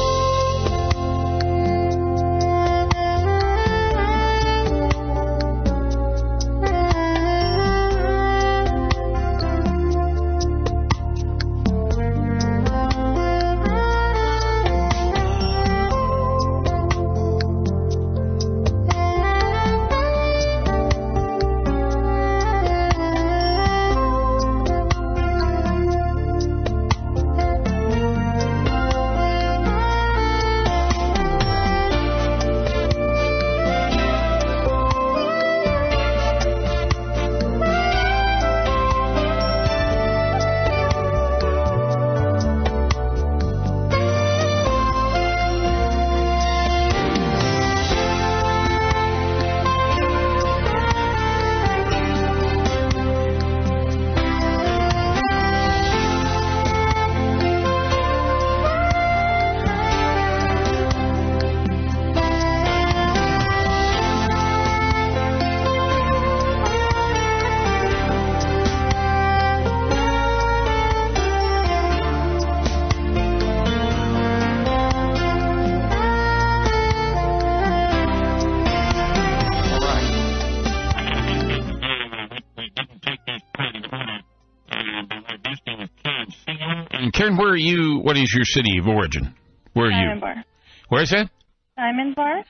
Karen, 87.31 87.39
where 87.39 87.53
are 87.53 87.57
you? 87.57 88.01
What 88.03 88.17
is 88.17 88.33
your 88.35 88.45
city 88.45 88.79
of 88.79 88.87
origin? 88.87 89.35
Where 89.73 89.87
are 89.87 90.15
you? 90.15 90.21
Bar. 90.21 90.45
Where 90.89 91.03
is 91.03 91.11
that? 91.11 91.31
Diamond 91.77 92.15
Bar. 92.15 92.45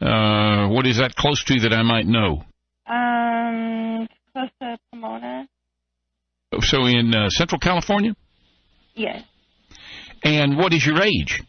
Uh, 0.00 0.68
what 0.68 0.86
is 0.86 0.98
that 0.98 1.14
close 1.14 1.42
to 1.44 1.60
that 1.60 1.72
I 1.72 1.82
might 1.82 2.06
know? 2.06 2.44
Um, 2.86 4.08
close 4.32 4.50
to 4.60 4.78
Pomona. 4.92 5.48
So 6.60 6.84
in 6.86 7.14
uh, 7.14 7.28
Central 7.30 7.58
California? 7.58 8.14
Yes. 8.94 9.22
And 10.22 10.56
what 10.56 10.72
is 10.72 10.84
your 10.84 11.02
age? 11.02 11.42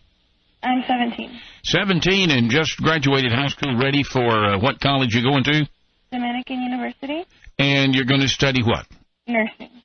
I'm 0.63 0.83
17. 0.87 1.39
17 1.63 2.31
and 2.31 2.49
just 2.49 2.77
graduated 2.77 3.31
high 3.31 3.47
school, 3.47 3.77
ready 3.77 4.03
for 4.03 4.27
uh, 4.27 4.59
what 4.59 4.79
college 4.79 5.13
you're 5.13 5.23
going 5.23 5.43
to? 5.45 5.69
Dominican 6.11 6.61
University. 6.61 7.25
And 7.59 7.93
you're 7.95 8.05
going 8.05 8.21
to 8.21 8.27
study 8.27 8.61
what? 8.63 8.85
Nursing. 9.27 9.76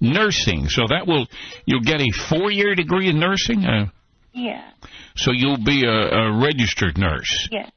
Nursing. 0.00 0.68
So 0.68 0.82
that 0.88 1.06
will, 1.06 1.26
you'll 1.66 1.82
get 1.82 2.00
a 2.00 2.10
four-year 2.28 2.74
degree 2.74 3.08
in 3.08 3.18
nursing? 3.18 3.64
Uh, 3.64 3.86
Yeah. 4.32 4.70
so 5.16 5.32
you'll 5.32 5.62
be 5.64 5.84
a, 5.84 5.90
a 5.90 6.38
registered 6.38 6.96
nurse. 6.98 7.48
Yes. 7.50 7.70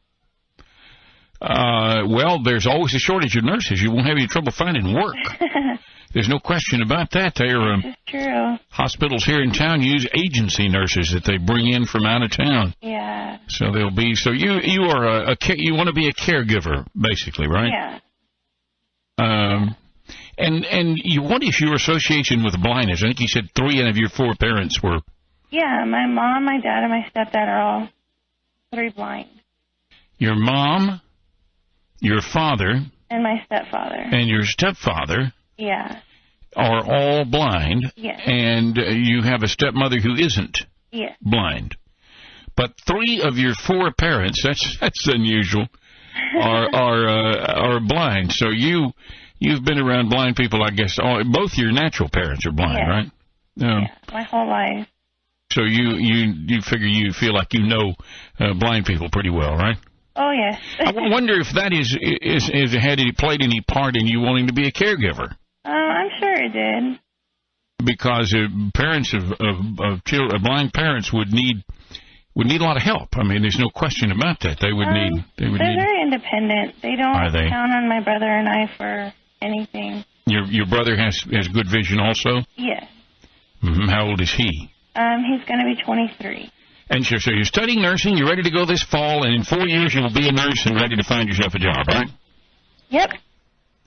Uh, 1.42 2.04
well, 2.08 2.44
there's 2.44 2.68
always 2.68 2.94
a 2.94 3.00
shortage 3.00 3.36
of 3.36 3.44
nurses. 3.44 3.82
You 3.82 3.92
won't 3.92 4.06
have 4.06 4.16
any 4.18 4.28
trouble 4.28 4.52
finding 4.52 4.94
work. 4.94 5.16
There's 6.14 6.28
no 6.28 6.40
question 6.40 6.82
about 6.82 7.12
that. 7.12 7.36
There 7.36 7.58
are 7.60 7.74
um, 7.76 7.96
true. 8.06 8.58
hospitals 8.70 9.24
here 9.24 9.42
in 9.42 9.52
town 9.54 9.82
use 9.82 10.06
agency 10.14 10.68
nurses 10.68 11.12
that 11.14 11.24
they 11.24 11.38
bring 11.38 11.70
in 11.70 11.86
from 11.86 12.06
out 12.06 12.22
of 12.22 12.32
town. 12.32 12.76
Yeah. 12.82 13.38
So 13.48 13.72
they'll 13.72 13.96
be. 13.96 14.14
So 14.16 14.32
you 14.32 14.60
you 14.62 14.84
are 14.84 15.08
a, 15.08 15.32
a 15.32 15.38
you 15.56 15.74
want 15.74 15.88
to 15.88 15.94
be 15.94 16.10
a 16.10 16.14
caregiver 16.14 16.86
basically, 17.00 17.48
right? 17.48 17.72
Yeah. 17.72 18.00
Um, 19.18 19.76
and 20.38 20.66
and 20.66 20.98
you, 21.04 21.22
what 21.22 21.44
is 21.44 21.60
your 21.60 21.74
association 21.76 22.44
with 22.44 22.62
blindness? 22.62 23.04
I 23.04 23.08
think 23.08 23.20
you 23.20 23.28
said 23.28 23.50
three 23.56 23.82
out 23.82 23.90
of 23.90 23.98
your 23.98 24.10
four 24.10 24.34
parents 24.36 24.82
were. 24.82 25.00
Yeah. 25.50 25.84
My 25.86 26.06
mom, 26.08 26.46
my 26.46 26.60
dad, 26.62 26.84
and 26.84 26.92
my 26.92 27.06
stepdad 27.14 27.48
are 27.48 27.62
all 27.62 27.90
three 28.74 28.90
blind, 28.90 29.28
Your 30.18 30.36
mom, 30.36 31.02
your 32.00 32.22
father, 32.22 32.80
and 33.10 33.24
my 33.24 33.42
stepfather. 33.46 33.98
and 34.00 34.30
your 34.30 34.44
stepfather 34.46 35.34
Yeah. 35.58 36.00
are 36.56 36.84
all 36.86 37.26
blind, 37.26 37.92
Yes. 37.96 38.22
and 38.26 38.78
you 38.78 39.22
have 39.24 39.44
a 39.44 39.48
stepmother 39.50 40.00
who 40.00 40.16
isn't 40.16 40.66
Yes. 40.92 41.16
blind. 41.22 41.76
But 42.56 42.74
three 42.86 43.22
of 43.22 43.38
your 43.38 43.54
four 43.56 43.92
parents, 43.94 44.42
that's 44.46 44.78
that's 44.80 45.08
unusual, 45.08 45.68
are 46.40 46.68
are 46.74 47.08
uh, 47.10 47.54
are 47.62 47.80
blind. 47.82 48.32
So 48.32 48.50
you 48.50 48.92
you've 49.42 49.66
been 49.66 49.80
around 49.80 50.10
blind 50.10 50.36
people, 50.38 50.64
I 50.64 50.70
guess. 50.70 50.98
All, 51.02 51.22
both 51.40 51.58
your 51.58 51.72
natural 51.74 52.08
parents 52.10 52.46
are 52.46 52.52
blind, 52.54 52.78
Yeah. 52.80 52.90
right? 52.96 53.10
No. 53.58 53.74
Yeah. 53.80 53.88
My 54.14 54.24
whole 54.24 54.48
life. 54.48 54.88
So 55.52 55.64
you 55.64 55.88
you 56.10 56.20
you 56.52 56.62
figure 56.62 56.88
you 56.88 57.12
feel 57.12 57.34
like 57.34 57.54
you 57.54 57.64
know 57.68 57.86
uh, 58.40 58.54
blind 58.54 58.86
people 58.86 59.10
pretty 59.12 59.30
well, 59.30 59.54
right? 59.58 59.76
Oh 60.16 60.32
yes. 60.32 60.58
I 60.80 60.92
wonder 60.96 61.36
if 61.40 61.50
that 61.56 61.74
is 61.74 61.90
is 62.02 62.50
is 62.54 62.72
had 62.74 63.00
any 63.02 63.12
played 63.12 63.42
any 63.42 63.60
part 63.60 63.98
in 63.98 64.08
you 64.08 64.22
wanting 64.22 64.48
to 64.48 64.54
be 64.54 64.66
a 64.68 64.72
caregiver. 64.72 65.28
Uh, 65.66 65.70
I'm 65.70 66.10
sure 66.20 66.34
it 66.48 66.54
did. 66.54 67.00
because 67.84 68.34
uh, 68.34 68.48
parents 68.74 69.14
of 69.14 69.24
of, 69.34 69.56
of 69.80 70.04
children, 70.06 70.36
uh, 70.36 70.40
blind 70.44 70.72
parents 70.74 71.12
would 71.12 71.34
need 71.34 71.58
would 72.36 72.48
need 72.48 72.62
a 72.62 72.64
lot 72.64 72.78
of 72.78 72.84
help. 72.84 73.10
I 73.18 73.24
mean, 73.24 73.42
there's 73.42 73.60
no 73.60 73.70
question 73.70 74.12
about 74.14 74.40
that. 74.42 74.58
They 74.62 74.72
would 74.72 74.88
Um, 74.88 74.94
need 74.94 75.14
they 75.38 75.50
would 75.50 75.60
They're 75.60 75.76
need. 75.76 75.84
very 75.84 76.02
independent. 76.02 76.76
They 76.82 76.96
don't 76.96 77.16
Are 77.16 77.32
they? 77.32 77.50
count 77.50 77.74
on 77.74 77.90
my 77.90 78.00
brother 78.00 78.30
and 78.30 78.48
I 78.48 78.68
for 78.78 79.14
anything. 79.42 80.04
Your 80.26 80.44
your 80.46 80.66
brother 80.68 80.96
has 80.96 81.22
has 81.32 81.48
good 81.48 81.68
vision 81.70 82.00
also. 82.00 82.42
Yes. 82.56 82.86
hmm 83.62 83.88
How 83.90 84.06
old 84.08 84.22
is 84.22 84.32
he? 84.32 84.70
Um, 84.96 85.24
he's 85.24 85.46
going 85.48 85.60
to 85.60 85.66
be 85.66 85.82
23. 85.82 86.52
And 86.90 87.06
so, 87.06 87.16
so 87.18 87.32
you're 87.32 87.46
studying 87.46 87.82
nursing. 87.82 88.18
You're 88.18 88.28
ready 88.28 88.44
to 88.44 88.52
go 88.52 88.66
this 88.66 88.84
fall, 88.84 89.24
and 89.24 89.34
in 89.34 89.44
four 89.44 89.66
years 89.66 89.94
you 89.96 90.02
will 90.02 90.14
be 90.14 90.28
a 90.28 90.32
nurse 90.34 90.66
and 90.66 90.76
ready 90.76 90.98
to 90.98 91.04
find 91.04 91.30
yourself 91.30 91.54
a 91.56 91.60
job, 91.60 91.88
right? 91.88 92.08
Yep. 92.90 93.12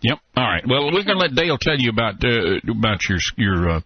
Yep. 0.00 0.18
All 0.36 0.44
right. 0.44 0.64
Well, 0.66 0.84
we're 0.86 1.04
going 1.04 1.18
to 1.18 1.18
let 1.18 1.34
Dale 1.34 1.58
tell 1.58 1.78
you 1.78 1.90
about 1.90 2.24
uh, 2.24 2.56
about 2.70 3.00
your 3.08 3.18
your 3.36 3.70
uh, 3.70 3.80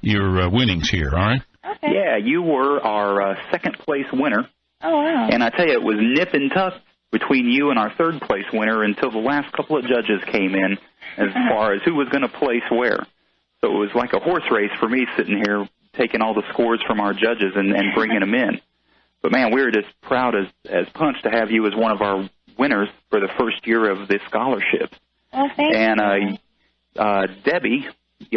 your 0.00 0.40
uh, 0.42 0.50
winnings 0.50 0.90
here. 0.90 1.10
All 1.10 1.16
right. 1.24 1.40
Okay. 1.76 1.92
Yeah, 1.94 2.16
you 2.16 2.42
were 2.42 2.80
our 2.80 3.22
uh, 3.22 3.34
second 3.52 3.78
place 3.78 4.06
winner, 4.12 4.48
Oh 4.82 4.90
wow. 5.02 5.28
and 5.30 5.42
I 5.42 5.50
tell 5.50 5.66
you, 5.66 5.72
it 5.74 5.82
was 5.82 5.96
nip 5.98 6.34
and 6.34 6.50
tuck 6.52 6.74
between 7.12 7.46
you 7.46 7.70
and 7.70 7.78
our 7.78 7.92
third 7.96 8.20
place 8.22 8.44
winner 8.52 8.82
until 8.82 9.10
the 9.10 9.18
last 9.18 9.52
couple 9.52 9.76
of 9.78 9.84
judges 9.84 10.20
came 10.32 10.54
in 10.54 10.76
as 11.16 11.32
far 11.48 11.72
as 11.74 11.82
who 11.84 11.94
was 11.94 12.08
going 12.08 12.22
to 12.22 12.28
place 12.28 12.62
where. 12.70 13.00
So 13.60 13.70
it 13.74 13.78
was 13.78 13.90
like 13.94 14.12
a 14.12 14.18
horse 14.18 14.44
race 14.50 14.70
for 14.78 14.88
me 14.88 15.06
sitting 15.16 15.36
here 15.36 15.66
taking 15.94 16.20
all 16.20 16.34
the 16.34 16.42
scores 16.52 16.82
from 16.86 17.00
our 17.00 17.12
judges 17.14 17.52
and, 17.54 17.72
and 17.72 17.94
bringing 17.94 18.20
them 18.24 18.34
in. 18.34 18.60
But 19.22 19.32
man, 19.32 19.54
we 19.54 19.62
were 19.62 19.70
just 19.70 19.88
proud 20.02 20.34
as 20.34 20.46
as 20.68 20.86
punch 20.94 21.16
to 21.22 21.30
have 21.30 21.50
you 21.50 21.66
as 21.66 21.74
one 21.74 21.92
of 21.92 22.02
our 22.02 22.28
winners 22.58 22.88
for 23.10 23.20
the 23.20 23.28
first 23.38 23.66
year 23.66 23.88
of 23.90 24.06
this 24.08 24.20
scholarship. 24.28 24.92
well, 25.32 25.50
thank 25.56 25.74
And 25.74 26.00
you. 26.00 26.38
uh, 26.96 27.02
uh, 27.02 27.26
Debbie, 27.44 27.86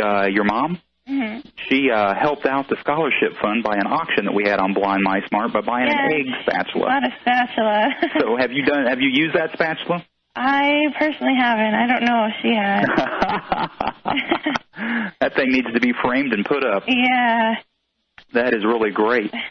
uh, 0.02 0.28
your 0.28 0.44
mom, 0.46 0.80
hmm 1.08 1.40
she 1.70 1.90
uh, 1.92 2.14
helped 2.16 2.46
out 2.46 2.70
the 2.70 2.78
scholarship 2.80 3.34
fund 3.42 3.62
by 3.64 3.76
an 3.76 3.88
auction 3.88 4.24
that 4.26 4.34
we 4.34 4.44
had 4.48 4.60
on 4.60 4.74
Blind 4.74 5.02
Mice 5.04 5.24
Mart 5.34 5.52
by 5.52 5.60
buying 5.62 5.90
an 5.90 5.98
egg 6.14 6.26
spatula. 6.44 6.86
lot 6.86 7.06
of 7.06 7.12
spatula. 7.22 7.90
So 8.20 8.38
have 8.38 8.52
you 8.54 8.64
done? 8.64 8.86
Have 8.88 9.02
you 9.02 9.10
used 9.12 9.36
that 9.36 9.52
spatula? 9.54 10.06
I 10.40 10.94
personally 11.00 11.34
haven't. 11.36 11.74
I 11.74 11.88
don't 11.88 12.04
know 12.06 12.28
if 12.28 12.34
she 12.42 12.54
has. 12.54 12.86
that 15.20 15.36
thing 15.36 15.52
needs 15.52 15.68
to 15.74 15.80
be 15.80 15.94
framed 16.04 16.34
and 16.34 16.46
put 16.46 16.64
up. 16.64 16.84
yeah. 16.88 17.56
That 18.34 18.54
is 18.54 18.64
really 18.66 18.92
great. 18.92 19.32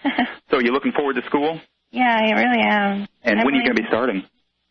So 0.49 0.61
you 0.61 0.71
looking 0.71 0.93
forward 0.93 1.17
to 1.17 1.23
school? 1.27 1.61
yeah, 1.91 2.17
I 2.21 2.31
really 2.31 2.63
am. 2.63 3.09
And 3.25 3.41
I 3.41 3.45
when 3.45 3.55
are 3.55 3.57
you 3.57 3.65
going 3.65 3.75
to 3.75 3.83
be 3.83 3.89
starting? 3.89 4.19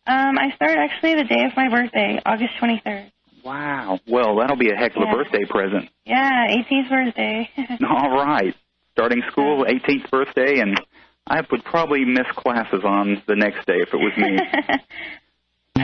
Um, 0.06 0.38
I 0.38 0.52
start 0.56 0.78
actually 0.78 1.16
the 1.16 1.24
day 1.24 1.44
of 1.44 1.52
my 1.54 1.68
birthday, 1.68 2.18
August 2.24 2.54
23rd. 2.62 3.10
Wow. 3.44 4.00
Well, 4.08 4.36
that'll 4.36 4.56
be 4.56 4.70
a 4.70 4.74
heck 4.74 4.96
of 4.96 5.02
a 5.02 5.12
birthday 5.14 5.44
present. 5.44 5.90
Yeah, 6.06 6.46
18th 6.48 6.88
birthday. 6.88 7.50
All 7.88 8.10
right. 8.16 8.54
Starting 8.92 9.22
school, 9.30 9.66
18th 9.68 10.10
birthday, 10.10 10.60
and 10.60 10.80
I 11.26 11.42
would 11.50 11.62
probably 11.64 12.04
miss 12.06 12.26
classes 12.34 12.80
on 12.82 13.22
the 13.28 13.36
next 13.36 13.66
day 13.66 13.76
if 13.76 13.92
it 13.92 13.98
was 13.98 14.12
me. 14.16 14.38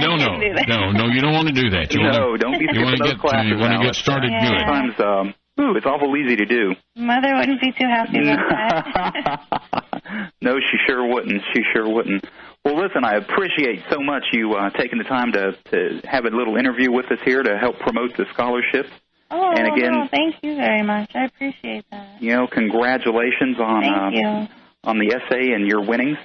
No, 0.03 0.17
no, 0.17 0.27
can't 0.27 0.41
do 0.43 0.53
that. 0.55 0.69
no, 0.69 0.91
no. 0.93 1.07
You 1.07 1.21
don't 1.21 1.33
want 1.35 1.49
to 1.49 1.55
do 1.55 1.71
that. 1.71 1.93
You 1.95 2.03
no, 2.03 2.11
want 2.37 2.41
don't 2.41 2.59
be 2.59 2.67
to, 2.67 2.75
you 2.75 2.83
want 2.85 2.97
to 2.97 3.03
those 3.03 3.13
get 3.15 3.21
classes. 3.21 3.51
you 3.51 3.59
want 3.59 3.73
to 3.81 3.87
get 3.87 3.95
started 3.95 4.31
Yeah. 4.31 4.41
good. 4.49 4.59
Sometimes, 4.61 4.95
um, 5.01 5.35
ooh, 5.65 5.77
it's 5.77 5.87
awful 5.87 6.17
easy 6.17 6.37
to 6.37 6.45
do. 6.47 6.75
Mother 6.97 7.35
wouldn't 7.37 7.61
be 7.61 7.73
too 7.73 7.87
happy 7.89 8.19
about 8.21 8.85
that. 8.95 10.31
no, 10.41 10.57
she 10.59 10.77
sure 10.87 11.07
wouldn't. 11.07 11.43
She 11.55 11.63
sure 11.73 11.89
wouldn't. 11.89 12.25
Well, 12.65 12.77
listen, 12.77 13.05
I 13.05 13.15
appreciate 13.17 13.83
so 13.91 13.99
much 14.01 14.23
you 14.33 14.55
uh, 14.55 14.71
taking 14.71 14.99
the 14.99 15.05
time 15.05 15.33
to 15.33 15.53
to 15.71 16.01
have 16.07 16.25
a 16.25 16.31
little 16.31 16.57
interview 16.57 16.93
with 16.93 17.07
us 17.11 17.19
here 17.25 17.43
to 17.43 17.59
help 17.59 17.79
promote 17.81 18.17
the 18.17 18.25
scholarship. 18.33 18.87
oh, 19.31 19.51
And 19.57 19.67
again- 19.77 19.93
no, 19.93 20.07
thank 20.11 20.37
you 20.43 20.55
very 20.57 20.83
much. 20.83 21.11
I 21.15 21.25
appreciate 21.25 21.85
that. 21.91 22.23
You 22.23 22.37
know, 22.37 22.47
congratulations 22.47 23.59
on 23.59 23.83
Thank 23.83 24.25
uh, 24.27 24.41
you. 24.43 24.49
on 24.85 24.99
the 24.99 25.09
essay 25.17 25.53
and 25.53 25.67
your 25.67 25.81
winnings. 25.85 26.19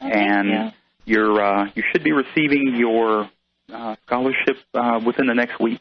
Oh, 0.00 0.08
thank 0.08 0.14
and 0.14 0.48
you. 0.48 0.70
You're 1.08 1.40
uh, 1.40 1.70
you 1.74 1.82
should 1.90 2.04
be 2.04 2.12
receiving 2.12 2.74
your 2.76 3.28
uh, 3.72 3.96
scholarship 4.06 4.56
uh, 4.74 5.00
within 5.04 5.26
the 5.26 5.34
next 5.34 5.60
week. 5.60 5.80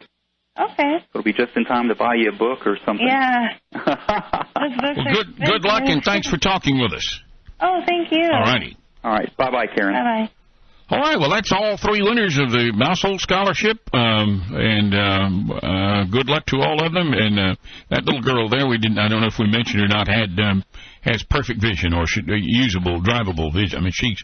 Okay. 0.60 1.06
It'll 1.14 1.24
be 1.24 1.34
just 1.34 1.56
in 1.56 1.66
time 1.66 1.90
to 1.90 1.96
buy 1.96 2.16
you 2.16 2.32
a 2.34 2.36
book 2.36 2.66
or 2.66 2.78
something. 2.86 3.08
Yeah. 3.08 3.58
Well, 4.58 5.14
good 5.14 5.38
good 5.38 5.64
luck 5.64 5.84
and 5.86 6.04
thanks 6.04 6.28
for 6.28 6.38
talking 6.38 6.82
with 6.82 6.92
us. 6.92 7.22
Oh, 7.62 7.80
thank 7.86 8.12
you. 8.12 8.24
All 8.24 8.42
righty. 8.42 8.76
All 9.04 9.12
right. 9.12 9.36
Bye 9.38 9.52
bye, 9.52 9.68
Karen. 9.68 9.94
Bye 9.94 10.28
bye. 10.28 10.32
All 10.90 11.00
right, 11.00 11.20
well, 11.20 11.30
that's 11.30 11.52
all 11.52 11.76
three 11.76 12.02
winners 12.02 12.38
of 12.38 12.50
the 12.50 12.72
Mousehold 12.74 13.20
Scholarship, 13.20 13.78
um, 13.94 14.42
and 14.56 14.96
um, 14.96 15.52
uh, 15.52 16.06
good 16.06 16.30
luck 16.30 16.46
to 16.46 16.62
all 16.64 16.80
of 16.80 16.94
them. 16.94 17.12
And 17.12 17.38
uh, 17.38 17.56
that 17.90 18.06
little 18.06 18.22
girl 18.22 18.48
there, 18.48 18.66
we 18.68 18.78
didn't—I 18.78 19.10
don't 19.10 19.20
know 19.20 19.28
if 19.28 19.38
we 19.38 19.52
mentioned 19.52 19.84
or 19.84 19.90
not—had 19.90 20.40
um, 20.40 20.64
has 21.02 21.24
perfect 21.30 21.60
vision 21.60 21.94
or 21.94 22.08
should, 22.08 22.30
uh, 22.30 22.36
usable, 22.40 23.02
drivable 23.02 23.54
vision. 23.54 23.80
I 23.80 23.82
mean, 23.82 23.92
she 23.94 24.16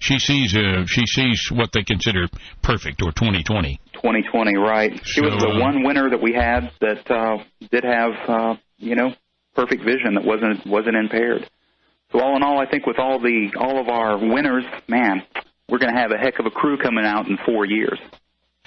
she 0.00 0.18
sees 0.18 0.56
uh, 0.56 0.84
she 0.86 1.06
sees 1.06 1.50
what 1.50 1.70
they 1.72 1.82
consider 1.82 2.28
perfect 2.62 3.02
or 3.02 3.12
20/20. 3.12 3.78
2020, 3.94 4.56
right? 4.56 5.00
She 5.04 5.20
was 5.20 5.32
the 5.32 5.48
uh, 5.48 5.60
one 5.60 5.82
winner 5.82 6.10
that 6.10 6.22
we 6.22 6.32
had 6.32 6.70
that 6.80 7.10
uh, 7.10 7.38
did 7.70 7.84
have, 7.84 8.12
uh, 8.28 8.54
you 8.78 8.94
know, 8.94 9.14
perfect 9.54 9.82
vision 9.84 10.14
that 10.14 10.24
wasn't 10.24 10.66
wasn't 10.66 10.96
impaired. 10.96 11.48
So 12.12 12.20
all 12.20 12.36
in 12.36 12.42
all, 12.42 12.58
I 12.58 12.66
think 12.70 12.86
with 12.86 12.98
all 12.98 13.18
the 13.20 13.50
all 13.58 13.80
of 13.80 13.88
our 13.88 14.16
winners, 14.16 14.64
man, 14.88 15.22
we're 15.68 15.78
going 15.78 15.94
to 15.94 16.00
have 16.00 16.12
a 16.12 16.18
heck 16.18 16.38
of 16.38 16.46
a 16.46 16.50
crew 16.50 16.78
coming 16.78 17.04
out 17.04 17.26
in 17.26 17.36
four 17.44 17.66
years. 17.66 17.98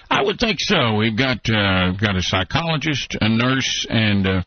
I 0.09 0.21
would 0.23 0.39
think 0.39 0.57
so. 0.59 0.95
We've 0.95 1.17
got 1.17 1.37
uh, 1.49 1.91
got 1.93 2.17
a 2.17 2.21
psychologist, 2.21 3.15
a 3.19 3.29
nurse, 3.29 3.87
and 3.89 4.27
uh, 4.27 4.43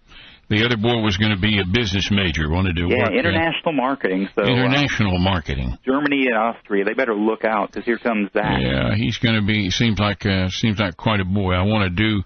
the 0.48 0.64
other 0.64 0.76
boy 0.76 1.00
was 1.00 1.16
going 1.16 1.34
to 1.34 1.40
be 1.40 1.58
a 1.58 1.64
business 1.64 2.10
major. 2.10 2.50
Wanted 2.50 2.76
to 2.76 2.88
Yeah, 2.88 3.06
uh, 3.06 3.10
international 3.10 3.72
marketing. 3.72 4.28
So 4.34 4.42
uh, 4.42 4.46
international 4.46 5.18
marketing. 5.18 5.78
Germany 5.84 6.26
and 6.26 6.36
Austria, 6.36 6.84
they 6.84 6.94
better 6.94 7.14
look 7.14 7.44
out 7.44 7.70
because 7.72 7.84
here 7.84 7.98
comes 7.98 8.30
that. 8.34 8.60
Yeah, 8.60 8.94
he's 8.94 9.18
going 9.18 9.40
to 9.40 9.46
be. 9.46 9.70
Seems 9.70 9.98
like 9.98 10.26
uh, 10.26 10.48
seems 10.48 10.78
like 10.78 10.96
quite 10.96 11.20
a 11.20 11.24
boy. 11.24 11.52
I 11.52 11.62
want 11.62 11.84
to 11.84 11.90
do 11.90 12.22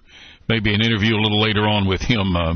maybe 0.47 0.73
an 0.73 0.81
interview 0.81 1.15
a 1.15 1.21
little 1.21 1.41
later 1.41 1.67
on 1.67 1.87
with 1.87 2.01
him 2.01 2.35
uh, 2.35 2.55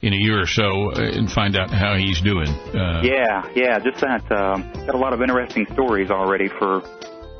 in 0.00 0.12
a 0.12 0.16
year 0.16 0.40
or 0.40 0.46
so 0.46 0.92
uh, 0.92 1.00
and 1.00 1.30
find 1.30 1.56
out 1.56 1.70
how 1.70 1.96
he's 1.96 2.20
doing. 2.20 2.48
Uh, 2.48 3.02
Yeah, 3.02 3.48
yeah, 3.54 3.78
just 3.78 4.00
that. 4.00 4.24
Um, 4.32 4.72
got 4.86 4.94
a 4.94 4.98
lot 4.98 5.12
of 5.12 5.20
interesting 5.20 5.66
stories 5.72 6.10
already. 6.10 6.48
For 6.48 6.82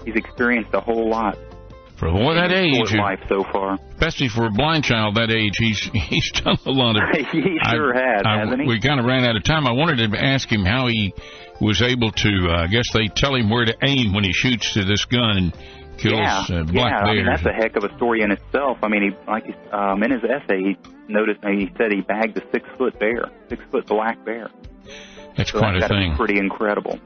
he's 0.04 0.16
experienced 0.16 0.70
a 0.74 0.80
whole 0.80 1.08
lot. 1.08 1.36
For 1.96 2.08
a 2.08 2.12
boy 2.12 2.34
that 2.34 2.52
age, 2.52 2.92
life 2.94 3.20
so 3.28 3.42
far. 3.52 3.78
especially 3.94 4.28
for 4.28 4.46
a 4.46 4.50
blind 4.50 4.84
child 4.84 5.14
that 5.16 5.30
age, 5.30 5.54
he's 5.58 5.80
he's 5.94 6.30
done 6.32 6.58
a 6.66 6.70
lot 6.70 6.96
of. 6.96 7.02
he 7.32 7.58
sure 7.70 7.94
has, 7.94 8.22
hasn't 8.24 8.60
he? 8.62 8.68
We 8.68 8.80
kind 8.80 9.00
of 9.00 9.06
ran 9.06 9.24
out 9.24 9.36
of 9.36 9.44
time. 9.44 9.66
I 9.66 9.72
wanted 9.72 10.10
to 10.12 10.18
ask 10.22 10.50
him 10.50 10.64
how 10.64 10.88
he 10.88 11.14
was 11.60 11.80
able 11.82 12.10
to. 12.12 12.48
Uh, 12.50 12.64
I 12.64 12.66
guess 12.66 12.84
they 12.92 13.06
tell 13.08 13.34
him 13.34 13.48
where 13.48 13.64
to 13.64 13.74
aim 13.82 14.12
when 14.12 14.24
he 14.24 14.32
shoots 14.32 14.74
to 14.74 14.84
this 14.84 15.04
gun 15.06 15.38
and 15.38 15.52
kills 15.96 16.18
yeah, 16.20 16.44
uh, 16.60 16.64
black 16.64 16.92
yeah. 16.92 17.08
I 17.08 17.14
mean, 17.14 17.24
that's 17.24 17.46
a 17.46 17.52
heck 17.52 17.76
of 17.76 17.84
a 17.84 17.96
story 17.96 18.20
in 18.20 18.30
itself. 18.30 18.76
I 18.82 18.88
mean, 18.88 19.02
he 19.10 19.30
like 19.30 19.46
um, 19.72 20.02
in 20.02 20.10
his 20.10 20.22
essay, 20.22 20.60
he 20.60 20.76
noticed 21.08 21.40
he 21.44 21.70
said 21.78 21.92
he 21.92 22.02
bagged 22.02 22.36
a 22.36 22.42
six 22.52 22.68
foot 22.76 22.98
bear, 22.98 23.30
six 23.48 23.62
foot 23.70 23.86
black 23.86 24.22
bear. 24.24 24.50
That's 25.36 25.50
So 25.50 25.58
quite 25.58 25.80
that's 25.80 25.90
a 25.90 25.94
thing. 25.94 26.14
pretty 26.16 26.38
incredible. 26.38 26.98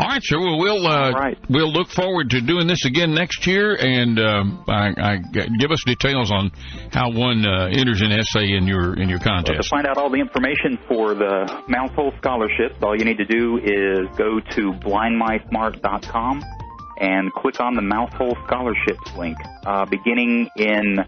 All 0.00 0.08
right, 0.08 0.22
sir. 0.24 0.38
Well, 0.40 0.58
we'll 0.58 0.86
uh, 0.86 1.10
right. 1.12 1.36
we'll 1.50 1.70
look 1.70 1.90
forward 1.90 2.30
to 2.30 2.40
doing 2.40 2.66
this 2.66 2.86
again 2.86 3.12
next 3.12 3.46
year, 3.46 3.76
and 3.78 4.18
um, 4.18 4.64
I, 4.66 4.94
I 4.96 5.16
give 5.58 5.70
us 5.70 5.84
details 5.84 6.32
on 6.32 6.52
how 6.90 7.12
one 7.12 7.44
uh, 7.44 7.66
enters 7.66 8.00
an 8.00 8.10
essay 8.10 8.56
in 8.56 8.66
your 8.66 8.98
in 8.98 9.10
your 9.10 9.18
Well, 9.22 9.44
to 9.44 9.62
find 9.68 9.86
out 9.86 9.98
all 9.98 10.08
the 10.08 10.18
information 10.18 10.78
for 10.88 11.12
the 11.12 11.44
Mousehole 11.68 12.16
Scholarship, 12.16 12.82
all 12.82 12.98
you 12.98 13.04
need 13.04 13.18
to 13.18 13.26
do 13.26 13.58
is 13.58 14.08
go 14.16 14.40
to 14.40 14.72
blindmicemart.com 14.80 16.44
and 16.96 17.30
click 17.34 17.60
on 17.60 17.74
the 17.74 17.82
Mousehole 17.82 18.42
scholarships 18.46 19.14
link. 19.18 19.36
Uh, 19.66 19.84
beginning 19.84 20.48
in 20.56 21.04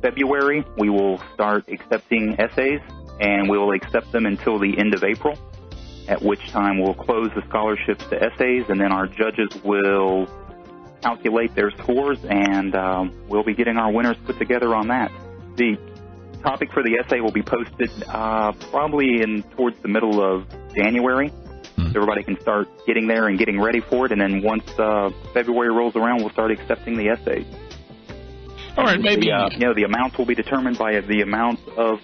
February, 0.00 0.64
we 0.78 0.88
will 0.88 1.20
start 1.34 1.68
accepting 1.68 2.36
essays, 2.40 2.80
and 3.20 3.50
we 3.50 3.58
will 3.58 3.72
accept 3.72 4.10
them 4.10 4.24
until 4.24 4.58
the 4.58 4.78
end 4.78 4.94
of 4.94 5.04
April. 5.04 5.36
At 6.08 6.20
which 6.22 6.50
time 6.50 6.80
we'll 6.80 6.94
close 6.94 7.30
the 7.34 7.42
scholarships 7.48 8.04
to 8.06 8.22
essays, 8.22 8.64
and 8.68 8.80
then 8.80 8.92
our 8.92 9.06
judges 9.06 9.48
will 9.62 10.26
calculate 11.02 11.54
their 11.54 11.70
scores, 11.70 12.18
and 12.24 12.74
um, 12.74 13.26
we'll 13.28 13.44
be 13.44 13.54
getting 13.54 13.76
our 13.76 13.92
winners 13.92 14.16
put 14.24 14.38
together 14.38 14.74
on 14.74 14.88
that. 14.88 15.10
The 15.56 15.76
topic 16.42 16.72
for 16.72 16.82
the 16.82 16.98
essay 16.98 17.20
will 17.20 17.32
be 17.32 17.42
posted 17.42 17.90
uh, 18.08 18.52
probably 18.70 19.22
in 19.22 19.42
towards 19.56 19.80
the 19.82 19.88
middle 19.88 20.22
of 20.22 20.46
January. 20.74 21.28
Hmm. 21.28 21.92
So 21.92 22.02
everybody 22.02 22.22
can 22.24 22.40
start 22.40 22.68
getting 22.86 23.06
there 23.06 23.28
and 23.28 23.38
getting 23.38 23.60
ready 23.60 23.80
for 23.80 24.06
it, 24.06 24.12
and 24.12 24.20
then 24.20 24.42
once 24.42 24.68
uh, 24.78 25.10
February 25.32 25.70
rolls 25.70 25.96
around, 25.96 26.18
we'll 26.20 26.30
start 26.30 26.50
accepting 26.50 26.96
the 26.96 27.08
essays. 27.08 27.46
All 28.76 28.84
right, 28.84 29.00
maybe 29.00 29.26
The, 29.26 29.32
uh, 29.32 29.50
you 29.52 29.58
know, 29.58 29.74
the 29.74 29.84
amounts 29.84 30.18
will 30.18 30.26
be 30.26 30.34
determined 30.34 30.78
by 30.78 31.00
the 31.00 31.20
amount 31.20 31.60
of 31.76 32.00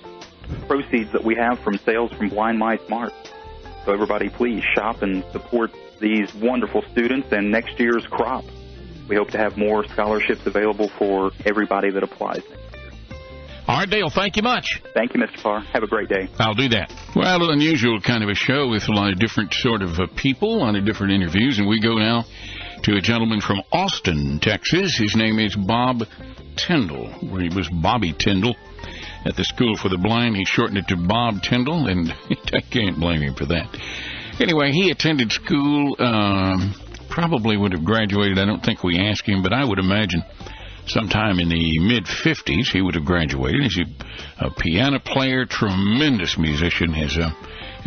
proceeds 0.67 1.13
that 1.13 1.25
we 1.25 1.35
have 1.35 1.59
from 1.61 1.79
sales 1.79 2.13
from 2.13 2.29
Blind 2.29 2.59
Mice 2.59 2.81
Mart. 2.89 3.13
So 3.89 3.95
everybody, 3.95 4.29
please 4.29 4.63
shop 4.77 5.01
and 5.01 5.25
support 5.33 5.71
these 5.99 6.35
wonderful 6.35 6.83
students 6.93 7.33
and 7.33 7.51
next 7.51 7.81
year's 7.81 8.07
crop. 8.11 8.45
We 9.09 9.17
hope 9.17 9.31
to 9.31 9.39
have 9.39 9.57
more 9.57 9.83
scholarships 9.89 10.45
available 10.45 10.91
for 10.99 11.31
everybody 11.47 11.91
that 11.93 12.03
applies. 12.03 12.43
All 13.67 13.79
right, 13.79 13.89
Dale, 13.89 14.11
thank 14.11 14.37
you 14.37 14.43
much. 14.43 14.83
Thank 14.93 15.15
you, 15.15 15.21
Mr. 15.23 15.43
Parr. 15.43 15.61
Have 15.73 15.85
a 15.85 15.87
great 15.87 16.11
day. 16.11 16.29
I'll 16.39 16.53
do 16.53 16.69
that. 16.69 16.93
Well, 17.17 17.45
an 17.45 17.51
unusual 17.51 17.99
kind 18.03 18.23
of 18.23 18.29
a 18.29 18.35
show 18.35 18.69
with 18.69 18.87
a 18.91 18.93
lot 18.93 19.11
of 19.11 19.19
different 19.19 19.55
sort 19.55 19.81
of 19.81 19.99
uh, 19.99 20.07
people, 20.17 20.57
a 20.57 20.61
lot 20.65 20.77
of 20.77 20.85
different 20.85 21.15
interviews, 21.15 21.59
and 21.59 21.67
we 21.67 21.81
go 21.81 21.95
now 21.95 22.27
to 22.83 22.95
a 22.95 23.01
gentleman 23.01 23.41
from 23.41 23.63
Austin, 23.73 24.39
Texas. 24.43 24.99
His 24.99 25.17
name 25.17 25.39
is 25.39 25.57
Bob 25.57 26.03
Tyndall, 26.57 27.09
where 27.31 27.41
he 27.41 27.49
was 27.49 27.71
Bobby 27.71 28.13
Tyndall 28.13 28.55
at 29.25 29.37
the 29.37 29.45
School 29.45 29.77
for 29.77 29.89
the 29.89 29.99
Blind. 29.99 30.37
He 30.37 30.45
shortened 30.45 30.79
it 30.79 30.89
to 30.89 30.97
Bob 30.97 31.43
Tyndall, 31.43 31.87
and 31.87 32.13
I 32.53 32.61
can't 32.61 32.99
blame 32.99 33.23
him 33.23 33.35
for 33.35 33.47
that. 33.47 33.77
Anyway, 34.41 34.71
he 34.71 34.91
attended 34.91 35.33
school, 35.33 35.97
um, 35.99 36.75
probably 37.11 37.57
would 37.57 37.73
have 37.73 37.85
graduated. 37.85 38.39
I 38.39 38.45
don't 38.45 38.65
think 38.65 38.85
we 38.85 38.99
asked 38.99 39.27
him, 39.27 39.43
but 39.43 39.53
I 39.53 39.65
would 39.65 39.79
imagine 39.79 40.23
sometime 40.87 41.39
in 41.39 41.49
the 41.49 41.79
mid 41.81 42.05
50s 42.05 42.71
he 42.73 42.81
would 42.81 42.95
have 42.95 43.05
graduated. 43.05 43.63
He's 43.63 43.79
a, 43.79 44.47
a 44.47 44.51
piano 44.51 45.01
player, 45.01 45.45
tremendous 45.45 46.39
musician. 46.39 46.93
Has 46.93 47.19
uh, 47.19 47.31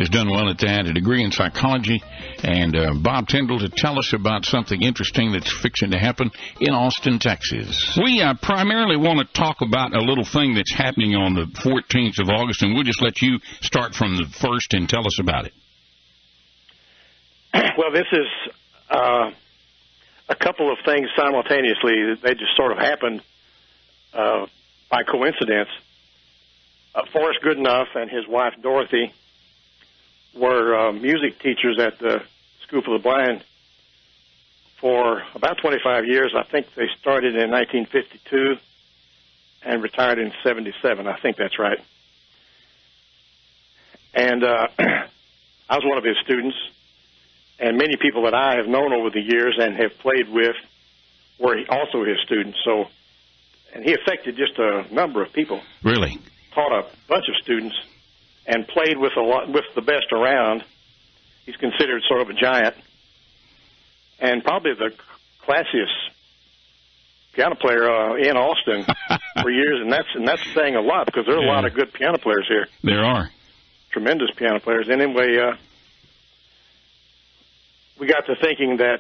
has 0.02 0.10
done 0.10 0.30
well 0.30 0.50
at 0.50 0.58
that. 0.60 0.88
A 0.88 0.94
degree 0.94 1.24
in 1.24 1.32
psychology, 1.32 2.02
and 2.44 2.76
uh, 2.76 2.94
Bob 2.96 3.28
Tyndall 3.28 3.60
to 3.60 3.70
tell 3.70 3.98
us 4.00 4.14
about 4.14 4.46
something 4.46 4.82
interesting 4.82 5.32
that's 5.32 5.52
fixing 5.62 5.92
to 5.92 6.00
happen 6.00 6.32
in 6.60 6.74
Austin, 6.74 7.20
Texas. 7.20 7.98
We 8.04 8.22
uh, 8.22 8.34
primarily 8.42 8.98
want 8.98 9.20
to 9.20 9.40
talk 9.40 9.58
about 9.62 9.96
a 9.96 10.02
little 10.02 10.26
thing 10.26 10.56
that's 10.56 10.74
happening 10.74 11.16
on 11.16 11.36
the 11.36 11.46
14th 11.46 12.20
of 12.20 12.30
August, 12.30 12.64
and 12.64 12.74
we'll 12.74 12.84
just 12.84 13.02
let 13.02 13.22
you 13.22 13.40
start 13.62 13.94
from 13.94 14.18
the 14.18 14.26
first 14.42 14.74
and 14.74 14.90
tell 14.90 15.06
us 15.06 15.20
about 15.20 15.46
it. 15.46 15.54
Well, 17.78 17.92
this 17.92 18.08
is 18.12 18.28
uh, 18.90 19.32
a 20.30 20.36
couple 20.36 20.72
of 20.72 20.78
things 20.86 21.08
simultaneously. 21.18 21.94
That 22.10 22.20
they 22.24 22.34
just 22.34 22.56
sort 22.56 22.72
of 22.72 22.78
happened 22.78 23.22
uh, 24.14 24.46
by 24.90 25.04
coincidence. 25.04 25.70
Uh, 26.94 27.04
Forrest 27.14 27.40
Goodenough 27.44 27.96
and 27.96 28.10
his 28.10 28.28
wife 28.28 28.54
Dorothy 28.62 29.14
were 30.36 30.76
uh, 30.76 30.92
music 30.92 31.40
teachers 31.40 31.80
at 31.80 32.00
the 32.00 32.24
School 32.68 32.82
for 32.82 32.98
the 32.98 33.04
Blind 33.04 33.44
for 34.80 35.24
about 35.36 35.58
25 35.60 36.06
years. 36.06 36.34
I 36.36 36.44
think 36.44 36.68
they 36.76 36.88
started 37.00 37.36
in 37.36 37.52
1952 37.52 38.58
and 39.64 39.84
retired 39.84 40.20
in 40.20 40.34
77. 40.44 41.08
I 41.08 41.20
think 41.20 41.38
that's 41.38 41.60
right. 41.60 41.80
And 44.14 44.44
uh, 44.44 44.68
I 44.80 45.76
was 45.76 45.84
one 45.86 45.98
of 45.98 46.04
his 46.04 46.18
students 46.24 46.58
and 47.62 47.78
many 47.78 47.96
people 47.96 48.24
that 48.24 48.34
I 48.34 48.56
have 48.56 48.68
known 48.68 48.92
over 48.92 49.12
the 49.12 49.22
years 49.22 49.58
and 49.60 49.76
have 49.76 49.98
played 50.00 50.28
with 50.30 50.56
were 51.40 51.58
also 51.70 52.04
his 52.04 52.18
students. 52.26 52.58
So, 52.66 52.88
and 53.74 53.86
he 53.86 53.94
affected 53.94 54.36
just 54.36 54.58
a 54.58 54.88
number 54.94 55.22
of 55.22 55.32
people. 55.32 55.62
Really, 55.84 56.20
taught 56.54 56.72
a 56.72 56.88
bunch 57.08 57.26
of 57.30 57.36
students 57.44 57.76
and 58.52 58.68
played 58.68 58.98
with 58.98 59.14
a 59.18 59.22
lot 59.22 59.48
with 59.52 59.66
the 59.76 59.82
best 59.82 60.12
around. 60.12 60.64
He's 61.46 61.56
considered 61.56 62.04
sort 62.08 62.22
of 62.22 62.30
a 62.30 62.34
giant, 62.34 62.76
and 64.20 64.44
probably 64.44 64.74
the 64.74 64.92
classiest 65.48 65.96
piano 67.34 67.56
player 67.56 67.90
uh, 67.90 68.16
in 68.16 68.36
Austin 68.38 68.86
for 69.42 69.50
years, 69.50 69.80
and 69.82 69.92
that's 69.92 70.08
and 70.14 70.28
that's 70.28 70.44
saying 70.54 70.76
a 70.76 70.82
lot 70.82 71.06
because 71.06 71.26
there 71.26 71.38
are 71.38 71.42
Yeah. 71.44 71.52
a 71.52 71.56
lot 71.56 71.66
of 71.66 71.74
good 71.74 71.94
piano 71.94 72.18
players 72.18 72.46
here, 72.48 72.68
there 72.84 73.04
are. 73.04 73.30
tremendous 73.92 74.30
piano 74.36 74.60
players. 74.60 74.90
Anyway, 74.90 75.38
uh, 75.38 75.56
we 78.00 78.08
got 78.08 78.26
to 78.28 78.36
thinking 78.42 78.78
that 78.78 79.00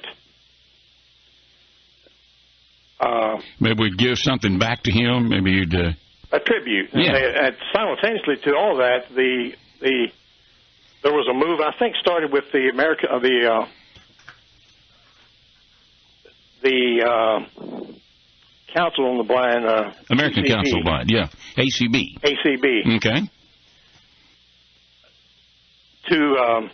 uh, 2.99 3.41
Maybe 3.59 3.81
we'd 3.83 3.97
give 3.97 4.17
something 4.17 4.59
back 4.59 4.83
to 4.83 4.91
him. 4.91 5.29
Maybe 5.29 5.51
you'd. 5.51 5.73
Uh, 5.75 5.91
a 6.31 6.39
tribute. 6.39 6.89
Yeah. 6.93 7.15
And, 7.15 7.45
and 7.47 7.55
simultaneously 7.73 8.37
to 8.43 8.55
all 8.55 8.77
that, 8.77 9.09
the 9.13 9.53
the 9.81 10.07
there 11.03 11.11
was 11.13 11.27
a 11.29 11.33
move 11.33 11.59
I 11.61 11.71
think 11.77 11.95
started 11.97 12.31
with 12.31 12.45
the 12.51 12.69
America 12.69 13.07
uh, 13.11 13.19
the 13.19 13.47
uh, 13.51 13.67
the 16.61 17.03
uh, 17.05 17.39
Council 18.73 19.05
on 19.09 19.17
the 19.17 19.23
Blind 19.23 19.65
uh, 19.65 19.91
American 20.09 20.43
ACB, 20.43 20.47
Council 20.47 20.77
of 20.79 20.83
Blind, 20.85 21.09
yeah, 21.09 21.27
ACB. 21.57 22.19
ACB 22.21 22.95
Okay. 22.97 23.21
to 26.09 26.35
um, 26.37 26.69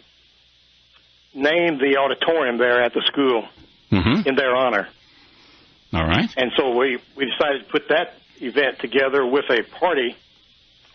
name 1.33 1.77
the 1.79 1.97
auditorium 1.99 2.57
there 2.57 2.81
at 2.83 2.93
the 2.93 3.01
school 3.07 3.47
Mm-hmm. 3.89 4.27
in 4.27 4.35
their 4.35 4.53
honor. 4.53 4.89
All 5.93 6.03
right. 6.05 6.29
And 6.35 6.51
so 6.57 6.75
we, 6.77 6.97
we 7.15 7.23
decided 7.25 7.63
to 7.65 7.71
put 7.71 7.87
that 7.87 8.15
event 8.41 8.79
together 8.79 9.25
with 9.25 9.45
a 9.49 9.63
party 9.79 10.15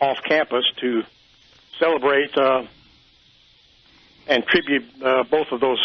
off 0.01 0.19
campus 0.25 0.65
to 0.81 1.03
celebrate 1.79 2.37
uh, 2.37 2.65
and 4.29 4.45
tribute 4.47 4.85
uh, 5.03 5.23
both 5.25 5.49
of 5.53 5.61
those 5.61 5.81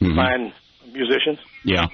Mhm. 0.00 0.14
fine 0.14 0.52
musicians. 0.92 1.38
Yeah. 1.64 1.86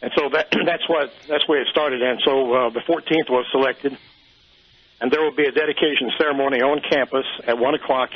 And 0.00 0.12
so 0.16 0.28
that 0.28 0.48
that's 0.66 0.88
what 0.88 1.12
that's 1.28 1.46
where 1.48 1.60
it 1.62 1.68
started. 1.68 2.02
And 2.02 2.20
so 2.24 2.52
uh, 2.54 2.70
the 2.70 2.80
14th 2.80 3.28
was 3.28 3.46
selected, 3.50 3.96
and 5.00 5.10
there 5.10 5.20
will 5.22 5.34
be 5.34 5.44
a 5.46 5.50
dedication 5.52 6.12
ceremony 6.16 6.62
on 6.62 6.80
campus 6.88 7.26
at 7.46 7.58
one 7.58 7.74
o'clock 7.74 8.10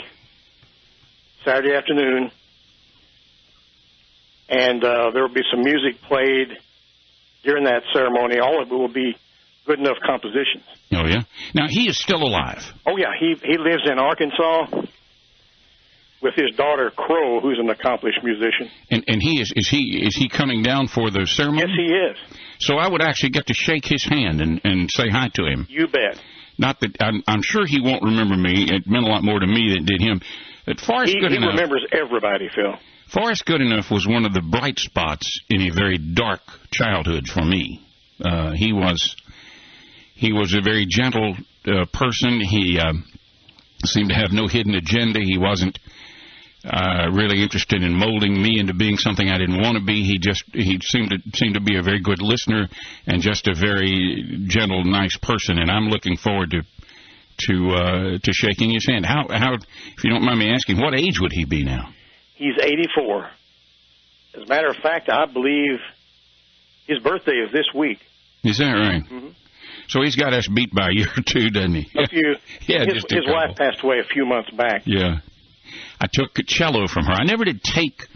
Saturday 1.44 1.74
afternoon, 1.74 2.30
and 4.48 4.84
uh, 4.84 5.10
there 5.10 5.22
will 5.22 5.34
be 5.34 5.42
some 5.50 5.62
music 5.62 6.00
played 6.02 6.56
during 7.42 7.64
that 7.64 7.82
ceremony. 7.92 8.38
All 8.38 8.62
of 8.62 8.70
it 8.70 8.74
will 8.74 8.86
be 8.88 9.16
Goodenough 9.66 10.00
compositions. 10.04 10.64
Oh 10.92 11.06
yeah. 11.06 11.22
Now 11.54 11.66
he 11.68 11.88
is 11.88 11.98
still 11.98 12.22
alive. 12.22 12.64
Oh 12.86 12.96
yeah, 12.96 13.12
he 13.18 13.34
he 13.44 13.58
lives 13.58 13.82
in 13.90 13.98
Arkansas 13.98 14.66
with 16.20 16.34
his 16.34 16.54
daughter 16.56 16.90
Crow, 16.90 17.40
who's 17.40 17.58
an 17.58 17.68
accomplished 17.70 18.18
musician. 18.22 18.70
And 18.90 19.04
and 19.06 19.22
he 19.22 19.40
is 19.40 19.52
is 19.54 19.68
he 19.68 20.02
is 20.04 20.16
he 20.16 20.28
coming 20.28 20.62
down 20.62 20.88
for 20.88 21.10
the 21.10 21.26
ceremony? 21.26 21.62
Yes, 21.66 21.76
he 21.76 21.94
is. 21.94 22.38
So 22.60 22.76
I 22.76 22.88
would 22.88 23.02
actually 23.02 23.30
get 23.30 23.46
to 23.46 23.54
shake 23.54 23.84
his 23.84 24.04
hand 24.04 24.40
and 24.40 24.60
and 24.64 24.88
say 24.90 25.08
hi 25.10 25.30
to 25.34 25.44
him. 25.44 25.66
You 25.68 25.86
bet. 25.86 26.20
Not 26.58 26.80
that 26.80 26.96
I'm, 27.00 27.22
I'm 27.26 27.42
sure 27.42 27.66
he 27.66 27.80
won't 27.80 28.02
remember 28.02 28.36
me. 28.36 28.64
It 28.68 28.86
meant 28.86 29.04
a 29.04 29.08
lot 29.08 29.24
more 29.24 29.40
to 29.40 29.46
me 29.46 29.70
than 29.70 29.84
it 29.84 29.86
did 29.86 30.00
him. 30.00 30.20
But 30.66 30.80
Forrest 30.80 31.12
He, 31.12 31.18
he 31.18 31.26
Goodenough, 31.26 31.54
remembers 31.54 31.86
everybody, 31.92 32.48
Phil. 32.54 32.74
Forrest 33.08 33.44
Goodenough 33.46 33.90
was 33.90 34.06
one 34.06 34.24
of 34.24 34.32
the 34.32 34.42
bright 34.42 34.78
spots 34.78 35.40
in 35.48 35.62
a 35.62 35.70
very 35.74 35.98
dark 35.98 36.40
childhood 36.70 37.26
for 37.26 37.42
me. 37.44 37.80
Uh, 38.24 38.52
he 38.52 38.72
was 38.72 39.16
he 40.22 40.32
was 40.32 40.54
a 40.54 40.62
very 40.62 40.86
gentle 40.88 41.36
uh, 41.66 41.84
person. 41.92 42.40
He 42.40 42.78
um, 42.78 43.04
seemed 43.84 44.10
to 44.10 44.14
have 44.14 44.30
no 44.30 44.46
hidden 44.46 44.76
agenda. 44.76 45.18
He 45.18 45.36
wasn't 45.36 45.80
uh, 46.64 47.10
really 47.12 47.42
interested 47.42 47.82
in 47.82 47.92
molding 47.92 48.40
me 48.40 48.60
into 48.60 48.72
being 48.72 48.98
something 48.98 49.28
I 49.28 49.36
didn't 49.36 49.60
want 49.60 49.78
to 49.78 49.84
be. 49.84 50.04
He 50.04 50.18
just 50.18 50.44
he 50.52 50.78
seemed 50.80 51.10
to 51.10 51.18
seemed 51.34 51.54
to 51.54 51.60
be 51.60 51.76
a 51.76 51.82
very 51.82 52.00
good 52.00 52.22
listener 52.22 52.68
and 53.04 53.20
just 53.20 53.48
a 53.48 53.54
very 53.54 54.44
gentle, 54.46 54.84
nice 54.84 55.16
person. 55.16 55.58
And 55.58 55.68
I'm 55.68 55.88
looking 55.88 56.16
forward 56.16 56.52
to 56.52 56.62
to 57.48 57.70
uh, 57.74 58.18
to 58.22 58.32
shaking 58.32 58.70
his 58.70 58.86
hand. 58.86 59.04
How 59.04 59.26
how 59.28 59.54
if 59.54 60.04
you 60.04 60.10
don't 60.10 60.22
mind 60.22 60.38
me 60.38 60.52
asking, 60.54 60.78
what 60.78 60.94
age 60.94 61.18
would 61.20 61.32
he 61.32 61.44
be 61.44 61.64
now? 61.64 61.92
He's 62.36 62.54
84. 62.62 63.28
As 64.34 64.42
a 64.44 64.46
matter 64.46 64.68
of 64.68 64.76
fact, 64.76 65.10
I 65.10 65.26
believe 65.26 65.80
his 66.86 67.00
birthday 67.00 67.42
is 67.44 67.50
this 67.52 67.66
week. 67.74 67.98
Is 68.44 68.58
that 68.58 68.70
right? 68.70 69.02
Mm-hmm. 69.02 69.28
So 69.88 70.02
he's 70.02 70.16
got 70.16 70.32
us 70.32 70.48
beat 70.48 70.74
by 70.74 70.88
a 70.88 70.92
year 70.92 71.08
or 71.16 71.22
two, 71.22 71.50
doesn't 71.50 71.74
he? 71.74 71.90
A 71.98 72.08
few. 72.08 72.36
Yeah, 72.66 72.84
his 72.84 73.02
just 73.02 73.12
a 73.12 73.16
his 73.16 73.26
wife 73.26 73.56
passed 73.56 73.82
away 73.82 73.98
a 73.98 74.04
few 74.04 74.24
months 74.24 74.50
back. 74.50 74.82
Yeah. 74.86 75.18
I 76.00 76.06
took 76.12 76.34
cello 76.46 76.86
from 76.86 77.04
her. 77.06 77.12
I 77.12 77.24
never 77.24 77.44
did 77.44 77.62
take 77.62 78.06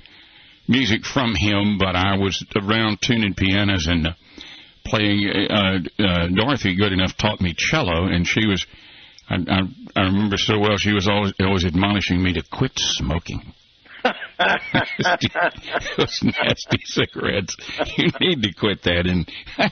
music 0.69 1.05
from 1.05 1.35
him, 1.35 1.79
but 1.79 1.97
I 1.97 2.17
was 2.17 2.45
around 2.57 2.99
tuning 3.03 3.35
pianos 3.35 3.87
and 3.87 4.09
uh, 4.09 4.13
playing. 4.85 5.29
Uh, 5.29 5.79
uh, 6.03 6.29
Dorothy 6.29 6.77
Goodenough 6.77 7.17
taught 7.17 7.41
me 7.41 7.55
cello, 7.57 8.07
and 8.07 8.27
she 8.27 8.47
was. 8.47 8.67
I, 9.29 9.35
I, 9.35 9.61
I 9.97 10.03
remember 10.05 10.37
so 10.37 10.59
well. 10.59 10.77
She 10.77 10.93
was 10.93 11.09
always 11.09 11.33
always 11.41 11.65
admonishing 11.65 12.23
me 12.23 12.33
to 12.35 12.43
quit 12.43 12.73
smoking. 12.77 13.53
Those 15.97 16.23
nasty 16.23 16.79
cigarettes. 16.85 17.57
You 17.97 18.11
need 18.21 18.43
to 18.43 18.53
quit 18.53 18.83
that. 18.83 19.07
And 19.07 19.31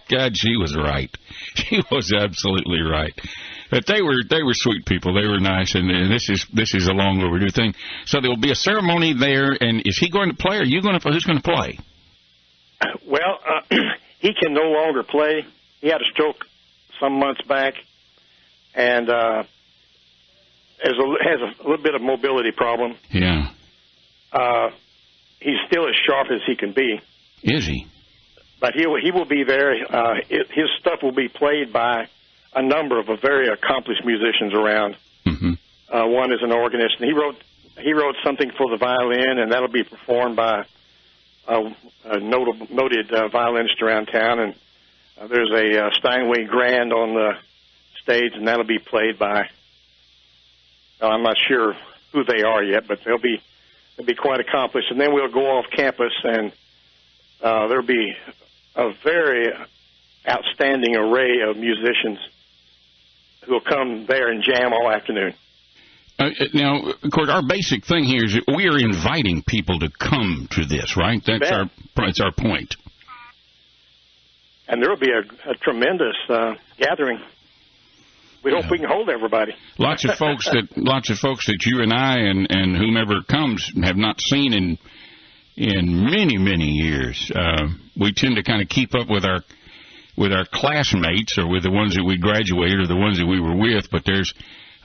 God, 0.08 0.36
she 0.36 0.56
was 0.56 0.74
right. 0.76 1.14
She 1.54 1.82
was 1.90 2.12
absolutely 2.12 2.80
right. 2.80 3.12
But 3.70 3.86
they 3.86 4.02
were 4.02 4.22
they 4.28 4.42
were 4.42 4.54
sweet 4.54 4.86
people. 4.86 5.14
They 5.14 5.26
were 5.26 5.40
nice, 5.40 5.74
and, 5.74 5.90
and 5.90 6.10
this 6.10 6.28
is 6.30 6.46
this 6.52 6.74
is 6.74 6.88
a 6.88 6.92
long 6.92 7.22
overdue 7.22 7.50
thing. 7.50 7.74
So 8.06 8.20
there 8.20 8.30
will 8.30 8.40
be 8.40 8.52
a 8.52 8.56
ceremony 8.56 9.14
there. 9.18 9.56
And 9.60 9.82
is 9.84 9.98
he 9.98 10.10
going 10.10 10.30
to 10.30 10.36
play? 10.36 10.56
Or 10.56 10.60
are 10.60 10.64
you 10.64 10.80
going 10.80 10.98
to? 10.98 11.08
Who's 11.10 11.24
going 11.24 11.40
to 11.40 11.42
play? 11.42 11.78
Well, 13.06 13.40
uh, 13.46 13.60
he 14.20 14.32
can 14.34 14.54
no 14.54 14.70
longer 14.70 15.02
play. 15.02 15.44
He 15.80 15.88
had 15.88 16.00
a 16.00 16.10
stroke 16.12 16.44
some 17.00 17.18
months 17.18 17.42
back, 17.42 17.74
and 18.74 19.10
uh, 19.10 19.42
has 20.82 20.94
a, 20.98 21.28
has 21.28 21.40
a 21.40 21.62
little 21.62 21.82
bit 21.82 21.94
of 21.94 22.02
mobility 22.02 22.52
problem. 22.52 22.96
Yeah. 23.10 23.50
Uh, 24.34 24.70
he's 25.40 25.58
still 25.68 25.88
as 25.88 25.94
sharp 26.06 26.28
as 26.30 26.40
he 26.46 26.56
can 26.56 26.72
be. 26.72 27.00
Is 27.42 27.66
he? 27.66 27.86
But 28.60 28.74
he 28.74 28.86
will, 28.86 29.00
he 29.00 29.10
will 29.10 29.26
be 29.26 29.44
there. 29.44 29.72
Uh, 29.72 30.14
it, 30.28 30.48
his 30.50 30.66
stuff 30.80 31.02
will 31.02 31.12
be 31.12 31.28
played 31.28 31.72
by 31.72 32.08
a 32.54 32.62
number 32.62 32.98
of 32.98 33.06
very 33.20 33.48
accomplished 33.48 34.04
musicians 34.04 34.54
around. 34.54 34.96
Mm-hmm. 35.26 35.52
Uh, 35.92 36.06
one 36.06 36.32
is 36.32 36.42
an 36.42 36.52
organist, 36.52 36.96
and 36.98 37.06
he 37.06 37.12
wrote 37.12 37.36
he 37.78 37.92
wrote 37.92 38.14
something 38.24 38.50
for 38.56 38.70
the 38.70 38.76
violin, 38.76 39.38
and 39.38 39.52
that'll 39.52 39.68
be 39.68 39.82
performed 39.82 40.36
by 40.36 40.64
a, 41.48 41.74
a 42.04 42.20
notable, 42.20 42.68
noted 42.70 43.12
uh, 43.12 43.28
violinist 43.28 43.82
around 43.82 44.06
town. 44.06 44.38
And 44.38 44.54
uh, 45.20 45.26
there's 45.26 45.50
a 45.50 45.86
uh, 45.86 45.90
Steinway 45.98 46.44
Grand 46.44 46.92
on 46.92 47.14
the 47.14 47.32
stage, 48.02 48.32
and 48.34 48.46
that'll 48.46 48.64
be 48.64 48.78
played 48.78 49.18
by. 49.18 49.48
Uh, 51.00 51.08
I'm 51.08 51.22
not 51.22 51.36
sure 51.48 51.76
who 52.12 52.24
they 52.24 52.42
are 52.42 52.62
yet, 52.62 52.86
but 52.86 53.00
they'll 53.04 53.18
be 53.18 53.42
they'll 53.96 54.06
be 54.06 54.14
quite 54.14 54.40
accomplished. 54.40 54.90
And 54.90 55.00
then 55.00 55.12
we'll 55.12 55.32
go 55.32 55.58
off 55.58 55.66
campus, 55.74 56.12
and 56.22 56.52
uh, 57.42 57.68
there'll 57.68 57.86
be 57.86 58.14
a 58.74 58.92
very 59.02 59.52
outstanding 60.28 60.96
array 60.96 61.40
of 61.48 61.56
musicians 61.56 62.18
who 63.44 63.52
will 63.52 63.60
come 63.60 64.06
there 64.06 64.28
and 64.30 64.42
jam 64.42 64.72
all 64.72 64.90
afternoon. 64.90 65.34
Uh, 66.18 66.30
now, 66.52 66.80
of 67.02 67.10
course, 67.10 67.28
our 67.28 67.42
basic 67.46 67.84
thing 67.84 68.04
here 68.04 68.24
is 68.24 68.34
that 68.34 68.44
we 68.54 68.68
are 68.68 68.78
inviting 68.78 69.42
people 69.46 69.80
to 69.80 69.90
come 69.90 70.48
to 70.52 70.64
this, 70.64 70.96
right? 70.96 71.20
That's 71.26 71.50
our 71.50 71.70
that's 71.96 72.20
our 72.20 72.32
point. 72.32 72.76
And 74.68 74.80
there 74.80 74.88
will 74.88 74.96
be 74.96 75.10
a, 75.10 75.50
a 75.50 75.54
tremendous 75.56 76.16
uh, 76.28 76.54
gathering. 76.78 77.20
We 78.44 78.52
hope 78.52 78.70
we 78.70 78.78
can 78.78 78.88
hold 78.88 79.08
everybody. 79.08 79.54
Lots 79.78 80.04
of 80.04 80.16
folks 80.16 80.44
that 80.44 80.68
lots 80.76 81.08
of 81.08 81.18
folks 81.18 81.46
that 81.46 81.64
you 81.64 81.80
and 81.80 81.92
I 81.92 82.18
and 82.18 82.46
and 82.50 82.76
whomever 82.76 83.22
comes 83.22 83.72
have 83.82 83.96
not 83.96 84.20
seen 84.20 84.52
in 84.52 84.78
in 85.56 86.04
many 86.10 86.36
many 86.36 86.66
years. 86.66 87.32
Uh, 87.34 87.68
we 87.98 88.12
tend 88.12 88.36
to 88.36 88.42
kind 88.42 88.60
of 88.60 88.68
keep 88.68 88.94
up 88.94 89.08
with 89.08 89.24
our 89.24 89.40
with 90.16 90.32
our 90.32 90.44
classmates 90.52 91.38
or 91.38 91.48
with 91.48 91.62
the 91.62 91.70
ones 91.70 91.94
that 91.94 92.04
we 92.04 92.18
graduated 92.18 92.80
or 92.80 92.86
the 92.86 92.96
ones 92.96 93.18
that 93.18 93.26
we 93.26 93.40
were 93.40 93.56
with, 93.56 93.90
but 93.90 94.02
there's 94.04 94.32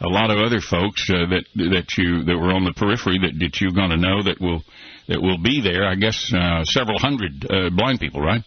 a 0.02 0.08
lot 0.08 0.32
of 0.32 0.40
other 0.40 0.62
folks 0.62 1.10
uh, 1.10 1.28
that 1.30 1.44
that 1.56 1.98
you 1.98 2.24
that 2.24 2.38
were 2.38 2.54
on 2.54 2.64
the 2.64 2.74
periphery 2.74 3.20
that, 3.20 3.38
that 3.40 3.60
you're 3.60 3.72
going 3.72 3.90
to 3.90 3.98
know 3.98 4.24
that 4.24 4.40
will 4.40 4.64
that 5.08 5.22
will 5.22 5.38
be 5.38 5.62
there. 5.62 5.86
I 5.86 5.96
guess 5.96 6.32
uh, 6.34 6.64
several 6.64 6.98
hundred 6.98 7.46
uh, 7.50 7.70
blind 7.72 8.00
people, 8.00 8.22
right? 8.22 8.44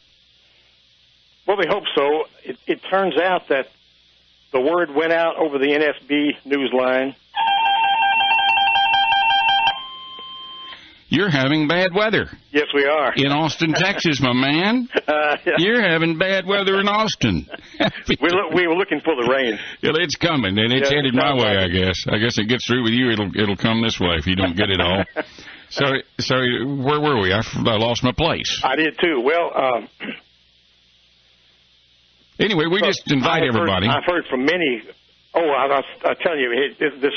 Well, 1.47 1.59
we 1.59 1.67
hope 1.69 1.85
so. 1.95 2.25
It, 2.45 2.57
it 2.67 2.81
turns 2.89 3.21
out 3.21 3.49
that 3.49 3.67
the 4.53 4.61
word 4.61 4.94
went 4.94 5.12
out 5.12 5.36
over 5.38 5.59
the 5.59 5.66
NFB 5.66 6.44
news 6.44 6.70
line. 6.72 7.14
You're 11.09 11.28
having 11.28 11.68
bad 11.68 11.92
weather 11.94 12.30
Yes, 12.53 12.68
we 12.74 12.86
are. 12.86 13.12
in 13.14 13.26
Austin, 13.32 13.74
Texas, 13.74 14.20
my 14.20 14.32
man. 14.32 14.88
Uh, 15.12 15.36
yeah. 15.44 15.53
You're 15.59 15.82
having 15.82 16.16
bad 16.16 16.46
weather 16.46 16.78
in 16.80 16.88
Austin. 16.88 17.46
we, 18.09 18.16
look, 18.30 18.53
we 18.55 18.66
were 18.66 18.74
looking 18.76 19.00
for 19.00 19.14
the 19.16 19.28
rain. 19.28 19.59
Well, 19.82 19.96
it's 19.96 20.14
coming, 20.16 20.57
and 20.59 20.72
it's 20.72 20.90
Yeah, 20.90 20.96
headed 20.96 21.14
my 21.14 21.34
way. 21.34 21.57
like 21.57 21.59
I 21.59 21.68
guess. 21.68 22.05
I 22.09 22.18
guess 22.18 22.38
it 22.38 22.44
gets 22.48 22.66
through 22.66 22.84
with 22.84 22.92
you. 22.92 23.11
It'll 23.11 23.30
it'll 23.36 23.57
come 23.57 23.82
this 23.82 23.98
way 24.00 24.14
if 24.16 24.26
you 24.26 24.36
don't 24.36 24.57
get 24.57 24.70
it 24.70 24.80
all. 24.80 25.05
so 25.70 25.84
so 26.18 26.36
where 26.36 27.00
were 27.00 27.20
we? 27.20 27.32
I 27.32 27.42
lost 27.76 28.03
my 28.05 28.12
place. 28.12 28.61
I 28.64 28.76
did 28.76 28.96
too. 28.98 29.20
Well, 29.20 29.50
um, 29.55 29.88
Anyway, 32.43 32.66
we 32.66 32.80
just 32.80 33.11
invite 33.11 33.43
I've 33.43 33.55
heard- 33.55 33.57
everybody. 33.57 33.88
I've 33.88 34.05
heard 34.05 34.24
from 34.28 34.45
many. 34.45 34.82
Oh, 35.34 35.49
I, 35.49 35.80
I, 35.80 36.11
I 36.11 36.14
tell 36.14 36.36
you, 36.36 36.53
it, 36.53 36.76
it, 36.80 37.01
this 37.01 37.14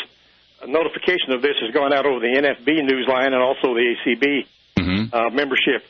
notification 0.67 1.32
of 1.32 1.41
this 1.41 1.55
has 1.61 1.73
gone 1.73 1.93
out 1.93 2.05
over 2.05 2.19
the 2.19 2.28
NFB 2.28 2.67
news 2.86 3.07
line 3.07 3.34
and 3.34 3.41
also 3.41 3.73
the 3.73 3.95
ACB 4.05 4.45
Mhm. 4.78 5.13
uh, 5.13 5.30
membership, 5.32 5.84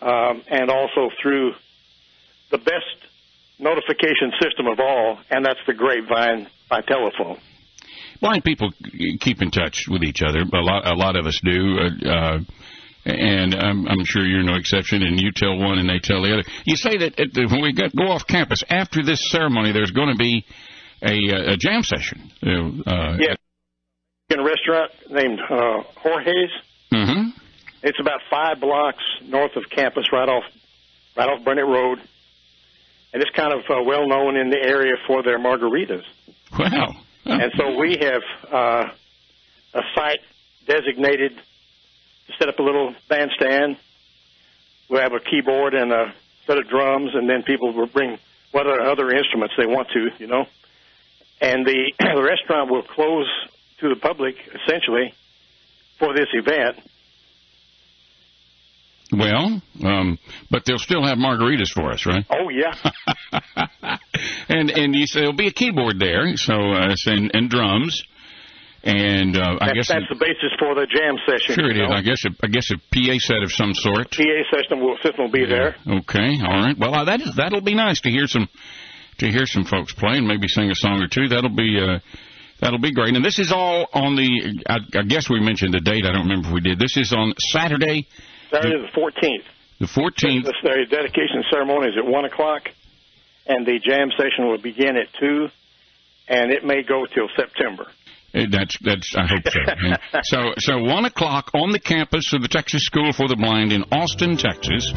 um, 0.00 0.42
and 0.48 0.70
also 0.70 1.10
through 1.20 1.54
the 2.50 2.58
best 2.58 2.96
notification 3.58 4.32
system 4.40 4.66
of 4.66 4.80
all, 4.80 5.18
and 5.30 5.44
that's 5.44 5.60
the 5.66 5.74
Grapevine 5.74 6.48
by 6.68 6.80
telephone. 6.82 7.38
blind 8.20 8.44
people 8.44 8.70
keep 9.20 9.42
in 9.42 9.50
touch 9.50 9.84
with 9.88 10.02
each 10.04 10.22
other. 10.22 10.40
A 10.42 10.60
lot, 10.60 10.86
a 10.86 10.94
lot 10.94 11.16
of 11.16 11.26
us 11.26 11.38
do, 11.44 11.78
uh, 11.78 12.08
uh, 12.08 12.38
and 13.04 13.54
I'm, 13.54 13.86
I'm 13.88 14.04
sure 14.04 14.24
you're 14.24 14.42
no 14.42 14.54
exception. 14.56 15.02
And 15.02 15.20
you 15.20 15.30
tell 15.34 15.56
one, 15.58 15.78
and 15.78 15.88
they 15.88 15.98
tell 15.98 16.22
the 16.22 16.32
other. 16.32 16.44
You 16.64 16.76
say 16.76 16.96
that 16.98 17.18
at 17.20 17.32
the, 17.32 17.46
when 17.50 17.62
we 17.62 17.72
got, 17.72 17.94
go 17.94 18.04
off 18.04 18.26
campus 18.26 18.62
after 18.68 19.02
this 19.04 19.30
ceremony, 19.30 19.72
there's 19.72 19.90
going 19.90 20.08
to 20.08 20.16
be 20.18 20.44
a, 21.02 21.52
a 21.52 21.56
jam 21.56 21.82
session. 21.82 22.30
Uh, 22.44 22.90
uh, 22.90 23.16
Yeah, 23.18 23.34
in 24.30 24.38
a 24.40 24.44
restaurant 24.44 24.90
named 25.10 25.40
uh, 25.40 25.82
Jorge's. 25.96 26.50
hmm 26.90 27.30
It's 27.82 27.98
about 28.00 28.20
five 28.30 28.60
blocks 28.60 29.02
north 29.24 29.56
of 29.56 29.64
campus, 29.70 30.04
right 30.12 30.28
off, 30.28 30.44
right 31.16 31.28
off 31.28 31.44
Burnet 31.44 31.66
Road, 31.66 31.98
and 33.12 33.22
it's 33.22 33.30
kind 33.36 33.52
of 33.52 33.60
uh, 33.68 33.82
well 33.84 34.06
known 34.08 34.36
in 34.36 34.50
the 34.50 34.58
area 34.58 34.94
for 35.06 35.22
their 35.22 35.38
margaritas. 35.38 36.04
Wow. 36.58 36.94
And 37.24 37.52
so 37.56 37.78
we 37.78 37.98
have 38.00 38.22
uh, 38.52 38.84
a 39.74 39.80
site 39.94 40.18
designated 40.66 41.32
set 42.38 42.48
up 42.48 42.58
a 42.58 42.62
little 42.62 42.94
bandstand. 43.08 43.76
We'll 44.88 45.00
have 45.00 45.12
a 45.12 45.20
keyboard 45.20 45.74
and 45.74 45.92
a 45.92 46.14
set 46.46 46.58
of 46.58 46.68
drums, 46.68 47.10
and 47.14 47.28
then 47.28 47.42
people 47.42 47.72
will 47.72 47.86
bring 47.86 48.18
what 48.50 48.66
other 48.66 49.10
instruments 49.10 49.54
they 49.56 49.66
want 49.66 49.88
to, 49.90 50.10
you 50.18 50.26
know. 50.26 50.46
And 51.40 51.66
the, 51.66 51.92
the 51.98 52.22
restaurant 52.22 52.70
will 52.70 52.82
close 52.82 53.28
to 53.80 53.88
the 53.88 53.96
public 53.96 54.36
essentially 54.54 55.12
for 55.98 56.14
this 56.14 56.28
event. 56.32 56.78
Well, 59.12 59.60
um, 59.84 60.18
but 60.50 60.64
they'll 60.64 60.78
still 60.78 61.04
have 61.04 61.18
margaritas 61.18 61.68
for 61.68 61.92
us, 61.92 62.06
right? 62.06 62.24
Oh 62.30 62.48
yeah, 62.48 62.74
and 64.48 64.70
and 64.70 64.94
you 64.94 65.06
say 65.06 65.20
there'll 65.20 65.34
be 65.34 65.48
a 65.48 65.52
keyboard 65.52 65.98
there, 65.98 66.34
so 66.36 66.54
uh, 66.54 66.94
and, 67.06 67.30
and 67.34 67.50
drums, 67.50 68.02
and 68.84 69.36
uh, 69.36 69.58
I 69.60 69.72
guess 69.72 69.88
that's 69.88 70.08
the 70.08 70.18
basis 70.18 70.50
for 70.58 70.74
the 70.74 70.86
jam 70.90 71.14
session. 71.26 71.54
sure 71.54 71.70
it 71.70 71.76
is. 71.76 71.88
know. 71.88 71.94
I 71.94 72.02
guess 72.02 72.24
a, 72.26 72.30
I 72.42 72.48
guess 72.48 72.68
a 72.70 72.78
PA 72.90 73.14
set 73.18 73.42
of 73.42 73.52
some 73.52 73.74
sort. 73.74 74.10
PA 74.10 74.42
system 74.50 74.80
will 74.80 74.96
system 75.02 75.26
will 75.26 75.30
be 75.30 75.46
there. 75.46 75.76
Okay, 75.86 76.34
all 76.42 76.58
right. 76.66 76.76
Well, 76.76 76.94
uh, 76.94 77.04
that 77.04 77.20
is 77.20 77.34
that'll 77.36 77.60
be 77.60 77.74
nice 77.74 78.00
to 78.02 78.10
hear 78.10 78.26
some 78.26 78.48
to 79.18 79.30
hear 79.30 79.46
some 79.46 79.64
folks 79.64 79.94
play 79.94 80.18
and 80.18 80.26
maybe 80.26 80.48
sing 80.48 80.70
a 80.70 80.74
song 80.74 81.00
or 81.00 81.06
two. 81.06 81.28
That'll 81.28 81.54
be 81.54 81.78
uh, 81.78 82.00
that'll 82.60 82.80
be 82.80 82.92
great. 82.92 83.14
And 83.14 83.24
this 83.24 83.38
is 83.38 83.52
all 83.52 83.86
on 83.92 84.16
the. 84.16 84.62
I, 84.66 84.78
I 84.98 85.02
guess 85.04 85.30
we 85.30 85.38
mentioned 85.40 85.74
the 85.74 85.80
date. 85.80 86.04
I 86.04 86.10
don't 86.10 86.26
remember 86.26 86.48
if 86.48 86.54
we 86.54 86.60
did. 86.60 86.80
This 86.80 86.96
is 86.96 87.12
on 87.12 87.34
Saturday, 87.38 88.08
Saturday 88.50 88.82
the 88.82 88.90
fourteenth. 88.94 89.44
the 89.78 89.86
14th. 89.86 90.42
The 90.42 90.54
the 90.62 90.86
dedication 90.90 91.44
ceremony 91.52 91.88
is 91.88 91.94
at 91.96 92.04
one 92.04 92.24
o'clock, 92.24 92.62
and 93.46 93.64
the 93.64 93.78
jam 93.78 94.10
session 94.18 94.48
will 94.48 94.58
begin 94.58 94.96
at 94.96 95.06
two, 95.20 95.48
and 96.26 96.50
it 96.50 96.64
may 96.64 96.82
go 96.82 97.06
till 97.06 97.28
September. 97.36 97.86
Uh, 98.34 98.46
That's 98.50 98.78
that's. 98.80 99.14
I 99.14 99.26
hope 99.26 99.44
so. 99.44 99.60
Yeah. 99.84 99.96
so 100.24 100.54
so 100.58 100.82
one 100.82 101.04
o'clock 101.04 101.50
on 101.54 101.70
the 101.70 101.78
campus 101.78 102.32
of 102.32 102.40
the 102.40 102.48
Texas 102.48 102.84
School 102.84 103.12
for 103.12 103.28
the 103.28 103.36
Blind 103.36 103.72
in 103.72 103.84
Austin, 103.92 104.36
Texas, 104.38 104.90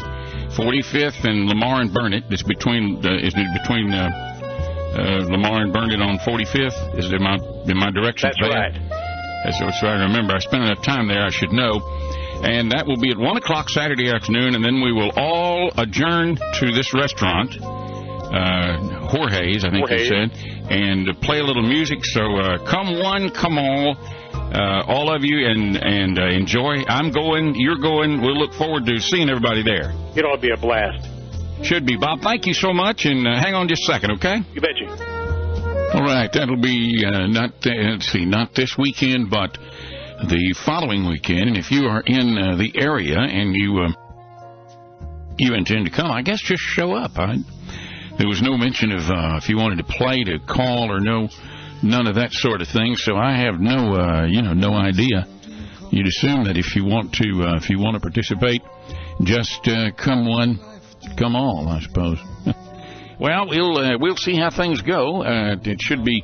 45th 0.56 1.24
and 1.28 1.46
Lamar 1.46 1.82
and 1.82 1.92
Burnet. 1.92 2.24
It's 2.30 2.42
between 2.42 3.04
uh, 3.04 3.16
is 3.18 3.34
it 3.36 3.60
between 3.60 3.92
uh, 3.92 4.08
uh, 4.08 5.28
Lamar 5.28 5.62
and 5.62 5.72
Burnet 5.72 6.00
on 6.00 6.18
45th? 6.18 6.98
Is 6.98 7.12
it 7.12 7.20
my 7.20 7.36
in 7.68 7.76
my 7.76 7.90
direction? 7.90 8.30
That's 8.32 8.54
right. 8.54 8.72
That's 9.44 9.60
what 9.60 9.84
I 9.84 10.02
remember. 10.04 10.34
I 10.34 10.38
spent 10.40 10.64
enough 10.64 10.82
time 10.82 11.06
there. 11.06 11.22
I 11.22 11.30
should 11.30 11.52
know. 11.52 11.80
And 12.42 12.70
that 12.72 12.86
will 12.86 12.98
be 13.00 13.10
at 13.10 13.16
one 13.18 13.36
o'clock 13.36 13.68
Saturday 13.70 14.10
afternoon, 14.10 14.54
and 14.54 14.64
then 14.64 14.82
we 14.82 14.92
will 14.92 15.10
all 15.16 15.72
adjourn 15.78 16.36
to 16.36 16.72
this 16.72 16.92
restaurant, 16.92 17.56
uh, 17.56 18.95
Jorge's, 19.06 19.64
I 19.64 19.70
think 19.70 19.88
Jorge's. 19.88 20.08
you 20.08 20.28
said, 20.28 20.70
and 20.70 21.20
play 21.20 21.38
a 21.38 21.44
little 21.44 21.62
music. 21.62 22.04
So 22.04 22.36
uh, 22.36 22.64
come 22.66 22.98
one, 22.98 23.30
come 23.30 23.58
all, 23.58 23.96
uh, 23.98 24.84
all 24.86 25.14
of 25.14 25.24
you, 25.24 25.46
and 25.46 25.76
and 25.76 26.18
uh, 26.18 26.26
enjoy. 26.26 26.84
I'm 26.88 27.10
going, 27.10 27.54
you're 27.56 27.78
going. 27.78 28.20
We'll 28.20 28.38
look 28.38 28.54
forward 28.54 28.86
to 28.86 28.98
seeing 28.98 29.28
everybody 29.28 29.62
there. 29.62 29.92
It'll 30.16 30.36
be 30.38 30.50
a 30.50 30.56
blast. 30.56 31.08
Should 31.62 31.86
be 31.86 31.96
Bob. 31.96 32.20
Thank 32.20 32.46
you 32.46 32.54
so 32.54 32.72
much, 32.72 33.06
and 33.06 33.26
uh, 33.26 33.40
hang 33.40 33.54
on 33.54 33.68
just 33.68 33.82
a 33.88 33.92
second, 33.92 34.12
okay? 34.12 34.36
You 34.52 34.60
bet 34.60 34.76
you. 34.76 34.88
All 35.94 36.02
right, 36.02 36.30
that'll 36.30 36.60
be 36.60 37.04
uh, 37.06 37.26
not 37.28 37.52
let's 37.64 38.06
see, 38.06 38.26
not 38.26 38.54
this 38.54 38.76
weekend, 38.76 39.30
but 39.30 39.56
the 40.28 40.54
following 40.64 41.08
weekend. 41.08 41.48
And 41.48 41.56
if 41.56 41.70
you 41.70 41.86
are 41.86 42.02
in 42.04 42.36
uh, 42.36 42.56
the 42.56 42.72
area 42.74 43.18
and 43.18 43.54
you 43.54 43.78
uh, 43.78 43.92
you 45.38 45.54
intend 45.54 45.86
to 45.86 45.92
come, 45.92 46.10
I 46.10 46.22
guess 46.22 46.40
just 46.40 46.62
show 46.62 46.94
up. 46.94 47.12
I, 47.16 47.36
there 48.18 48.28
was 48.28 48.42
no 48.42 48.56
mention 48.56 48.92
of 48.92 49.10
uh, 49.10 49.36
if 49.36 49.48
you 49.48 49.56
wanted 49.56 49.78
to 49.78 49.84
play, 49.84 50.24
to 50.24 50.38
call, 50.38 50.90
or 50.90 51.00
no, 51.00 51.28
none 51.82 52.06
of 52.06 52.14
that 52.16 52.32
sort 52.32 52.62
of 52.62 52.68
thing. 52.68 52.96
So 52.96 53.16
I 53.16 53.36
have 53.36 53.60
no, 53.60 53.94
uh, 53.94 54.26
you 54.26 54.42
know, 54.42 54.54
no 54.54 54.72
idea. 54.72 55.26
You'd 55.90 56.06
assume 56.06 56.44
that 56.44 56.56
if 56.56 56.74
you 56.74 56.84
want 56.84 57.12
to, 57.14 57.44
uh, 57.44 57.56
if 57.56 57.70
you 57.70 57.78
want 57.78 57.94
to 57.94 58.00
participate, 58.00 58.62
just 59.22 59.66
uh, 59.68 59.90
come 59.92 60.26
one, 60.28 60.58
come 61.16 61.36
all, 61.36 61.68
I 61.68 61.80
suppose. 61.80 62.18
Well, 63.18 63.48
we'll 63.48 63.78
uh, 63.78 63.96
we'll 63.98 64.16
see 64.16 64.36
how 64.36 64.50
things 64.50 64.82
go. 64.82 65.22
Uh, 65.22 65.56
it 65.64 65.80
should 65.80 66.04
be. 66.04 66.22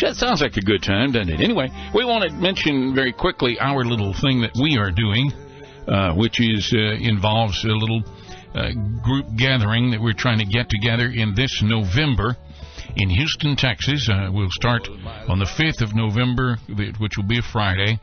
That 0.00 0.16
sounds 0.16 0.40
like 0.40 0.56
a 0.56 0.62
good 0.62 0.82
time, 0.82 1.12
doesn't 1.12 1.28
it? 1.28 1.40
Anyway, 1.42 1.68
we 1.94 2.04
want 2.06 2.24
to 2.24 2.34
mention 2.34 2.94
very 2.94 3.12
quickly 3.12 3.58
our 3.60 3.84
little 3.84 4.14
thing 4.14 4.40
that 4.40 4.52
we 4.58 4.78
are 4.78 4.90
doing, 4.90 5.32
uh, 5.86 6.14
which 6.14 6.40
is 6.40 6.72
uh, 6.74 6.78
involves 6.78 7.62
a 7.64 7.68
little 7.68 8.02
uh, 8.54 8.70
group 9.02 9.26
gathering 9.36 9.90
that 9.92 10.00
we're 10.00 10.12
trying 10.12 10.38
to 10.38 10.44
get 10.44 10.68
together 10.68 11.06
in 11.06 11.34
this 11.34 11.62
November 11.62 12.36
in 12.96 13.10
Houston, 13.10 13.56
Texas. 13.56 14.08
Uh, 14.08 14.30
we'll 14.32 14.50
start 14.50 14.88
on 15.28 15.38
the 15.38 15.44
5th 15.44 15.82
of 15.82 15.94
November, 15.94 16.56
which 16.98 17.16
will 17.16 17.26
be 17.26 17.38
a 17.38 17.42
Friday. 17.42 18.00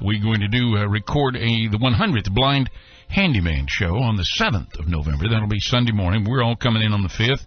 We're 0.00 0.22
going 0.22 0.40
to 0.40 0.48
do 0.48 0.78
uh, 0.78 0.86
record 0.86 1.36
a 1.36 1.68
the 1.68 1.78
100th 1.78 2.32
blind 2.32 2.70
handyman 3.08 3.66
show 3.68 3.96
on 3.96 4.16
the 4.16 4.26
7th 4.40 4.78
of 4.78 4.88
November. 4.88 5.28
That'll 5.28 5.48
be 5.48 5.60
Sunday 5.60 5.92
morning. 5.92 6.24
We're 6.28 6.42
all 6.42 6.56
coming 6.56 6.82
in 6.82 6.92
on 6.92 7.02
the 7.02 7.08
5th 7.08 7.44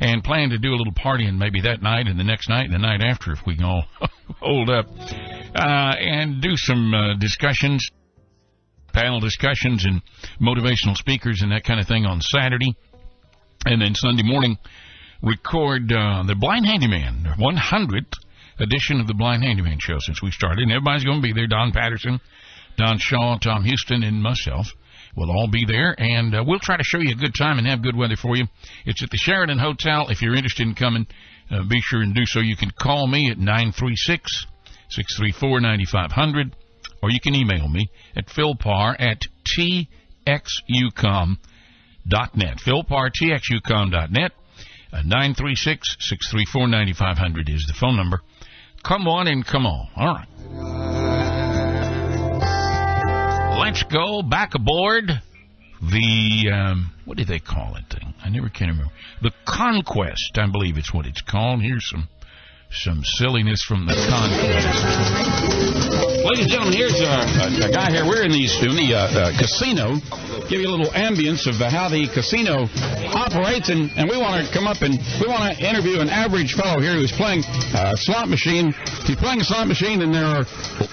and 0.00 0.24
plan 0.24 0.50
to 0.50 0.58
do 0.58 0.70
a 0.70 0.76
little 0.76 0.94
partying 0.94 1.38
maybe 1.38 1.60
that 1.60 1.82
night 1.82 2.06
and 2.08 2.18
the 2.18 2.24
next 2.24 2.48
night 2.48 2.64
and 2.64 2.74
the 2.74 2.78
night 2.78 3.00
after 3.02 3.32
if 3.32 3.40
we 3.46 3.56
can 3.56 3.64
all 3.64 3.84
hold 4.40 4.70
up 4.70 4.86
uh, 5.54 5.94
and 5.98 6.40
do 6.40 6.56
some 6.56 6.92
uh, 6.94 7.14
discussions 7.18 7.88
panel 8.92 9.20
discussions 9.20 9.84
and 9.84 10.02
motivational 10.40 10.96
speakers 10.96 11.42
and 11.42 11.52
that 11.52 11.64
kind 11.64 11.80
of 11.80 11.86
thing 11.86 12.04
on 12.04 12.20
Saturday. 12.20 12.76
And 13.64 13.80
then 13.80 13.94
Sunday 13.94 14.24
morning, 14.24 14.58
record 15.22 15.92
uh, 15.92 16.24
the 16.26 16.34
Blind 16.34 16.66
Handyman 16.66 17.26
100th 17.38 18.12
edition 18.58 19.00
of 19.00 19.06
the 19.06 19.14
Blind 19.14 19.44
Handyman 19.44 19.78
show 19.80 19.98
since 20.00 20.22
we 20.22 20.30
started. 20.30 20.62
And 20.62 20.72
everybody's 20.72 21.04
going 21.04 21.20
to 21.20 21.22
be 21.22 21.32
there. 21.32 21.46
Don 21.46 21.72
Patterson, 21.72 22.20
Don 22.76 22.98
Shaw, 22.98 23.38
Tom 23.38 23.64
Houston, 23.64 24.02
and 24.02 24.22
myself. 24.22 24.66
We'll 25.14 25.30
all 25.30 25.48
be 25.48 25.66
there, 25.66 25.94
and 25.98 26.34
uh, 26.34 26.42
we'll 26.46 26.58
try 26.58 26.78
to 26.78 26.82
show 26.82 26.98
you 26.98 27.12
a 27.12 27.20
good 27.20 27.34
time 27.36 27.58
and 27.58 27.66
have 27.66 27.82
good 27.82 27.96
weather 27.96 28.16
for 28.16 28.34
you. 28.34 28.46
It's 28.86 29.02
at 29.02 29.10
the 29.10 29.18
Sheraton 29.18 29.58
Hotel. 29.58 30.08
If 30.08 30.22
you're 30.22 30.34
interested 30.34 30.66
in 30.66 30.74
coming, 30.74 31.06
uh, 31.50 31.64
be 31.68 31.80
sure 31.82 32.00
and 32.00 32.14
do 32.14 32.24
so. 32.24 32.40
You 32.40 32.56
can 32.56 32.70
call 32.70 33.06
me 33.06 33.30
at 33.30 33.36
936 33.36 34.46
634 34.88 35.60
9500 35.60 36.56
or 37.02 37.10
you 37.10 37.20
can 37.20 37.34
email 37.34 37.68
me 37.68 37.90
at 38.16 38.26
philpar 38.26 38.94
at 38.98 39.26
txucom.net. 39.44 41.36
Philpar, 42.58 43.10
txucom.net. 43.10 44.32
Uh, 44.92 45.02
936 45.02 45.96
634 46.00 46.68
9500 46.68 47.48
is 47.48 47.64
the 47.66 47.74
phone 47.74 47.96
number. 47.96 48.20
Come 48.84 49.08
on 49.08 49.26
and 49.26 49.44
come 49.46 49.66
on. 49.66 49.88
All 49.96 50.14
right. 50.14 50.28
Let's 53.58 53.82
go 53.84 54.22
back 54.22 54.54
aboard 54.54 55.10
the, 55.80 56.50
um, 56.52 56.92
what 57.04 57.16
do 57.16 57.24
they 57.24 57.38
call 57.38 57.76
it 57.76 57.84
thing? 57.90 58.12
I 58.22 58.28
never 58.28 58.48
can 58.48 58.68
remember. 58.68 58.92
The 59.22 59.32
Conquest, 59.46 60.36
I 60.36 60.46
believe 60.50 60.76
it's 60.76 60.92
what 60.92 61.06
it's 61.06 61.22
called. 61.22 61.62
Here's 61.62 61.88
some 61.88 62.08
some 62.70 63.02
silliness 63.04 63.62
from 63.62 63.86
the 63.86 63.94
Conquest. 64.08 65.91
Ladies 66.22 66.46
and 66.46 66.54
gentlemen, 66.54 66.78
here's 66.78 67.00
a, 67.02 67.66
a, 67.66 67.66
a, 67.66 67.70
guy 67.74 67.90
here. 67.90 68.06
We're 68.06 68.22
in 68.22 68.30
the, 68.30 68.46
in 68.46 68.78
the 68.78 68.94
uh, 68.94 69.10
uh, 69.10 69.34
casino. 69.34 69.98
Give 70.46 70.62
you 70.62 70.70
a 70.70 70.74
little 70.74 70.94
ambience 70.94 71.50
of 71.50 71.58
uh, 71.58 71.66
how 71.66 71.90
the 71.90 72.06
casino 72.14 72.70
operates, 73.10 73.74
and, 73.74 73.90
and 73.98 74.06
we 74.06 74.14
want 74.14 74.38
to 74.38 74.46
come 74.54 74.70
up 74.70 74.86
and 74.86 75.02
we 75.18 75.26
want 75.26 75.50
to 75.50 75.58
interview 75.58 75.98
an 75.98 76.06
average 76.06 76.54
fellow 76.54 76.78
here 76.78 76.94
who's 76.94 77.10
playing 77.10 77.42
a 77.74 77.98
slot 77.98 78.30
machine. 78.30 78.70
He's 79.02 79.18
playing 79.18 79.42
a 79.42 79.46
slot 79.50 79.66
machine, 79.66 79.98
and 79.98 80.14
there 80.14 80.30
are 80.30 80.46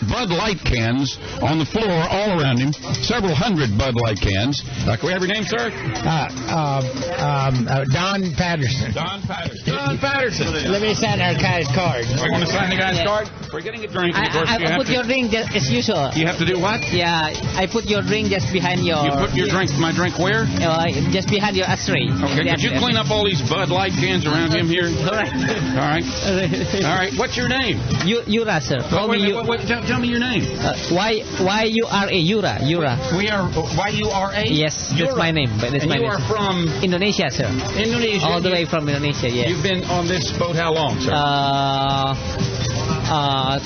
Bud 0.09 0.33
Light 0.33 0.57
cans 0.65 1.21
on 1.45 1.61
the 1.61 1.67
floor 1.69 1.93
all 2.09 2.41
around 2.41 2.57
him. 2.57 2.73
Several 3.05 3.37
hundred 3.37 3.77
Bud 3.77 3.93
Light 4.01 4.17
cans. 4.17 4.65
Uh, 4.89 4.97
can 4.97 5.05
we 5.05 5.13
have 5.13 5.21
your 5.21 5.29
name, 5.29 5.45
sir? 5.45 5.69
Uh, 6.09 6.25
uh, 6.49 7.53
um, 7.53 7.69
Don 7.93 8.33
Patterson. 8.33 8.97
Don 8.97 9.21
Patterson. 9.29 9.77
Don 9.77 9.97
Patterson. 10.01 10.49
Let 10.73 10.81
me 10.81 10.97
sign 10.97 11.21
our 11.21 11.37
guy's 11.37 11.69
card. 11.69 12.09
We 12.09 12.33
want 12.33 12.49
to 12.49 12.49
sign 12.49 12.73
the 12.73 12.81
guy's 12.81 12.97
yeah. 12.97 13.05
card? 13.05 13.29
We're 13.53 13.61
getting 13.61 13.85
a 13.85 13.89
drink. 13.89 14.15
I, 14.15 14.25
of 14.25 14.33
course, 14.33 14.49
I, 14.49 14.57
you 14.57 14.65
I 14.65 14.69
have 14.73 14.79
put 14.81 14.87
to, 14.87 14.93
just 15.27 15.51
as 15.51 15.67
usual. 15.67 16.07
You 16.15 16.23
have 16.27 16.39
to 16.39 16.47
do 16.47 16.55
what? 16.55 16.79
Yeah, 16.95 17.35
I 17.59 17.67
put 17.67 17.83
your 17.83 17.99
ring 18.07 18.31
just 18.31 18.47
behind 18.55 18.87
your. 18.87 19.03
You 19.03 19.11
put 19.11 19.35
your 19.35 19.51
drink, 19.51 19.75
my 19.75 19.91
drink 19.91 20.15
where? 20.15 20.47
Uh, 20.47 20.87
just 21.11 21.27
behind 21.27 21.59
your 21.59 21.67
ashtray. 21.67 22.07
Okay, 22.07 22.47
could 22.47 22.63
you 22.63 22.79
clean 22.79 22.95
up 22.95 23.11
all 23.11 23.27
these 23.27 23.43
Bud 23.43 23.67
Light 23.67 23.91
cans 23.99 24.23
around 24.23 24.55
him 24.55 24.71
here? 24.71 24.87
All 24.87 25.11
right. 25.19 25.33
All 25.75 25.89
right. 25.91 26.05
All 26.87 26.95
right. 26.95 27.11
What's 27.19 27.35
your 27.35 27.51
name? 27.51 27.83
You, 28.07 28.23
Yura, 28.25 28.61
sir. 28.63 28.79
Call 28.87 29.09
wait, 29.09 29.21
me 29.21 29.35
wait, 29.35 29.47
wait, 29.47 29.67
tell, 29.67 29.83
tell, 29.83 29.99
me 29.99 30.07
your 30.07 30.23
name. 30.23 30.47
Uh, 30.63 30.71
y 30.95 31.19
Y 31.43 31.63
U 31.83 31.85
R 31.91 32.07
A 32.07 32.19
Yura 32.19 32.63
Yura. 32.63 32.95
We 33.17 33.27
are 33.27 33.51
Y 33.51 33.89
U 33.99 34.07
R 34.07 34.31
A. 34.31 34.47
Yes, 34.47 34.93
Yura. 34.95 35.11
that's 35.11 35.17
my 35.17 35.31
name. 35.31 35.51
But 35.59 35.75
that's 35.75 35.83
and 35.83 35.91
my 35.91 35.97
you 35.97 36.07
name. 36.07 36.11
are 36.15 36.23
from 36.29 36.69
Indonesia, 36.83 37.27
sir. 37.31 37.49
Indonesia. 37.75 38.25
All 38.25 38.41
the 38.41 38.51
way 38.51 38.65
from 38.65 38.87
Indonesia. 38.87 39.27
Yes. 39.27 39.49
You've 39.49 39.63
been 39.63 39.83
on 39.89 40.07
this 40.07 40.31
boat 40.37 40.55
how 40.55 40.73
long, 40.73 40.99
sir? 40.99 41.11
Uh, 41.13 42.98
uh, 43.09 43.57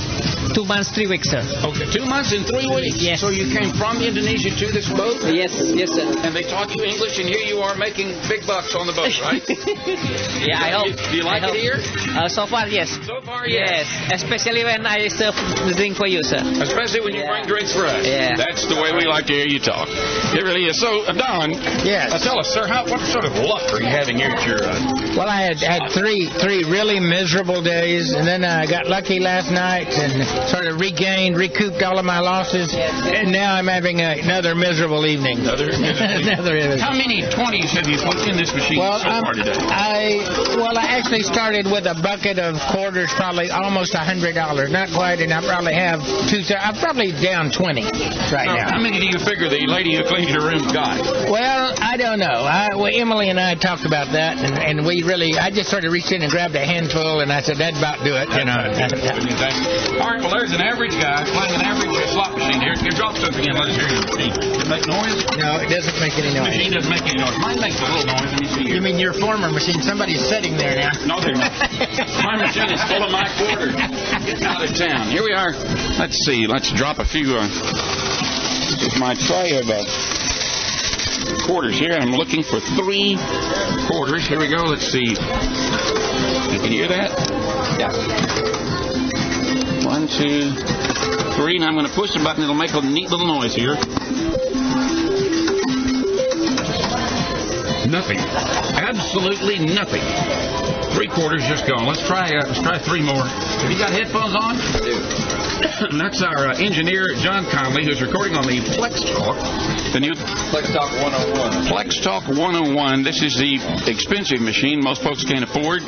two 0.56 0.66
months, 0.66 0.92
three 0.96 1.08
weeks, 1.08 1.30
sir. 1.30 1.44
Okay, 1.68 1.86
two 1.92 2.06
months 2.08 2.32
and 2.32 2.48
three 2.48 2.68
weeks. 2.68 3.04
Yes. 3.04 3.20
So 3.20 3.30
you 3.30 3.52
came 3.52 3.76
from 3.76 4.00
Indonesia 4.00 4.50
to 4.56 4.66
this 4.72 4.88
boat? 4.88 5.20
Yes, 5.28 5.52
yes, 5.76 5.92
sir. 5.92 6.08
And 6.24 6.32
they 6.32 6.48
taught 6.48 6.72
you 6.72 6.84
English, 6.84 7.20
and 7.20 7.28
here 7.28 7.44
you 7.44 7.60
are 7.60 7.76
making 7.76 8.16
big 8.32 8.48
bucks 8.48 8.76
on 8.76 8.88
the 8.88 8.96
boat, 8.96 9.12
right? 9.20 9.44
yeah, 10.48 10.64
I 10.64 10.70
hope. 10.72 10.96
Do 11.12 11.16
you 11.18 11.28
like 11.28 11.44
it 11.44 11.60
here? 11.60 11.80
Uh, 12.16 12.32
so 12.32 12.48
far, 12.48 12.68
yes. 12.68 12.96
So 13.04 13.20
far, 13.22 13.48
yes. 13.48 13.84
yes. 14.08 14.24
Especially 14.24 14.64
when 14.64 14.88
I 14.88 15.08
serve 15.12 15.36
the 15.36 15.76
drink 15.76 15.98
for 16.00 16.08
you, 16.08 16.24
sir. 16.24 16.40
Especially 16.64 17.04
when 17.04 17.14
you 17.14 17.28
yeah. 17.28 17.36
bring 17.36 17.46
drinks 17.46 17.76
for 17.76 17.84
us. 17.84 18.08
Yeah. 18.08 18.40
That's 18.40 18.64
the 18.64 18.80
way 18.80 18.96
we 18.96 19.04
like 19.04 19.28
to 19.28 19.36
hear 19.36 19.48
you 19.48 19.60
talk. 19.60 19.92
It 20.32 20.44
really 20.44 20.72
is. 20.72 20.80
So, 20.80 21.04
uh, 21.04 21.12
Don. 21.12 21.52
Yes. 21.84 22.16
Uh, 22.16 22.20
tell 22.24 22.40
us, 22.40 22.48
sir, 22.48 22.64
how, 22.68 22.88
what 22.88 23.02
sort 23.12 23.26
of 23.26 23.36
luck 23.44 23.68
are 23.76 23.82
you 23.82 23.92
having 23.92 24.18
here 24.18 24.32
at 24.32 24.48
your? 24.48 24.64
Uh, 24.64 25.20
well, 25.20 25.28
I 25.28 25.42
had 25.42 25.60
had 25.60 25.92
three 25.92 26.30
three 26.40 26.64
really 26.64 27.00
miserable 27.00 27.62
days, 27.62 28.14
and 28.14 28.28
then 28.28 28.44
I 28.44 28.66
got 28.66 28.88
lucky 28.88 29.20
last 29.20 29.33
night 29.50 29.90
and 29.98 30.22
sort 30.50 30.66
of 30.66 30.80
regained, 30.80 31.38
recouped 31.38 31.82
all 31.82 31.98
of 31.98 32.06
my 32.06 32.20
losses, 32.20 32.74
and 32.76 33.32
now 33.32 33.56
I'm 33.56 33.68
having 33.68 34.02
a, 34.02 34.22
another 34.22 34.54
miserable 34.54 35.06
evening. 35.06 35.40
Another, 35.40 35.70
another 35.74 36.58
evening. 36.58 36.80
How 36.80 36.94
many 36.94 37.24
20s 37.24 37.74
have 37.74 37.88
you 37.88 37.98
put 37.98 38.22
in 38.30 38.38
this 38.38 38.54
machine 38.54 38.78
well, 38.78 39.00
so 39.00 39.10
far 39.10 39.34
today? 39.34 39.58
I 39.58 40.22
well, 40.58 40.78
I 40.78 40.86
actually 40.94 41.26
started 41.26 41.66
with 41.66 41.90
a 41.90 41.98
bucket 41.98 42.38
of 42.38 42.60
quarters, 42.70 43.10
probably 43.16 43.50
almost 43.50 43.96
a 43.96 44.06
hundred 44.06 44.36
dollars, 44.36 44.70
not 44.72 44.90
quite, 44.94 45.20
and 45.20 45.34
I 45.34 45.42
probably 45.42 45.74
have 45.74 46.04
two. 46.30 46.46
I'm 46.54 46.78
probably 46.78 47.12
down 47.12 47.50
twenty 47.50 47.84
right 48.30 48.46
now. 48.46 48.56
now. 48.56 48.78
How 48.78 48.82
many 48.82 49.00
do 49.00 49.08
you 49.10 49.20
figure 49.20 49.50
the 49.50 49.66
lady 49.66 49.96
who 49.96 50.04
cleans 50.06 50.30
your 50.30 50.46
room 50.46 50.62
got? 50.70 51.02
Well, 51.32 51.74
I 51.80 51.98
don't 51.98 52.20
know. 52.20 52.46
I, 52.46 52.76
well, 52.76 52.92
Emily 52.92 53.30
and 53.30 53.40
I 53.40 53.56
talked 53.56 53.86
about 53.86 54.12
that, 54.14 54.38
and, 54.38 54.58
and 54.60 54.86
we 54.86 55.04
really, 55.04 55.38
I 55.38 55.50
just 55.50 55.70
sort 55.70 55.86
of 55.86 55.92
reached 55.92 56.12
in 56.12 56.22
and 56.22 56.32
grabbed 56.32 56.56
a 56.56 56.66
handful, 56.66 57.22
and 57.22 57.32
I 57.32 57.42
said 57.42 57.58
that'd 57.58 57.78
about 57.78 58.04
do 58.04 58.14
it. 58.16 58.30
You 58.30 58.46
know. 58.46 59.23
All 59.24 60.12
right. 60.12 60.20
Well, 60.20 60.36
there's 60.36 60.52
an 60.52 60.60
average 60.60 60.92
guy 61.00 61.24
playing 61.24 61.56
an 61.56 61.64
average 61.64 61.96
slot 62.12 62.36
machine 62.36 62.60
here. 62.60 62.76
You 62.76 62.92
drop 62.92 63.16
something 63.16 63.40
in. 63.40 63.56
Let 63.56 63.72
us 63.72 63.76
hear 63.80 63.88
your 63.88 64.04
machine. 64.04 64.36
Does 64.36 64.64
it 64.64 64.68
make 64.68 64.84
noise? 64.84 65.16
No, 65.40 65.64
it 65.64 65.72
doesn't 65.72 65.96
make 66.04 66.20
any 66.20 66.36
noise. 66.36 66.44
The 66.44 66.52
machine 66.52 66.72
doesn't 66.76 66.92
make 66.92 67.08
any 67.08 67.24
noise. 67.24 67.38
Mine 67.40 67.60
makes 67.64 67.80
a 67.80 67.88
little 67.88 68.04
noise. 68.04 68.28
Let 68.36 68.42
me 68.42 68.48
see 68.52 68.64
here. 68.68 68.76
You 68.76 68.82
mean 68.84 69.00
your 69.00 69.16
former 69.16 69.48
machine? 69.48 69.80
Somebody's 69.80 70.20
sitting 70.28 70.58
there 70.60 70.76
now. 70.76 70.92
No, 71.08 71.24
they're 71.24 71.40
not. 71.40 71.56
my 72.28 72.36
machine 72.36 72.68
is 72.68 72.84
full 72.84 73.04
of 73.04 73.12
my 73.16 73.24
quarters. 73.40 73.76
It's 74.28 74.44
out 74.44 74.60
of 74.60 74.76
town. 74.76 75.08
Here 75.08 75.24
we 75.24 75.32
are. 75.32 75.56
Let's 75.96 76.20
see. 76.28 76.44
Let's 76.48 76.72
drop 76.76 77.00
a 77.00 77.06
few. 77.08 77.40
Uh, 77.40 77.48
this 77.48 78.92
is 78.92 79.00
my 79.00 79.16
tray 79.16 79.56
of 79.56 79.72
uh, 79.72 79.88
quarters 81.48 81.80
here. 81.80 81.96
I'm 81.96 82.12
looking 82.12 82.44
for 82.44 82.60
three 82.76 83.16
quarters. 83.88 84.28
Here 84.28 84.40
we 84.40 84.52
go. 84.52 84.68
Let's 84.68 84.92
see. 84.92 85.16
You 85.16 86.60
can 86.60 86.76
hear 86.76 86.92
that? 86.92 87.16
Yeah. 87.80 88.43
One, 89.94 90.08
two, 90.08 90.50
three. 91.38 91.58
And 91.58 91.64
I'm 91.64 91.76
going 91.76 91.86
to 91.86 91.94
push 91.94 92.14
the 92.14 92.20
button. 92.24 92.42
It'll 92.42 92.56
make 92.56 92.74
a 92.74 92.82
neat 92.82 93.12
little 93.12 93.28
noise 93.28 93.54
here. 93.54 93.76
Nothing. 97.86 98.18
Absolutely 98.18 99.60
nothing. 99.60 100.02
Three 100.96 101.10
quarters 101.10 101.46
just 101.46 101.68
gone. 101.68 101.86
Let's 101.86 102.02
try. 102.08 102.26
Uh, 102.26 102.48
let's 102.48 102.62
try 102.64 102.80
three 102.80 103.04
more. 103.04 103.22
Have 103.22 103.70
you 103.70 103.78
got 103.78 103.92
headphones 103.92 104.34
on? 104.34 104.58
I 104.58 104.80
do. 104.80 105.23
And 105.64 106.00
that's 106.00 106.22
our 106.22 106.52
uh, 106.52 106.58
engineer 106.60 107.16
John 107.16 107.48
Conley, 107.48 107.86
who's 107.86 108.02
recording 108.02 108.36
on 108.36 108.44
the 108.44 108.60
PlexTalk. 108.76 109.94
The 109.96 110.00
new 110.00 110.12
PlexTalk 110.52 110.92
101. 111.00 111.72
PlexTalk 111.72 112.28
101. 112.28 113.04
This 113.04 113.24
is 113.24 113.40
the 113.40 113.60
expensive 113.88 114.42
machine 114.42 114.84
most 114.84 115.04
folks 115.04 115.24
can't 115.24 115.44
afford, 115.44 115.84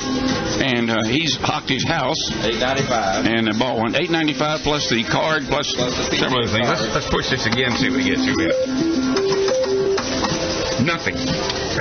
and 0.63 0.89
uh, 0.89 1.03
he's 1.03 1.35
hocked 1.35 1.69
his 1.69 1.83
house. 1.83 2.19
895. 2.39 3.25
And 3.27 3.49
uh, 3.49 3.59
bought 3.59 3.77
one. 3.77 3.95
895 3.95 4.61
plus 4.63 4.89
the 4.89 5.03
card 5.03 5.43
plus, 5.51 5.75
plus 5.75 5.91
the 6.09 6.15
several 6.15 6.43
other 6.43 6.51
things. 6.51 6.67
Let's, 6.67 6.87
let's 6.95 7.09
push 7.11 7.27
this 7.27 7.43
again. 7.43 7.75
See 7.75 7.91
what 7.91 7.99
we 7.99 8.07
get. 8.07 8.19
What. 8.23 8.55
Nothing. 10.87 11.19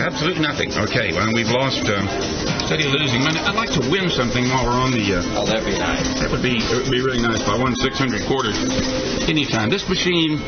Absolute 0.01 0.39
nothing. 0.43 0.73
Okay, 0.75 1.13
well, 1.13 1.31
we've 1.35 1.51
lost. 1.51 1.87
Um, 1.87 2.54
steady 2.67 2.89
losing 2.89 3.23
money. 3.23 3.39
I'd 3.41 3.55
like 3.55 3.71
to 3.77 3.85
win 3.91 4.09
something 4.09 4.49
while 4.49 4.65
we're 4.65 4.81
on 4.81 4.91
the. 4.91 5.21
Uh, 5.21 5.41
oh, 5.41 5.47
that'd 5.47 5.65
be 5.65 5.79
nice. 5.79 6.05
That 6.21 6.31
would 6.31 6.43
be. 6.43 6.57
It 6.57 6.85
would 6.85 6.91
be 6.91 7.05
really 7.05 7.21
nice 7.21 7.41
if 7.41 7.49
I 7.49 7.61
won 7.61 7.77
600 7.77 8.27
quarters 8.27 8.57
anytime. 9.29 9.69
This 9.69 9.89
machine 9.89 10.41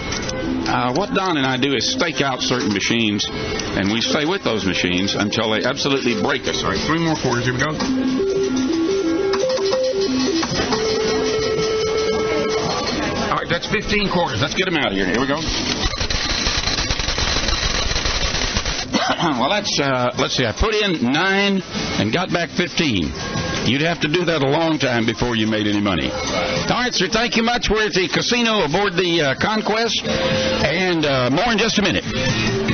uh, 0.67 0.93
what 0.95 1.15
Don 1.15 1.37
and 1.37 1.47
I 1.47 1.57
do 1.57 1.75
is 1.75 1.93
stake 1.93 2.21
out 2.21 2.41
certain 2.41 2.73
machines, 2.73 3.27
and 3.31 3.93
we 3.93 4.01
stay 4.01 4.25
with 4.27 4.43
those 4.43 4.67
machines 4.67 5.15
until 5.15 5.51
they 5.51 5.63
absolutely 5.63 6.21
break 6.21 6.49
us. 6.49 6.65
All 6.65 6.71
right, 6.71 6.81
three 6.87 6.99
more 6.99 7.15
quarters. 7.15 7.45
Here 7.45 7.55
we 7.55 7.61
go. 7.61 7.71
All 13.31 13.39
right, 13.39 13.49
that's 13.49 13.67
15 13.71 14.11
quarters. 14.11 14.43
Let's 14.43 14.55
get 14.55 14.65
them 14.67 14.77
out 14.77 14.91
of 14.91 14.99
here. 14.99 15.07
Here 15.07 15.21
we 15.21 15.29
go. 15.29 15.86
well, 19.39 19.51
that's 19.51 19.79
uh, 19.79 20.11
let's 20.19 20.37
see. 20.37 20.45
I 20.45 20.53
put 20.53 20.75
in 20.75 21.13
nine 21.13 21.63
and 22.01 22.13
got 22.13 22.33
back 22.33 22.51
15. 22.51 23.13
You'd 23.67 23.83
have 23.83 24.01
to 24.01 24.09
do 24.09 24.25
that 24.25 24.43
a 24.43 24.49
long 24.49 24.79
time 24.79 25.07
before 25.07 25.37
you 25.37 25.47
made 25.47 25.67
any 25.67 25.81
money. 25.81 26.11
All 26.11 26.83
right, 26.83 26.95
sir. 26.95 27.07
Thank 27.09 27.37
you 27.37 27.43
much. 27.43 27.71
We're 27.71 27.87
at 27.87 27.93
the 27.93 28.09
casino 28.09 28.65
aboard 28.65 28.95
the 28.95 29.23
uh, 29.23 29.35
Conquest, 29.41 30.03
and 30.07 31.05
uh, 31.05 31.31
more 31.31 31.53
in 31.53 31.59
just 31.59 31.79
a 31.79 31.83
minute. 31.83 32.66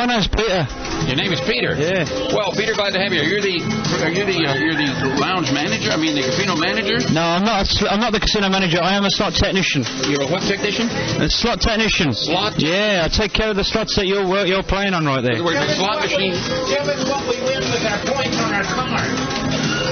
My, 0.00 0.08
name's 0.08 0.32
Peter. 0.32 0.64
Your 1.12 1.16
name 1.20 1.28
is 1.28 1.44
Peter. 1.44 1.76
Yeah. 1.76 2.08
Well, 2.32 2.56
Peter, 2.56 2.72
glad 2.72 2.96
to 2.96 3.00
have 3.04 3.12
you. 3.12 3.20
You're 3.20 3.44
the 3.44 3.60
are 4.00 4.08
you 4.08 4.24
the 4.24 4.48
uh, 4.48 4.56
you're 4.56 4.72
the 4.72 5.20
lounge 5.20 5.52
manager. 5.52 5.92
I 5.92 6.00
mean, 6.00 6.16
the 6.16 6.24
casino 6.24 6.56
manager. 6.56 7.04
No, 7.12 7.20
I'm 7.20 7.44
not. 7.44 7.68
I'm 7.84 8.00
not 8.00 8.16
the 8.16 8.20
casino 8.24 8.48
manager. 8.48 8.80
I 8.80 8.96
am 8.96 9.04
a 9.04 9.12
slot 9.12 9.36
technician. 9.36 9.84
You're 10.08 10.24
a 10.24 10.28
what 10.32 10.40
technician? 10.48 10.88
A 11.20 11.28
slot 11.28 11.60
technician. 11.60 12.16
Slot? 12.16 12.56
Yeah, 12.56 13.04
I 13.04 13.12
take 13.12 13.36
care 13.36 13.52
of 13.52 13.60
the 13.60 13.64
slots 13.68 13.92
that 14.00 14.08
you're 14.08 14.24
wor- 14.24 14.48
you're 14.48 14.64
playing 14.64 14.96
on 14.96 15.04
right 15.04 15.20
there. 15.20 15.44
We're 15.44 15.60
the 15.60 15.68
slot 15.76 16.00
machine. 16.00 16.32
Tell 16.32 16.88
us 16.88 17.04
what 17.04 17.28
we 17.28 17.36
win 17.44 17.60
with 17.60 17.84
our 17.84 18.00
points 18.00 18.40
on 18.40 18.56
our 18.56 18.64
card. 18.64 19.40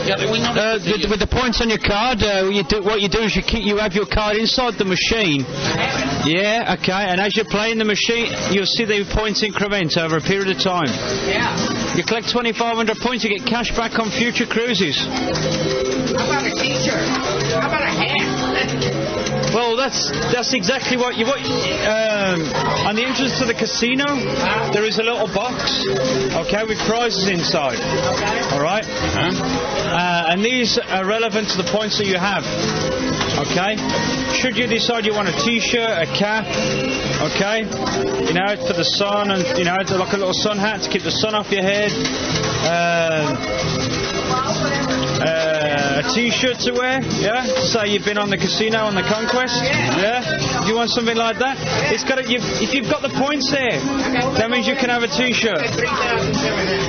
Yeah, 0.09 0.25
we 0.33 0.41
know. 0.41 0.57
Uh, 0.57 0.81
with, 0.81 1.05
with 1.05 1.21
the 1.21 1.29
points 1.29 1.61
on 1.61 1.69
your 1.69 1.85
card, 1.85 2.25
uh, 2.25 2.49
you 2.49 2.65
do, 2.65 2.81
what 2.81 3.05
you 3.05 3.13
do 3.13 3.29
is 3.29 3.37
you 3.37 3.45
keep 3.45 3.61
you 3.61 3.77
have 3.77 3.93
your 3.93 4.09
card 4.09 4.41
inside 4.41 4.81
the 4.81 4.89
machine. 4.89 5.45
Yeah, 6.27 6.77
okay. 6.79 7.07
And 7.09 7.21
as 7.21 7.37
you're 7.37 7.49
playing 7.49 7.79
the 7.79 7.85
machine, 7.85 8.33
you'll 8.51 8.67
see 8.67 8.85
the 8.85 9.05
points 9.15 9.43
increment 9.43 9.97
over 9.97 10.17
a 10.17 10.21
period 10.21 10.49
of 10.49 10.63
time. 10.63 10.91
Yeah. 11.29 11.55
You 11.95 12.03
collect 12.05 12.29
2,500 12.31 12.97
points, 12.99 13.25
you 13.25 13.31
get 13.31 13.47
cash 13.47 13.75
back 13.77 13.99
on 13.99 14.11
future 14.11 14.47
cruises. 14.47 14.97
How 14.99 16.27
about 16.27 16.47
a 16.47 16.55
T-shirt? 16.55 17.09
How 17.55 17.69
about 17.69 17.83
a 17.83 17.93
hat? 17.93 19.05
Well, 19.55 19.77
that's 19.77 20.11
that's 20.11 20.53
exactly 20.53 20.99
what 20.99 21.17
you 21.17 21.25
what. 21.25 21.41
Um, 21.41 22.43
on 22.85 22.95
the 22.95 23.05
entrance 23.05 23.39
to 23.39 23.47
the 23.47 23.55
casino, 23.55 24.05
there 24.73 24.85
is 24.85 24.99
a 24.99 25.03
little 25.03 25.27
box, 25.27 25.85
okay, 26.45 26.65
with 26.65 26.79
prizes 26.87 27.29
inside. 27.29 27.81
Okay. 27.81 28.55
All 28.55 28.61
right. 28.61 28.85
Uh, 28.85 30.29
and 30.29 30.45
these 30.45 30.79
are 30.79 31.07
relevant 31.07 31.49
to 31.49 31.57
the 31.57 31.69
points 31.73 31.97
that 31.97 32.07
you 32.07 32.19
have. 32.19 32.45
Okay. 33.39 33.77
Should 34.35 34.57
you 34.57 34.67
decide 34.67 35.07
you 35.07 35.15
want 35.15 35.29
a 35.29 35.33
T-shirt, 35.33 35.79
a 35.79 36.07
cap, 36.07 36.45
okay, 37.23 37.61
you 38.27 38.35
know, 38.35 38.47
it's 38.51 38.67
for 38.67 38.73
the 38.73 38.85
sun, 38.85 39.31
and 39.31 39.57
you 39.57 39.65
know, 39.65 39.77
like 39.77 40.13
a 40.13 40.17
little 40.17 40.35
sun 40.35 40.59
hat 40.59 40.83
to 40.83 40.91
keep 40.91 41.03
the 41.03 41.13
sun 41.13 41.37
off 41.37 41.51
your 41.53 41.63
head. 41.63 41.93
Uh, 42.67 43.88
T-shirt 46.15 46.59
to 46.65 46.73
wear, 46.73 47.01
yeah. 47.21 47.45
Say 47.69 47.93
you've 47.93 48.05
been 48.05 48.19
on 48.19 48.31
the 48.31 48.37
casino 48.37 48.85
on 48.85 48.95
the 48.95 49.05
conquest, 49.05 49.61
yeah. 49.63 50.67
You 50.67 50.75
want 50.75 50.91
something 50.91 51.17
like 51.17 51.39
that? 51.39 51.57
It's 51.93 52.05
got 52.05 52.17
to, 52.17 52.25
you've, 52.25 52.45
if 52.65 52.75
you've 52.75 52.91
got 52.91 53.03
the 53.03 53.13
points 53.15 53.51
there, 53.51 53.79
that 54.41 54.51
means 54.51 54.67
you 54.67 54.75
can 54.75 54.89
have 54.89 55.03
a 55.03 55.09
T-shirt. 55.09 55.63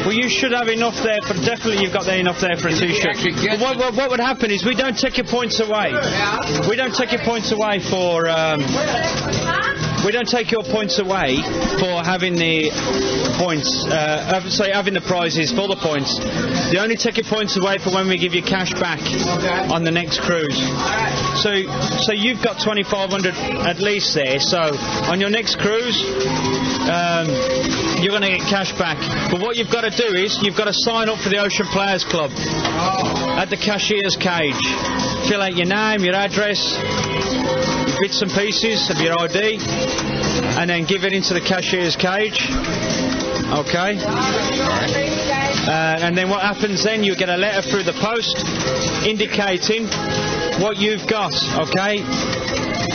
Well, 0.08 0.16
you 0.16 0.30
should 0.30 0.52
have 0.52 0.70
enough 0.70 0.96
there, 1.04 1.20
but 1.28 1.38
definitely 1.44 1.84
you've 1.84 1.94
got 1.94 2.06
there 2.06 2.20
enough 2.20 2.40
there 2.40 2.56
for 2.56 2.70
a 2.70 2.76
T-shirt. 2.76 3.20
What, 3.60 3.78
what, 3.78 3.96
what 3.96 4.10
would 4.10 4.24
happen 4.24 4.52
is 4.52 4.66
we 4.66 4.76
don't 4.76 4.98
take 4.98 5.18
your 5.18 5.28
points 5.28 5.60
away. 5.60 5.92
We 6.68 6.76
don't 6.76 6.96
take 6.96 7.12
your 7.12 7.24
points 7.24 7.52
away 7.52 7.80
for. 7.80 8.28
Um, 8.30 8.64
we 10.06 10.12
don't 10.16 10.30
take 10.30 10.50
your 10.52 10.64
points 10.64 10.98
away 11.00 11.38
for 11.78 12.00
having 12.04 12.36
the 12.36 12.72
points, 13.40 13.72
uh, 13.88 14.44
say 14.52 14.72
having 14.72 14.94
the 14.94 15.02
prizes 15.02 15.56
for 15.56 15.72
the 15.72 15.80
points. 15.80 16.20
The 16.76 16.80
only 16.84 17.00
ticket 17.00 17.26
points 17.26 17.56
away 17.56 17.80
for 17.80 17.96
when 17.96 18.12
we 18.12 18.20
give 18.20 18.36
you 18.36 18.44
cash 18.44 18.76
back 18.76 19.00
on 19.72 19.88
the 19.88 19.92
next 19.92 20.20
cruise. 20.20 20.60
So, 21.40 21.56
so 22.04 22.12
you've 22.12 22.44
got 22.44 22.60
2,500 22.60 23.34
at 23.64 23.80
least 23.80 24.14
there. 24.14 24.40
So 24.44 24.60
on 25.08 25.24
your 25.24 25.32
next 25.32 25.58
cruise, 25.58 26.04
um, 26.92 27.32
you're 28.04 28.12
going 28.12 28.28
to 28.28 28.36
get 28.36 28.44
cash 28.52 28.76
back. 28.76 29.00
But 29.32 29.40
what 29.40 29.56
you've 29.56 29.72
got 29.72 29.88
to 29.88 29.94
do 29.96 30.20
is 30.20 30.38
you've 30.44 30.58
got 30.58 30.68
to 30.68 30.76
sign 30.76 31.08
up 31.08 31.20
for 31.24 31.30
the 31.30 31.40
Ocean 31.40 31.66
Players 31.72 32.04
Club 32.04 32.32
at 33.40 33.50
the 33.50 33.58
cashier's 33.58 34.20
cage. 34.20 34.60
Fill 35.32 35.42
out 35.42 35.56
your 35.56 35.68
name, 35.68 36.04
your 36.04 36.16
address, 36.16 36.60
bits 38.04 38.22
and 38.22 38.32
pieces 38.32 38.90
of 38.90 38.98
your 39.00 39.16
ID, 39.20 39.60
and 40.60 40.70
then 40.70 40.86
give 40.86 41.04
it 41.04 41.14
into 41.14 41.34
the 41.34 41.42
cashier's 41.42 41.96
cage. 41.96 43.09
Okay. 43.50 43.98
Uh, 45.66 46.06
and 46.06 46.18
then 46.18 46.30
what 46.30 46.42
happens 46.42 46.84
then? 46.84 47.04
You 47.04 47.16
get 47.16 47.30
a 47.30 47.38
letter 47.38 47.68
through 47.68 47.84
the 47.84 47.98
post 47.98 48.38
indicating 49.06 49.88
what 50.62 50.78
you've 50.78 51.08
got. 51.10 51.34
Okay. 51.66 52.06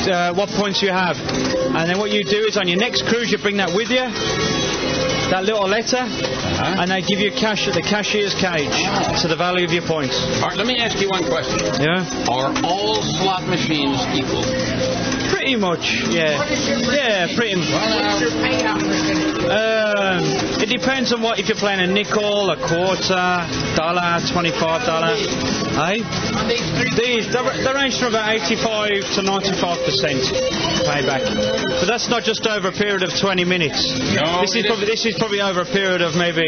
Uh, 0.05 0.35
what 0.35 0.49
points 0.51 0.83
you 0.83 0.91
have, 0.91 1.17
and 1.17 1.89
then 1.89 1.99
what 1.99 2.11
you 2.11 2.25
do 2.25 2.45
is 2.45 2.57
on 2.57 2.69
your 2.69 2.77
next 2.77 3.07
cruise 3.07 3.33
you 3.33 3.39
bring 3.39 3.57
that 3.57 3.73
with 3.75 3.89
you, 3.89 4.05
that 5.31 5.45
little 5.45 5.67
letter, 5.67 5.97
and 5.97 6.91
they 6.91 7.01
give 7.01 7.21
you 7.21 7.31
cash 7.33 7.67
at 7.67 7.75
the 7.75 7.81
cashier's 7.81 8.35
cage 8.35 8.75
to 9.23 9.29
the 9.29 9.37
value 9.37 9.65
of 9.65 9.73
your 9.73 9.87
points. 9.87 10.15
All 10.43 10.49
right, 10.49 10.59
let 10.59 10.67
me 10.67 10.77
ask 10.77 11.01
you 11.01 11.09
one 11.09 11.25
question. 11.25 11.59
Yeah. 11.81 12.05
Are 12.29 12.53
all 12.63 13.01
slot 13.03 13.49
machines 13.49 13.97
equal? 14.13 15.04
Pretty 15.35 15.57
much, 15.57 16.05
yeah. 16.11 16.39
Yeah, 16.95 17.27
pretty 17.35 17.57
much. 17.57 17.69
Um, 19.51 20.23
it 20.63 20.69
depends 20.69 21.13
on 21.13 21.23
what, 21.23 21.41
if 21.41 21.49
you're 21.49 21.57
playing 21.57 21.81
a 21.81 21.87
nickel, 21.89 22.51
a 22.51 22.57
quarter, 22.57 23.47
dollar, 23.75 24.21
twenty-five 24.33 24.87
dollar. 24.87 25.17
Hey, 25.75 26.07
these 26.95 27.27
they, 27.35 27.75
range 27.75 27.99
from 27.99 28.15
about 28.15 28.31
eighty-five 28.31 29.11
to 29.19 29.21
ninety-five 29.27 29.83
percent 29.83 30.23
payback, 30.87 31.27
but 31.83 31.91
that's 31.91 32.07
not 32.09 32.23
just 32.23 32.47
over 32.47 32.69
a 32.69 32.73
period 32.73 33.03
of 33.03 33.11
twenty 33.19 33.43
minutes. 33.43 33.83
No, 34.15 34.41
this 34.47 34.55
is 34.55 34.71
probably 34.71 34.87
this 34.87 35.05
is 35.05 35.19
probably 35.19 35.43
over 35.43 35.67
a 35.67 35.69
period 35.69 35.99
of 35.99 36.15
maybe 36.15 36.47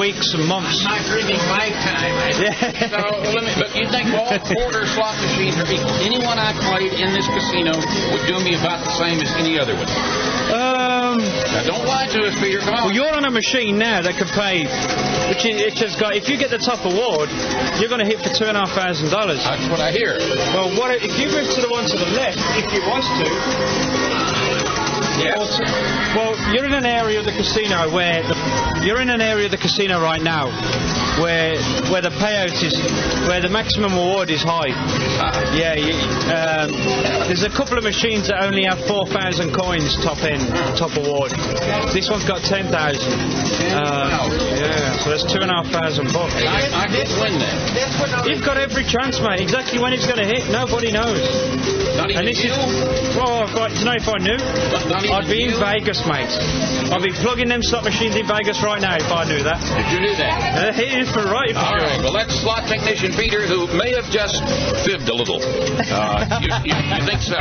weeks 0.00 0.32
and 0.32 0.48
months. 0.48 0.80
My 0.88 1.04
dreaming 1.04 1.36
lifetime. 1.52 2.16
Yeah. 2.40 2.88
So 2.88 3.20
let 3.28 3.44
me. 3.44 3.52
But 3.60 3.76
you 3.76 3.84
think 3.92 4.08
all 4.16 4.32
quarter 4.40 4.88
slot 4.88 5.20
machines 5.20 5.60
are 5.60 5.68
equal? 5.68 5.92
Anyone 6.00 6.40
I 6.40 6.56
played 6.64 6.96
in 6.96 7.12
this 7.12 7.28
casino 7.28 7.76
would 7.76 8.24
do 8.24 8.40
me 8.40 8.56
about 8.56 8.80
the 8.80 8.92
same 8.96 9.20
as 9.20 9.28
any 9.36 9.60
other 9.60 9.76
one. 9.76 9.84
Um. 11.10 11.18
Now 11.18 11.62
don't 11.66 11.86
lie 11.86 12.06
to 12.06 12.22
us, 12.26 12.38
Peter. 12.38 12.60
Come 12.60 12.74
on. 12.74 12.84
Well, 12.86 12.94
you're 12.94 13.10
on 13.10 13.24
a 13.24 13.30
machine 13.30 13.78
now 13.78 14.02
that 14.02 14.14
can 14.14 14.30
pay, 14.30 14.62
which 15.26 15.42
is, 15.42 15.58
it 15.58 15.78
has 15.82 15.96
got. 15.98 16.14
If 16.14 16.28
you 16.28 16.38
get 16.38 16.50
the 16.50 16.62
top 16.62 16.86
award, 16.86 17.30
you're 17.82 17.90
going 17.90 17.98
to 17.98 18.06
hit 18.06 18.22
for 18.22 18.30
two 18.30 18.46
and 18.46 18.56
a 18.56 18.62
half 18.62 18.78
thousand 18.78 19.10
dollars. 19.10 19.42
That's 19.42 19.66
what 19.66 19.80
I 19.80 19.90
hear. 19.90 20.14
Well, 20.54 20.70
what 20.78 20.94
if 21.02 21.18
you 21.18 21.26
move 21.26 21.50
to 21.50 21.60
the 21.60 21.70
one 21.70 21.82
to 21.90 21.96
the 21.98 22.10
left, 22.14 22.38
if 22.62 22.70
you 22.70 22.82
want 22.86 23.02
to? 23.02 23.26
Yes. 25.18 25.58
Well, 26.14 26.32
you're 26.54 26.64
in 26.64 26.74
an 26.74 26.86
area 26.86 27.18
of 27.18 27.26
the 27.26 27.32
casino 27.32 27.90
where 27.92 28.22
the, 28.22 28.34
you're 28.82 29.00
in 29.00 29.10
an 29.10 29.20
area 29.20 29.44
of 29.46 29.50
the 29.50 29.60
casino 29.60 30.00
right 30.00 30.22
now 30.22 30.48
where 31.20 31.58
where 31.92 32.00
the 32.00 32.12
payout 32.16 32.54
is 32.64 32.72
where 33.28 33.40
the 33.40 33.48
maximum 33.48 33.92
reward 33.92 34.30
is 34.30 34.42
high. 34.42 34.72
Yeah, 35.52 35.74
you, 35.76 35.92
um, 36.32 36.72
there's 37.28 37.42
a 37.44 37.52
couple 37.52 37.76
of 37.76 37.84
machines 37.84 38.28
that 38.28 38.40
only 38.40 38.64
have 38.64 38.80
four 38.88 39.04
thousand 39.06 39.52
coins 39.52 39.96
top 40.00 40.22
end 40.24 40.40
top 40.78 40.96
award. 40.96 41.32
This 41.92 42.08
one's 42.08 42.24
got 42.24 42.40
ten 42.40 42.72
thousand. 42.72 43.12
Uh, 43.74 44.30
yeah, 44.56 44.96
so 45.04 45.10
that's 45.10 45.26
two 45.28 45.40
and 45.44 45.50
a 45.50 45.60
half 45.60 45.68
thousand 45.68 46.08
bucks. 46.12 46.32
I, 46.40 46.84
I 46.84 46.86
did 46.88 47.08
win 47.20 47.36
that. 47.42 48.24
You've 48.24 48.44
got 48.44 48.56
every 48.56 48.84
chance, 48.86 49.20
mate. 49.20 49.40
Exactly 49.40 49.78
when 49.78 49.92
it's 49.92 50.06
going 50.06 50.22
to 50.22 50.28
hit, 50.28 50.48
nobody 50.48 50.90
knows. 50.90 51.20
And 52.08 52.26
this 52.26 52.40
you. 52.42 52.50
is 52.50 53.16
well, 53.16 53.44
I've 53.44 53.52
got 53.54 53.68
to 53.70 53.84
know 53.84 53.92
if 53.92 54.08
I 54.08 54.18
knew. 54.18 54.38
I'd 54.40 55.28
be 55.28 55.44
in? 55.44 55.60
Vegas, 55.60 56.00
mate. 56.08 56.30
I'd 56.88 57.02
be 57.04 57.12
plugging 57.20 57.48
them 57.48 57.62
slot 57.62 57.84
machines 57.84 58.16
in 58.16 58.26
Vegas 58.26 58.62
right 58.64 58.80
now 58.80 58.96
if 58.96 59.10
I 59.12 59.24
knew 59.28 59.42
that. 59.44 59.60
Did 59.60 59.86
you 59.92 60.00
do 60.08 60.12
that? 60.16 60.72
Uh, 60.72 60.80
is 60.80 61.10
for 61.12 61.24
right. 61.28 61.52
For 61.52 61.60
All 61.60 61.76
sure. 61.76 61.84
right. 61.84 62.00
Well, 62.00 62.12
that's 62.16 62.32
slot 62.40 62.66
technician 62.66 63.12
Peter, 63.12 63.46
who 63.46 63.66
may 63.76 63.92
have 63.92 64.08
just 64.10 64.40
fibbed 64.84 65.08
a 65.08 65.14
little. 65.14 65.40
Uh, 65.40 66.40
you, 66.40 66.48
you, 66.64 66.74
you 66.76 67.00
think 67.04 67.20
so? 67.20 67.36